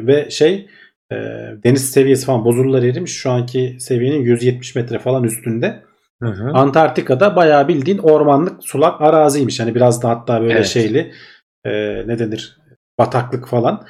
[0.07, 0.67] ve şey
[1.11, 1.15] e,
[1.63, 3.11] deniz seviyesi falan buzullar erimiş.
[3.13, 5.83] Şu anki seviyenin 170 metre falan üstünde.
[6.21, 6.51] Hı hı.
[6.53, 9.59] Antarktika'da bayağı bildiğin ormanlık sulak araziymiş.
[9.59, 10.67] Hani biraz da hatta böyle Evet.
[10.67, 11.11] şeyli
[11.65, 11.71] e,
[12.07, 12.57] ne denir
[12.99, 13.85] bataklık falan.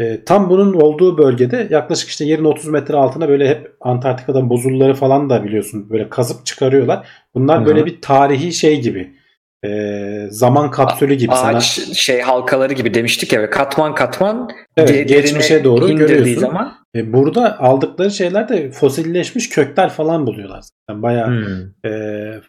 [0.00, 4.94] E, tam bunun olduğu bölgede yaklaşık işte yerin 30 metre altına böyle hep Antarktika'dan buzulları
[4.94, 7.06] falan da biliyorsun böyle kazıp çıkarıyorlar.
[7.34, 7.66] Bunlar Hı hı.
[7.66, 9.18] böyle bir tarihi şey gibi.
[9.64, 11.56] e, zaman kapsülü gibi sana.
[11.56, 11.64] Ağaç
[11.96, 16.40] şey halkaları gibi demiştik ya katman katman Evet, geçmişe doğru görüyorsun.
[16.40, 20.64] zaman E, burada aldıkları şeyler de fosilleşmiş kökler falan buluyorlar.
[20.90, 21.90] Yani bayağı Hmm.
[21.90, 22.40] e,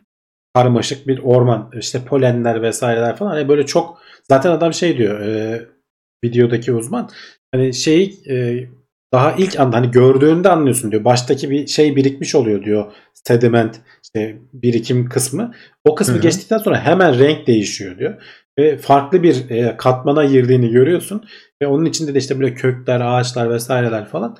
[0.55, 1.71] karmaşık bir orman.
[1.79, 3.31] İşte polenler vesaireler falan.
[3.31, 3.97] Hani böyle çok
[4.29, 5.61] zaten adam şey diyor e,
[6.23, 7.09] videodaki uzman
[7.51, 8.67] hani şey e,
[9.13, 11.05] daha ilk anda hani gördüğünde anlıyorsun diyor.
[11.05, 12.91] Baştaki bir şey birikmiş oluyor diyor.
[13.13, 15.53] Sediment işte birikim kısmı.
[15.85, 16.21] O kısmı Hı hı.
[16.21, 18.21] geçtikten sonra hemen renk değişiyor diyor.
[18.59, 21.25] Ve farklı bir e, katmana girdiğini görüyorsun.
[21.61, 24.37] Ve onun içinde de işte böyle kökler, ağaçlar vesaireler falan.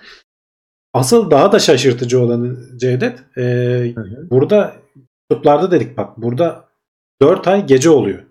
[0.93, 3.41] Asıl daha da şaşırtıcı olanı Cevdet e,
[3.95, 4.30] Hı hı.
[4.30, 4.76] burada
[5.30, 6.66] kutuplarda dedik bak burada
[7.22, 8.29] 4 ay gece oluyor.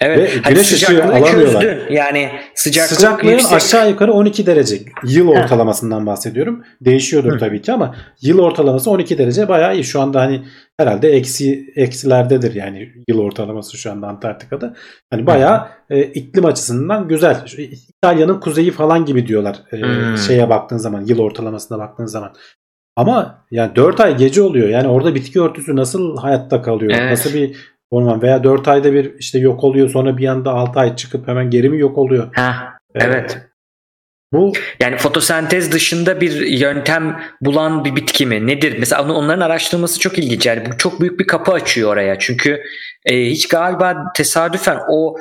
[0.00, 0.18] Evet.
[0.18, 1.60] Ve hani güneş ışığı alamıyorlar.
[1.62, 1.94] çözdün.
[1.94, 3.52] Yani sıcaklık Sıcaklığın yüksek.
[3.52, 4.78] aşağı yukarı 12 derece.
[5.04, 5.40] Yıl Ha.
[5.42, 6.64] ortalamasından bahsediyorum.
[6.80, 7.38] Değişiyordur Hı.
[7.38, 9.84] tabii ki ama yıl ortalaması 12 derece bayağı iyi.
[9.84, 10.42] Şu anda hani
[10.80, 14.74] herhalde eksi eksilerdedir yani yıl ortalaması şu anda Antarktika'da.
[15.10, 17.46] Hani bayağı e, iklim açısından güzel.
[17.46, 19.56] Şu İtalya'nın kuzeyi falan gibi diyorlar.
[19.72, 20.18] e, Hmm.
[20.18, 22.32] şeye baktığın zaman, yıl ortalamasına baktığın zaman.
[22.96, 24.68] Ama yani 4 ay gece oluyor.
[24.68, 26.92] Yani orada bitki örtüsü nasıl hayatta kalıyor?
[26.98, 27.10] Evet.
[27.10, 30.96] Nasıl bir orman veya 4 ayda bir işte yok oluyor sonra bir anda 6 ay
[30.96, 32.28] çıkıp hemen geri mi yok oluyor?
[32.34, 33.38] Ha, Ee, evet.
[34.32, 38.46] Bu Yani fotosentez dışında bir yöntem bulan bir bitki mi?
[38.46, 38.76] Nedir?
[38.78, 40.46] Mesela onların araştırması çok ilginç.
[40.46, 42.18] Yani bu çok büyük bir kapı açıyor oraya.
[42.18, 42.62] Çünkü
[43.04, 45.16] e, hiç galiba tesadüfen o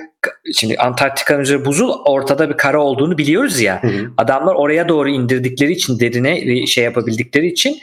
[0.54, 3.84] şimdi Antarktika'nın üzeri buzul ortada bir kara olduğunu biliyoruz ya.
[3.84, 4.12] Hı hı.
[4.18, 7.78] Adamlar oraya doğru indirdikleri için derine bir şey yapabildikleri için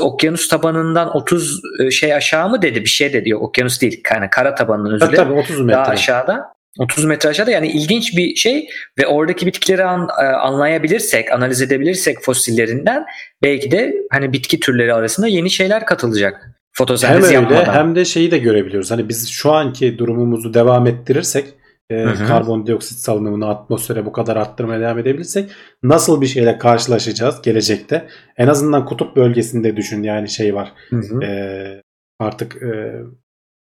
[0.00, 3.28] okyanus tabanından 30 e, şey aşağı mı dedi bir şey dedi.
[3.28, 4.02] Yok okyanus değil.
[4.14, 5.72] Yani kara tabanının özür tabii, dilerim tabii 30 metre.
[5.80, 11.32] daha aşağıda 30 metre aşağıda yani ilginç bir şey ve oradaki bitkileri an- e, anlayabilirsek,
[11.32, 13.04] analiz edebilirsek fosillerinden
[13.42, 16.42] belki de hani bitki türleri arasında yeni şeyler katılacak.
[16.42, 17.74] Hem Fotosentez öyle yapmadan.
[17.74, 18.90] hem de şeyi de görebiliyoruz.
[18.90, 21.44] Hani biz şu anki durumumuzu devam ettirirsek
[21.92, 22.26] e, Hı hı.
[22.26, 25.50] karbondioksit salınımını atmosfere bu kadar arttırmaya devam edebilirsek
[25.82, 28.08] nasıl bir şeyle karşılaşacağız gelecekte?
[28.36, 30.72] En azından kutup bölgesinde düşün yani şey var.
[30.90, 31.24] Hı hı.
[31.24, 31.82] E,
[32.20, 32.92] artık e,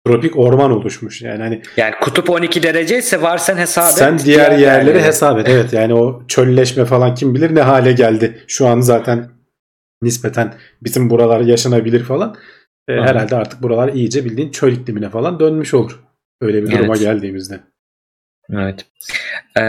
[0.07, 1.21] tropik orman oluşmuş.
[1.21, 3.91] Yani hani Yani kutup 12 derece ise var sen hesap et.
[3.97, 5.47] sen diğer yerleri hesap et.
[5.49, 8.43] Evet yani o çölleşme falan kim bilir ne hale geldi.
[8.47, 9.29] Şu an zaten
[10.01, 12.35] nispeten bizim buralar yaşanabilir falan.
[12.87, 15.99] E, herhalde artık buralar iyice bildiğin çöl iklimine falan dönmüş olur.
[16.41, 16.99] Öyle bir duruma Evet.
[16.99, 17.59] geldiğimizde.
[18.53, 18.85] Evet.
[19.57, 19.61] Ee,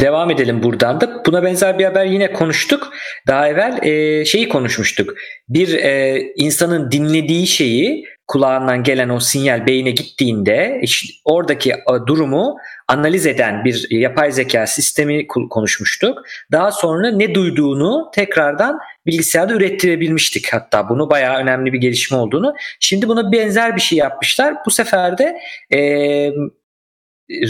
[0.00, 1.24] devam edelim buradan da.
[1.26, 2.92] Buna benzer bir haber yine konuştuk.
[3.26, 5.14] Daha evvel e, şeyi konuşmuştuk.
[5.48, 11.74] Bir e, insanın dinlediği şeyi kulağından gelen o sinyal beyine gittiğinde işte oradaki
[12.06, 12.56] durumu
[12.88, 16.18] analiz eden bir yapay zeka sistemi konuşmuştuk.
[16.52, 22.54] Daha sonra ne duyduğunu tekrardan bilgisayarda ürettirebilmiştik hatta bunu bayağı önemli bir gelişme olduğunu.
[22.80, 24.54] Şimdi buna benzer bir şey yapmışlar.
[24.66, 25.38] Bu sefer de
[25.74, 25.78] e,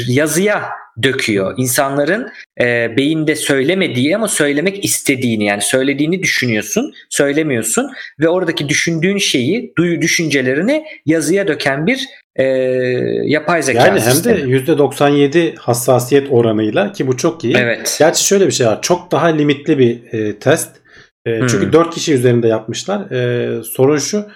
[0.09, 0.63] yazıya
[1.03, 1.55] döküyor.
[1.57, 2.29] İnsanların
[2.61, 10.01] e, beyinde söylemediği ama söylemek istediğini yani söylediğini düşünüyorsun, söylemiyorsun ve oradaki düşündüğün şeyi, duyu
[10.03, 12.45] düşüncelerini yazıya döken bir e,
[13.25, 14.53] yapay zeka Yani hem sistemi.
[14.53, 17.57] de %97 hassasiyet oranıyla ki bu çok iyi.
[17.57, 17.97] Evet.
[17.99, 18.83] Gerçi şöyle bir şey var.
[18.83, 20.77] Çok daha limitli bir e, test.
[21.27, 21.47] E, Hmm.
[21.47, 23.11] Çünkü 4 kişi üzerinde yapmışlar.
[23.11, 24.27] E, sorun şu.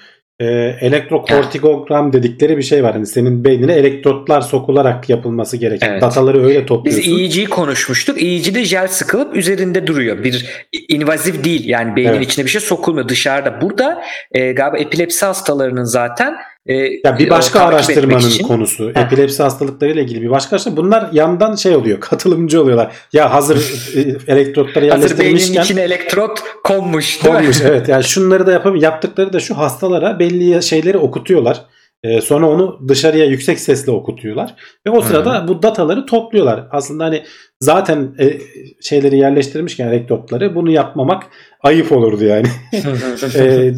[0.41, 2.95] E, elektrokortikogram dedikleri bir şey var.
[2.95, 5.91] Yani senin beynine elektrotlar sokularak yapılması gereken.
[5.93, 6.03] Evet.
[6.03, 7.19] Dataları öyle Biz topluyorsun.
[7.19, 8.23] EEG'yi konuşmuştuk.
[8.23, 10.25] EEG'de jel sıkılıp üzerinde duruyor.
[10.25, 12.23] Bir invazif değil yani beynin Evet.
[12.23, 13.61] içine bir şey sokulmuyor dışarıda.
[13.61, 14.03] Burada
[14.33, 16.35] e, galiba epilepsi hastalarının zaten
[16.67, 18.93] e, Ya bir o başka araştırmanın konusu.
[18.95, 19.01] Ha.
[19.01, 20.77] Epilepsi hastalıklarıyla ilgili bir başka araştırma.
[20.77, 22.01] Bunlar yandan şey oluyor.
[22.01, 22.93] Katılımcı oluyorlar.
[23.13, 23.57] Ya hazır
[23.97, 27.27] e, elektrotları Hazır beynin yerleştirmişken içine elektrot konmuş?
[27.27, 27.89] Olmuş evet.
[27.89, 28.83] Yani şunları da yapabilir.
[28.83, 31.65] Yaptıkları da şu hastalara belli şeyleri okutuyorlar.
[32.05, 34.55] Ee, sonra onu dışarıya yüksek sesle okutuyorlar.
[34.87, 36.69] Ve o sırada bu dataları topluyorlar.
[36.71, 37.23] Aslında hani
[37.61, 38.39] zaten e,
[38.83, 41.23] şeyleri yerleştirmişken elektrotları bunu yapmamak
[41.63, 42.47] ayıp olurdu yani.
[43.35, 43.75] Ee,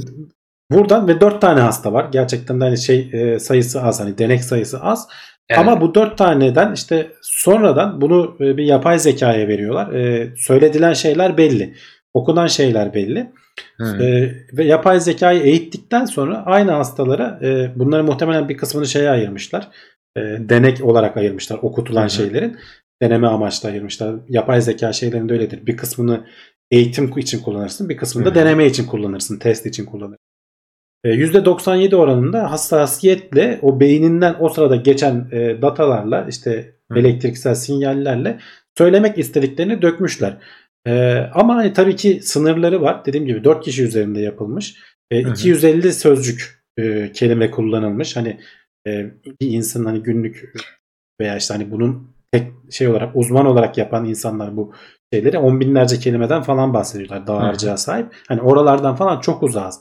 [0.73, 2.09] buradan ve 4 tane hasta var.
[2.13, 5.09] Gerçekten de hani şey e, sayısı az hani denek sayısı az.
[5.49, 5.61] Evet.
[5.61, 9.93] Ama bu 4 taneden işte sonradan bunu e, bir yapay zekaya veriyorlar.
[9.93, 11.75] E, söyledilen şeyler belli.
[12.15, 13.33] Okunan şeyler belli.
[13.79, 14.05] Hı.
[14.05, 19.69] E, ve yapay zekayı eğittikten sonra aynı hastalara e, bunları muhtemelen bir kısmını şeye ayırmışlar.
[20.17, 22.11] E, denek olarak ayırmışlar okutulan hı.
[22.11, 22.57] şeylerin.
[23.03, 24.15] Deneme amaçlı ayırmışlar.
[24.29, 25.67] Yapay zeka şeylerinde öyledir.
[25.67, 26.27] Bir kısmını
[26.71, 27.89] eğitim için kullanırsın.
[27.89, 29.39] Bir kısmını da deneme için kullanırsın.
[29.39, 30.32] Test için kullanırsın.
[31.05, 36.99] E, %97 oranında hassasiyetle o beyninden o sırada geçen e, datalarla işte Hı.
[36.99, 38.39] elektriksel sinyallerle
[38.79, 40.37] söylemek istediklerini dökmüşler.
[40.87, 43.05] E, ama hani tabii ki sınırları var.
[43.07, 44.77] Dediğim gibi 4 kişi üzerinde yapılmış.
[45.11, 45.33] E, Hı hı.
[45.33, 48.17] 250 sözcük e, kelime kullanılmış.
[48.17, 48.41] Hani
[48.87, 49.11] e,
[49.41, 50.53] bir insanın hani günlük
[51.21, 54.73] veya işte hani bunun tek şey olarak uzman olarak yapan insanlar bu
[55.13, 58.07] şeyleri on binlerce kelimeden falan bahsediyorlar dağarcığa sahip.
[58.29, 59.81] Hani oralardan falan çok uzağız.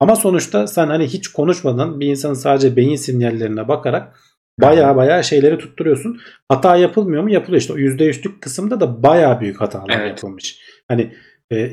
[0.00, 4.20] Ama sonuçta sen hani hiç konuşmadan bir insanın sadece beyin sinyallerine bakarak
[4.60, 6.20] baya baya şeyleri tutturuyorsun.
[6.48, 7.30] Hata yapılmıyor mu?
[7.30, 7.60] Yapılıyor.
[7.60, 10.08] İşte o %3'lük kısımda da baya büyük hatalar Evet.
[10.08, 10.60] yapılmış.
[10.88, 11.12] Hani
[11.52, 11.72] e,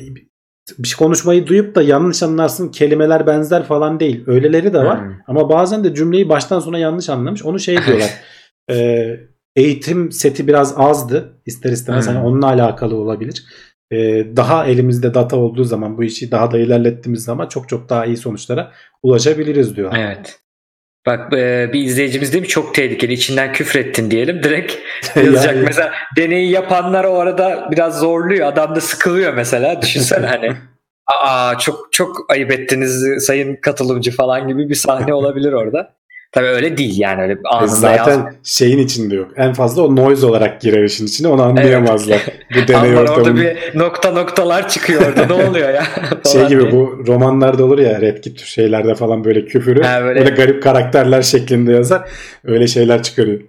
[0.77, 4.23] bir konuşmayı duyup da yanlış anlarsın kelimeler benzer falan değil.
[4.27, 5.05] Öyleleri de var.
[5.05, 5.11] Hı.
[5.27, 7.45] Ama bazen de cümleyi baştan sona yanlış anlamış.
[7.45, 8.13] Onu şey diyorlar.
[8.69, 9.05] e,
[9.55, 11.41] eğitim seti biraz azdı.
[11.45, 12.11] İster istemez Hı.
[12.11, 13.43] hani onunla alakalı olabilir.
[13.91, 13.97] E,
[14.37, 18.17] daha elimizde data olduğu zaman bu işi daha da ilerlettiğimiz zaman çok çok daha iyi
[18.17, 18.71] sonuçlara
[19.03, 19.93] ulaşabiliriz diyor.
[19.97, 20.39] Evet.
[21.05, 24.73] Bak e, bir izleyicimiz değil mi çok tehlikeli içinden küfrettin diyelim direkt
[25.15, 25.63] Yani- yazacak.
[25.67, 30.53] mesela deneyi yapanlar o arada biraz zorluyor adam da sıkılıyor mesela düşünsene hani
[31.23, 35.95] aa çok çok ayıp ettiniz sayın katılımcı falan gibi bir sahne olabilir orada.
[36.31, 38.33] Tabii öyle değil yani öyle anında Zaten yaz.
[38.43, 39.31] şeyin içinde yok.
[39.37, 42.21] En fazla o noise olarak girer işin içine onu anlayamazlar.
[42.55, 45.83] Bu deney Ama orada bir nokta noktalar çıkıyor orada ne oluyor ya?
[46.31, 50.29] Şey gibi bu romanlarda olur ya Red Kit şeylerde falan böyle küfürü Ha, böyle- böyle
[50.29, 52.09] garip karakterler şeklinde yazar.
[52.45, 53.39] Öyle şeyler çıkarıyor.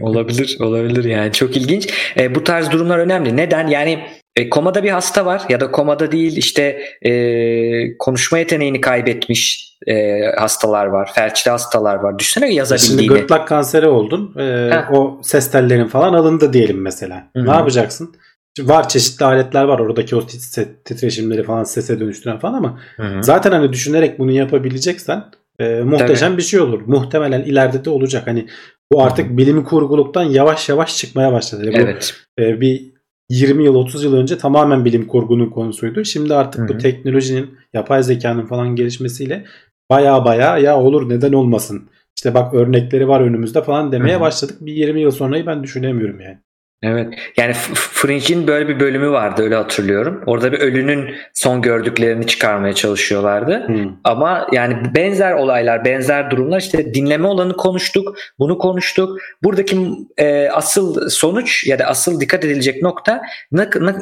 [0.00, 1.88] Olabilir, olabilir yani çok ilginç.
[2.18, 3.36] E, bu tarz durumlar önemli.
[3.36, 3.66] Neden?
[3.66, 3.98] Yani
[4.36, 10.20] e, komada bir hasta var ya da komada değil işte e, konuşma yeteneğini kaybetmiş e,
[10.38, 12.18] hastalar var, felçli hastalar var.
[12.18, 13.06] Düşünsene Şimdi yazabildiğini.
[13.14, 14.32] gırtlak kanseri oldun.
[14.36, 14.92] Heh.
[14.92, 17.30] o ses tellerin falan alındı diyelim mesela.
[17.36, 17.46] Hı hı.
[17.46, 18.14] Ne yapacaksın?
[18.56, 19.78] Şimdi var çeşitli aletler var.
[19.78, 23.22] Oradaki o tit- titreşimleri falan sese dönüştüren falan ama Hı hı.
[23.22, 25.24] zaten hani düşünerek bunu yapabileceksen
[25.58, 26.80] e, muhteşem bir şey olur.
[26.86, 28.26] Muhtemelen ileride de olacak.
[28.26, 28.46] Hani
[28.92, 31.62] bu artık bilim kurguluktan yavaş yavaş çıkmaya başladı.
[31.72, 32.14] Bu Evet.
[32.40, 32.98] e, bir
[33.30, 36.04] 20 yıl 30 yıl önce tamamen bilim kurgunun konusuydu.
[36.04, 39.44] Şimdi artık Hı bu teknolojinin yapay zekanın falan gelişmesiyle
[39.90, 41.90] baya baya ya olur neden olmasın.
[42.16, 44.56] İşte bak örnekleri var önümüzde falan demeye başladık.
[44.60, 46.38] Bir 20 yıl sonrayı ben düşünemiyorum yani.
[46.82, 47.14] Evet.
[47.36, 50.22] Yani Fringe'in böyle bir bölümü vardı öyle hatırlıyorum.
[50.26, 53.52] Orada bir ölünün son gördüklerini çıkarmaya çalışıyorlardı.
[53.52, 53.90] Hı.
[54.04, 59.18] Ama yani benzer olaylar, benzer durumlar işte dinleme olanı konuştuk, bunu konuştuk.
[59.42, 59.78] Buradaki
[60.18, 63.22] e, asıl sonuç ya da asıl dikkat edilecek nokta
[63.52, 63.94] ne, ne,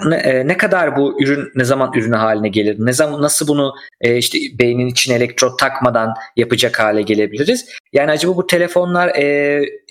[0.47, 2.77] ne, e, kadar bu ürün ne zaman ürünü haline gelir?
[2.79, 7.67] Ne zaman nasıl bunu e, işte beynin içine elektrot takmadan yapacak hale gelebiliriz?
[7.93, 9.25] Yani acaba bu telefonlar e,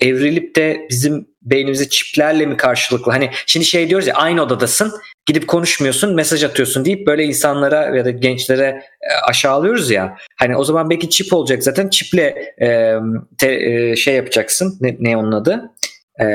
[0.00, 3.12] evrilip de bizim beynimize çiplerle mi karşılıklı?
[3.12, 4.92] Hani şimdi şey diyoruz ya aynı odadasın
[5.26, 8.64] gidip konuşmuyorsun mesaj atıyorsun deyip böyle insanlara ya da gençlere
[9.02, 10.16] e, aşağılıyoruz ya.
[10.36, 12.22] Hani o zaman belki çip olacak zaten çiple
[12.62, 12.94] e,
[13.38, 15.70] te- e, şey yapacaksın ne, ne onun adı
[16.20, 16.26] E,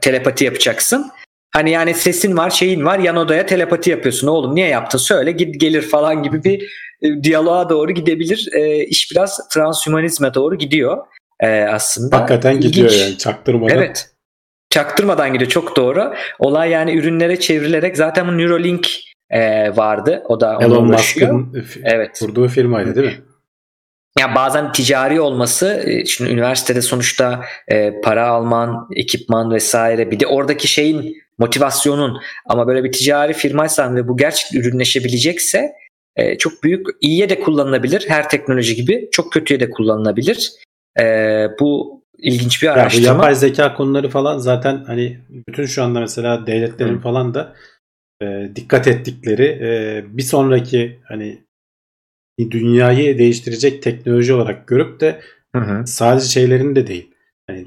[0.00, 1.06] telepati yapacaksın.
[1.50, 5.60] Hani yani sesin var şeyin var yan odaya telepati yapıyorsun oğlum niye yaptın söyle git
[5.60, 6.72] gelir falan gibi bir
[7.02, 8.48] e, diyaloğa doğru gidebilir.
[8.56, 10.98] E, iş biraz transhümanizme doğru gidiyor
[11.40, 12.16] e, aslında.
[12.16, 13.02] Hakikaten gidiyor İlginç.
[13.02, 13.76] yani çaktırmadan.
[13.76, 14.10] Evet.
[14.70, 16.14] Çaktırmadan gidiyor çok doğru.
[16.38, 18.88] Olay yani ürünlere çevrilerek zaten bu Neuralink
[19.30, 20.22] e, vardı.
[20.28, 20.86] O da Elon.
[20.86, 22.18] Musk'ın f- Evet.
[22.20, 23.22] kurduğu firmaydı değil mi?
[24.18, 30.26] Ya bazen ticari olması e, şimdi üniversitede sonuçta e, para alman, ekipman vesaire bir de
[30.26, 35.72] oradaki şeyin motivasyonun ama böyle bir ticari firmaysan ve bu gerçekten ürünleşebilecekse
[36.18, 38.04] e, çok büyük iyiye de kullanılabilir.
[38.08, 40.52] Her teknoloji gibi çok kötüye de kullanılabilir.
[41.00, 41.04] E,
[41.60, 43.06] bu ilginç bir Ya bu araştırma.
[43.06, 45.18] yapay zeka konuları falan zaten hani
[45.48, 47.00] bütün şu anda mesela devletlerin Hı.
[47.00, 47.54] falan da
[48.22, 51.44] e, dikkat ettikleri e, bir sonraki hani
[52.40, 55.20] dünyayı değiştirecek teknoloji olarak görüp de
[55.56, 55.86] Hı hı.
[55.86, 57.10] sadece şeylerin de değil.
[57.46, 57.66] Hani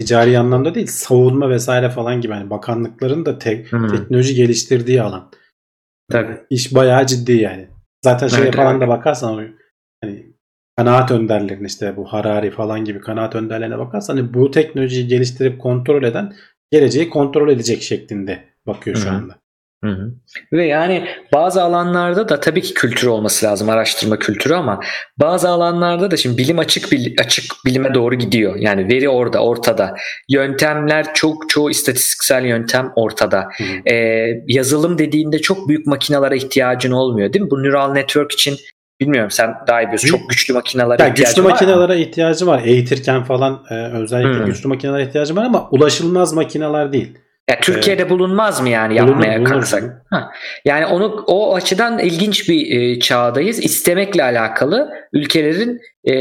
[0.00, 3.86] ticari anlamda değil, savunma vesaire falan gibi hani bakanlıkların da te- Hı.
[3.86, 5.30] teknoloji geliştirdiği alan.
[6.10, 6.36] Tabii.
[6.50, 7.68] İş bayağı ciddi yani.
[8.04, 8.82] Zaten şeye Evet, falan evet.
[8.82, 9.48] da bakarsan
[10.04, 10.32] hani
[10.76, 16.02] kanaat önderlerine işte bu Harari falan gibi kanaat önderlerine bakarsan hani bu teknolojiyi geliştirip kontrol
[16.02, 16.32] eden
[16.70, 19.14] geleceği kontrol edecek şeklinde bakıyor şu Hı hı.
[19.14, 19.41] anda.
[19.84, 20.12] Hı hı.
[20.52, 24.80] Ve yani bazı alanlarda da tabii ki kültür olması lazım araştırma kültürü ama
[25.18, 28.56] bazı alanlarda da şimdi bilim açık bil, açık bilime doğru gidiyor.
[28.56, 29.94] Yani veri orada ortada.
[30.28, 33.48] Yöntemler çok çoğu istatistiksel yöntem ortada.
[33.58, 33.94] Hı hı.
[33.94, 37.50] Ee, yazılım dediğinde çok büyük makinalara ihtiyacın olmuyor değil mi?
[37.50, 38.56] Bu neural network için
[39.00, 40.08] bilmiyorum sen daha iyi biliyorsun.
[40.08, 41.54] Çok güçlü makinalara Ya ihtiyacın güçlü var mı?
[41.54, 42.62] makinelere ihtiyacı var.
[42.64, 44.46] Eğitirken falan e, özellikle Hmm.
[44.46, 47.18] güçlü makinelere ihtiyacı var ama ulaşılmaz makineler değil.
[47.50, 49.50] Ya Türkiye'de bulunmaz mı yani Bulunur, yapmaya bulunur.
[49.50, 50.02] kalksak?
[50.10, 50.30] Ha.
[50.64, 53.58] Yani onu o açıdan ilginç bir e, çağdayız.
[53.64, 56.14] İstemekle alakalı ülkelerin e,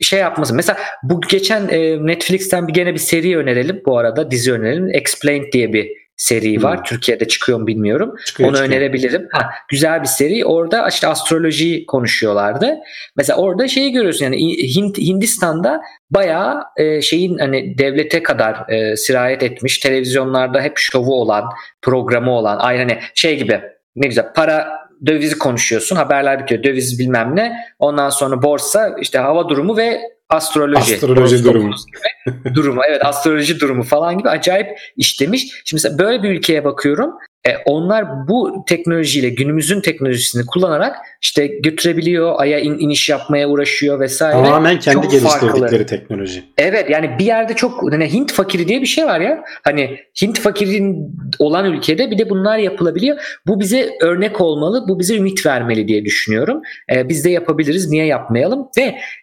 [0.00, 0.54] şey yapması.
[0.54, 4.88] Mesela bu geçen e, Netflix'ten bir gene bir seri önerelim bu arada dizi önerelim.
[4.92, 6.76] Explained diye bir seri var.
[6.76, 6.84] Hmm.
[6.84, 8.14] Türkiye'de çıkıyor mu bilmiyorum.
[8.26, 8.76] Çıkıyor, Onu çıkıyor.
[8.76, 9.28] önerebilirim.
[9.32, 10.44] Ha, güzel bir seri.
[10.44, 12.74] Orada işte astroloji konuşuyorlardı.
[13.16, 14.36] Mesela orada şeyi görüyorsun yani
[14.76, 15.80] Hint, Hindistan'da
[16.10, 21.44] bayağı e, şeyin hani devlete kadar e, sirayet etmiş televizyonlarda hep şovu olan
[21.82, 23.60] programı olan aynı hani şey gibi
[23.96, 29.48] ne güzel para dövizi konuşuyorsun haberler bitiyor döviz bilmem ne ondan sonra borsa işte hava
[29.48, 30.94] durumu ve astroloji.
[30.94, 31.70] Astroloji durumu.
[31.70, 35.42] gibi durumu evet astroloji durumu falan gibi acayip işlemiş.
[35.64, 37.10] Şimdi mesela böyle bir ülkeye bakıyorum.
[37.46, 44.32] E, onlar bu teknolojiyle günümüzün teknolojisini kullanarak işte götürebiliyor, aya in- iniş yapmaya uğraşıyor vesaire.
[44.44, 45.86] Tamamen kendi Çok geliştirdikleri farklı.
[45.86, 46.44] teknoloji.
[46.58, 49.44] Evet yani bir yerde çok hani Hint fakiri diye bir şey var ya.
[49.64, 53.38] Hani Hint fakirin olan ülkede bir de bunlar yapılabiliyor.
[53.46, 56.62] Bu bize örnek olmalı, bu bize ümit vermeli diye düşünüyorum.
[56.92, 58.68] Ee, biz de yapabiliriz, niye yapmayalım?
[58.78, 58.82] Ve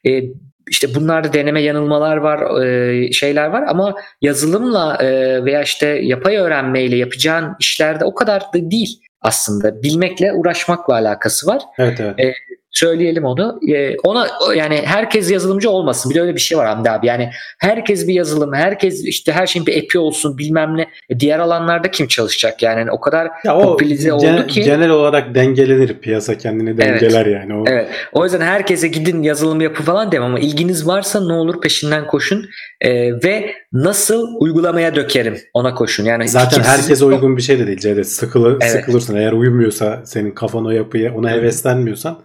[0.09, 0.23] e,
[0.69, 5.09] işte bunlarda deneme yanılmalar var, e, şeyler var ama yazılımla e,
[5.45, 9.83] veya işte yapay öğrenmeyle yapacağın işlerde o kadar da değil aslında.
[9.83, 12.19] Bilmekle, uğraşmakla alakası var Evet evet.
[12.19, 12.33] E,
[12.73, 13.59] söyleyelim onu.
[13.73, 16.09] Ee, ona yani herkes yazılımcı olmasın.
[16.09, 17.07] Bir de öyle bir şey var Hamdi abi.
[17.07, 17.29] Yani
[17.59, 20.87] herkes bir yazılım, herkes işte her şeyin bir app'i olsun bilmem ne.
[21.09, 22.79] E, diğer alanlarda kim çalışacak yani?
[22.79, 24.61] Yani o kadar Ya o popülize oldu gen- ki.
[24.61, 25.93] genel olarak dengelenir.
[25.99, 27.55] Piyasa kendini dengeler yani.
[27.55, 27.87] O, Evet.
[28.13, 32.45] O yüzden herkese gidin yazılım yapı falan demem ama ilginiz varsa ne olur peşinden koşun
[32.81, 36.05] Ee, ve nasıl uygulamaya dökerim ona koşun.
[36.05, 38.07] Yani Zaten fikirsiz- herkese uygun bir şey de değil Cevdet.
[38.07, 38.71] Sıkılı, Evet.
[38.71, 39.15] Sıkılırsın.
[39.15, 42.19] Eğer uyumuyorsa senin kafan o yapıya ona heveslenmiyorsan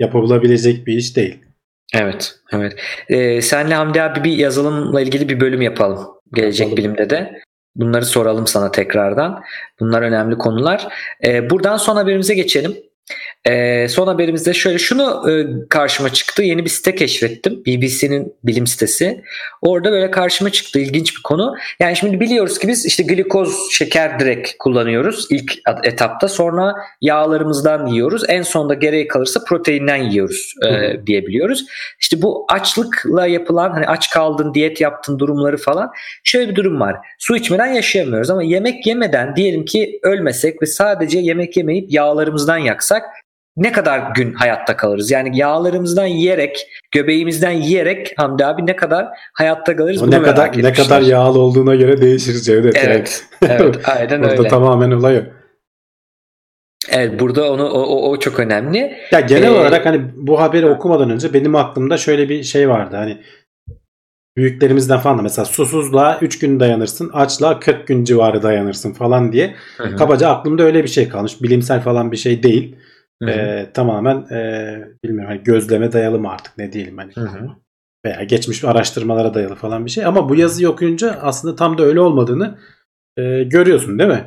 [0.00, 1.38] yapılabilecek bir iş değil.
[1.94, 2.72] Evet, evet.
[3.08, 6.06] Ee, senle Hamdi abi bir yazılımla ilgili bir bölüm yapalım.
[6.34, 6.76] Gelecek Yapalım.
[6.76, 7.40] bilimde de.
[7.76, 9.42] Bunları soralım sana tekrardan.
[9.80, 10.88] Bunlar önemli konular.
[11.26, 12.76] Ee, buradan son haberimize geçelim.
[13.48, 16.42] Ee, son haberimizde şöyle şunu e, karşıma çıktı.
[16.42, 17.62] Yeni bir site keşfettim.
[17.66, 19.22] BBC'nin bilim sitesi.
[19.62, 21.54] Orada böyle karşıma çıktı ilginç bir konu.
[21.80, 25.52] Yani şimdi biliyoruz ki biz işte glikoz şeker direkt kullanıyoruz ilk
[25.84, 26.28] etapta.
[26.28, 28.22] Sonra yağlarımızdan yiyoruz.
[28.28, 31.66] En sonda gereği kalırsa proteinden yiyoruz e, diyebiliyoruz.
[32.00, 35.90] İşte bu açlıkla yapılan hani aç kaldın diyet yaptın durumları falan
[36.24, 36.96] şöyle bir durum var.
[37.18, 42.99] Su içmeden yaşayamıyoruz ama yemek yemeden diyelim ki ölmesek ve sadece yemek yemeyip yağlarımızdan yaksak
[43.56, 45.10] ne kadar gün hayatta kalırız?
[45.10, 50.02] Yani yağlarımızdan yiyerek, göbeğimizden yiyerek Hamdi abi ne kadar hayatta kalırız?
[50.02, 50.74] O Bunu ne kadar ne etmişler.
[50.74, 52.76] kadar yağlı olduğuna göre değişir Cevdet.
[52.84, 53.24] Evet.
[53.48, 54.48] Evet, aynen Orada öyle.
[54.48, 55.22] tamamen olay o.
[56.90, 58.96] Evet, burada onu o, o, o çok önemli.
[59.12, 62.96] Ya genel Ee, olarak hani bu haberi okumadan önce benim aklımda şöyle bir şey vardı.
[62.96, 63.18] Hani
[64.36, 69.54] büyüklerimizden falan da mesela susuzluğa 3 gün dayanırsın, açlığa 40 gün civarı dayanırsın falan diye.
[69.76, 71.42] Hı hı, Kabaca aklımda öyle bir şey kalmış.
[71.42, 72.76] Bilimsel falan bir şey değil.
[73.28, 77.12] Ee, tamamen e, bilmiyorum hani gözleme dayalı mı artık ne diyelim hani.
[77.14, 77.48] hı hı.
[78.04, 80.04] Veya geçmiş araştırmalara dayalı falan bir şey.
[80.04, 82.58] Ama bu yazıyı okuyunca aslında tam da öyle olmadığını
[83.16, 84.24] e, görüyorsun değil mi?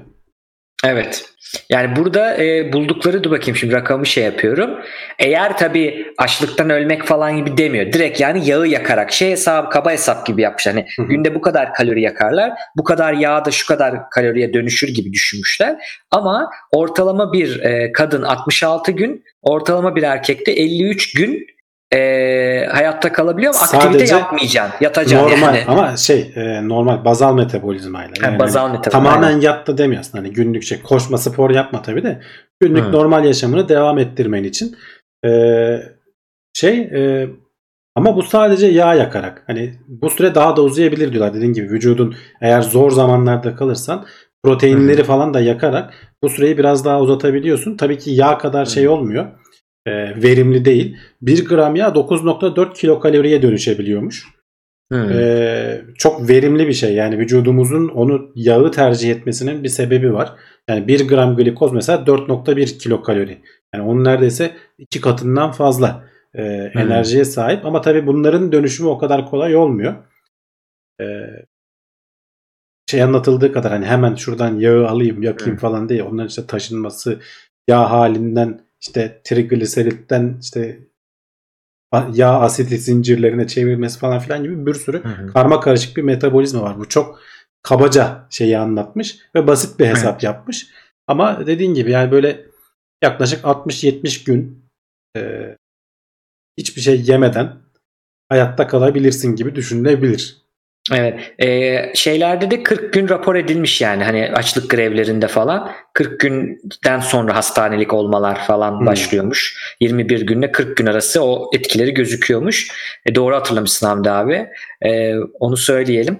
[0.83, 1.33] Evet.
[1.69, 4.79] Yani burada e, buldukları dur bakayım şimdi rakamı şey yapıyorum.
[5.19, 7.93] Eğer tabii açlıktan ölmek falan gibi demiyor.
[7.93, 10.67] Direkt yani yağı yakarak şey hesabı kaba hesap gibi yapmış.
[10.67, 11.07] Hani Hı hı.
[11.07, 12.51] günde bu kadar kalori yakarlar.
[12.77, 15.75] Bu kadar yağ da şu kadar kaloriye dönüşür gibi düşünmüşler.
[16.11, 21.47] Ama ortalama bir e, kadın 66 gün, ortalama bir erkekte 53 gün
[21.93, 24.77] e, hayatta kalabiliyor ama aktivite Sadece yapmayacaksın.
[24.81, 25.65] Yatacaksın normal yani.
[25.67, 28.11] ama şey e, normal bazal metabolizmayla.
[28.21, 29.41] Ha, Yani bazal metabolizma, Tamamen aynen.
[29.41, 30.17] yatta demiyorsun.
[30.17, 32.21] Hani günlük şey koşma spor yapma tabii de
[32.61, 32.91] günlük Hı.
[32.91, 34.75] normal yaşamını devam ettirmen için
[35.25, 35.29] e,
[36.53, 37.27] şey e,
[37.95, 39.43] ama bu sadece yağ yakarak.
[39.47, 41.33] Hani bu süre daha da uzayabilir diyorlar.
[41.33, 44.05] Dediğim gibi vücudun eğer zor zamanlarda kalırsan
[44.43, 45.93] proteinleri falan da yakarak
[46.23, 47.77] bu süreyi biraz daha uzatabiliyorsun.
[47.77, 49.25] Tabii ki yağ kadar şey olmuyor.
[49.85, 49.91] E,
[50.23, 50.97] verimli değil.
[51.21, 54.27] 1 gram yağ 9.4 kilokaloriye dönüşebiliyormuş.
[54.91, 55.13] Hı.
[55.13, 56.93] Ee, çok verimli bir şey.
[56.93, 60.33] Yani vücudumuzun onu yağı tercih etmesinin bir sebebi var.
[60.69, 63.41] Yani 1 gram glikoz mesela 4.1 kilokalori.
[63.75, 66.43] Yani onun neredeyse iki katından fazla e,
[66.75, 67.65] enerjiye sahip.
[67.65, 69.95] Ama tabii bunların dönüşümü o kadar kolay olmuyor.
[71.01, 71.05] Ee,
[72.89, 76.01] şey anlatıldığı kadar hani hemen şuradan yağı alayım yakayım falan değil.
[76.01, 77.19] Onların işte taşınması,
[77.67, 80.79] yağ halinden işte trigliseritten işte
[82.13, 85.03] yağ asitik zincirlerine çevirmesi falan filan gibi bir sürü
[85.33, 86.79] karma karışık bir metabolizma var.
[86.79, 87.19] Bu çok
[87.61, 90.67] kabaca şeyi anlatmış ve basit bir hesap yapmış.
[91.07, 92.45] Ama dediğin gibi yani böyle
[93.03, 94.69] yaklaşık 60-70 gün
[95.17, 95.55] e,
[96.57, 97.57] hiçbir şey yemeden
[98.29, 100.42] hayatta kalabilirsin gibi düşünülebilir.
[100.91, 101.33] Evet.
[101.43, 107.35] Ee, şeylerde de 40 gün rapor edilmiş yani hani açlık grevlerinde falan 40 günden sonra
[107.35, 108.85] hastanelik olmalar falan Hmm.
[108.85, 109.57] başlıyormuş.
[109.79, 112.71] 21 günle 40 gün arası o etkileri gözüküyormuş.
[113.05, 114.47] E, doğru hatırlamışsın Hamdi abi.
[114.85, 116.19] E, onu söyleyelim.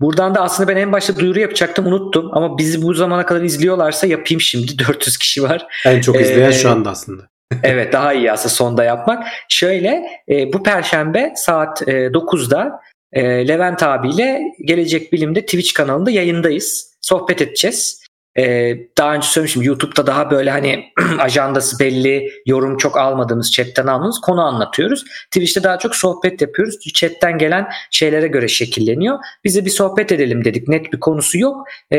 [0.00, 4.06] Buradan da aslında ben en başta duyuru yapacaktım unuttum ama bizi bu zamana kadar izliyorlarsa
[4.06, 5.66] yapayım şimdi 400 kişi var.
[5.86, 7.22] En çok izleyen Ee, şu anda aslında.
[7.62, 9.26] evet daha iyi aslında sonda yapmak.
[9.48, 12.80] Şöyle e, bu perşembe saat e, 9'da
[13.12, 16.96] e, Levent abiyle Gelecek Bilim'de Twitch kanalında yayındayız.
[17.00, 18.06] Sohbet edeceğiz.
[18.38, 20.84] E, daha önce söylemiştim YouTube'da daha böyle hani
[21.18, 25.04] ajandası belli, yorum çok almadığımız, chatten almadığımız konu anlatıyoruz.
[25.30, 26.78] Twitch'te daha çok sohbet yapıyoruz.
[26.94, 29.18] Chatten gelen şeylere göre şekilleniyor.
[29.44, 30.68] Bize bir sohbet edelim dedik.
[30.68, 31.66] Net bir konusu yok.
[31.90, 31.98] E,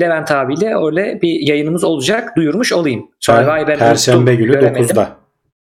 [0.00, 2.36] Levent abiyle öyle bir yayınımız olacak.
[2.36, 3.10] Duyurmuş olayım.
[3.20, 4.86] Survivor'ı Perşembe unuttum, günü göremedim.
[4.86, 5.19] 9'da.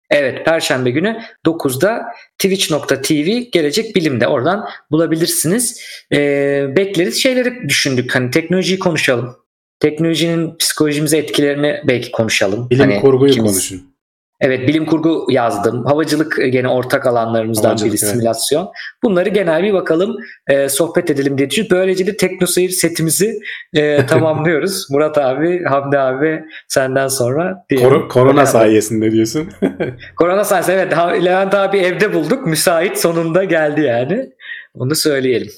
[0.10, 2.02] Evet Perşembe günü 9'da
[2.40, 5.82] twitch.tv gelecek bilimde oradan bulabilirsiniz.
[6.14, 9.36] Ee, bekleriz şeyleri düşündük hani teknolojiyi konuşalım.
[9.80, 12.70] Teknolojinin psikolojimize etkilerini belki konuşalım.
[12.70, 13.95] Bilim Hani kurguyu ikimiz- konuşun.
[14.42, 15.86] Evet bilim kurgu yazdım.
[15.86, 18.12] Havacılık e, gene ortak alanlarımızdan Havacılık, biri evet.
[18.14, 18.70] simülasyon.
[19.04, 20.16] Bunları genel bir bakalım
[20.50, 21.78] e, sohbet edelim diye düşünüyorum.
[21.78, 23.40] Böylece de TeknoSeyir setimizi
[23.74, 24.88] e, tamamlıyoruz.
[24.92, 27.66] Murat abi, Hamdi abi senden sonra.
[27.70, 27.90] diyelim.
[27.90, 28.46] Kor- korona Beraber.
[28.46, 29.50] sayesinde diyorsun.
[30.16, 30.94] Korona sayesinde evet
[31.26, 32.48] Levent abi evde bulduk.
[32.48, 34.30] Müsait sonunda geldi yani.
[34.74, 35.52] Onu söyleyelim.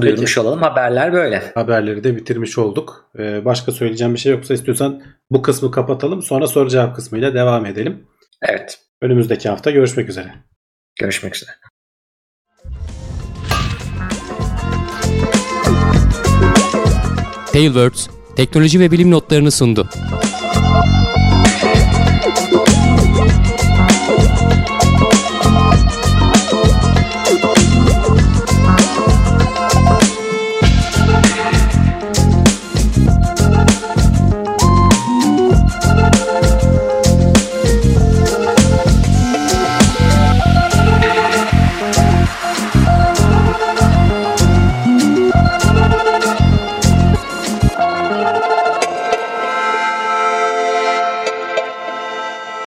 [0.00, 0.62] Duyurmuş olalım.
[0.62, 1.42] Haberler böyle.
[1.54, 3.10] Haberleri de bitirmiş olduk.
[3.18, 6.22] Ee, başka söyleyeceğim bir şey yoksa istiyorsan bu kısmı kapatalım.
[6.22, 8.06] Sonra soru cevap kısmıyla devam edelim.
[8.42, 8.78] Evet.
[9.02, 10.34] Önümüzdeki hafta görüşmek üzere.
[11.00, 11.50] Görüşmek üzere.
[17.52, 19.88] Tailwords teknoloji ve bilim notlarını sundu.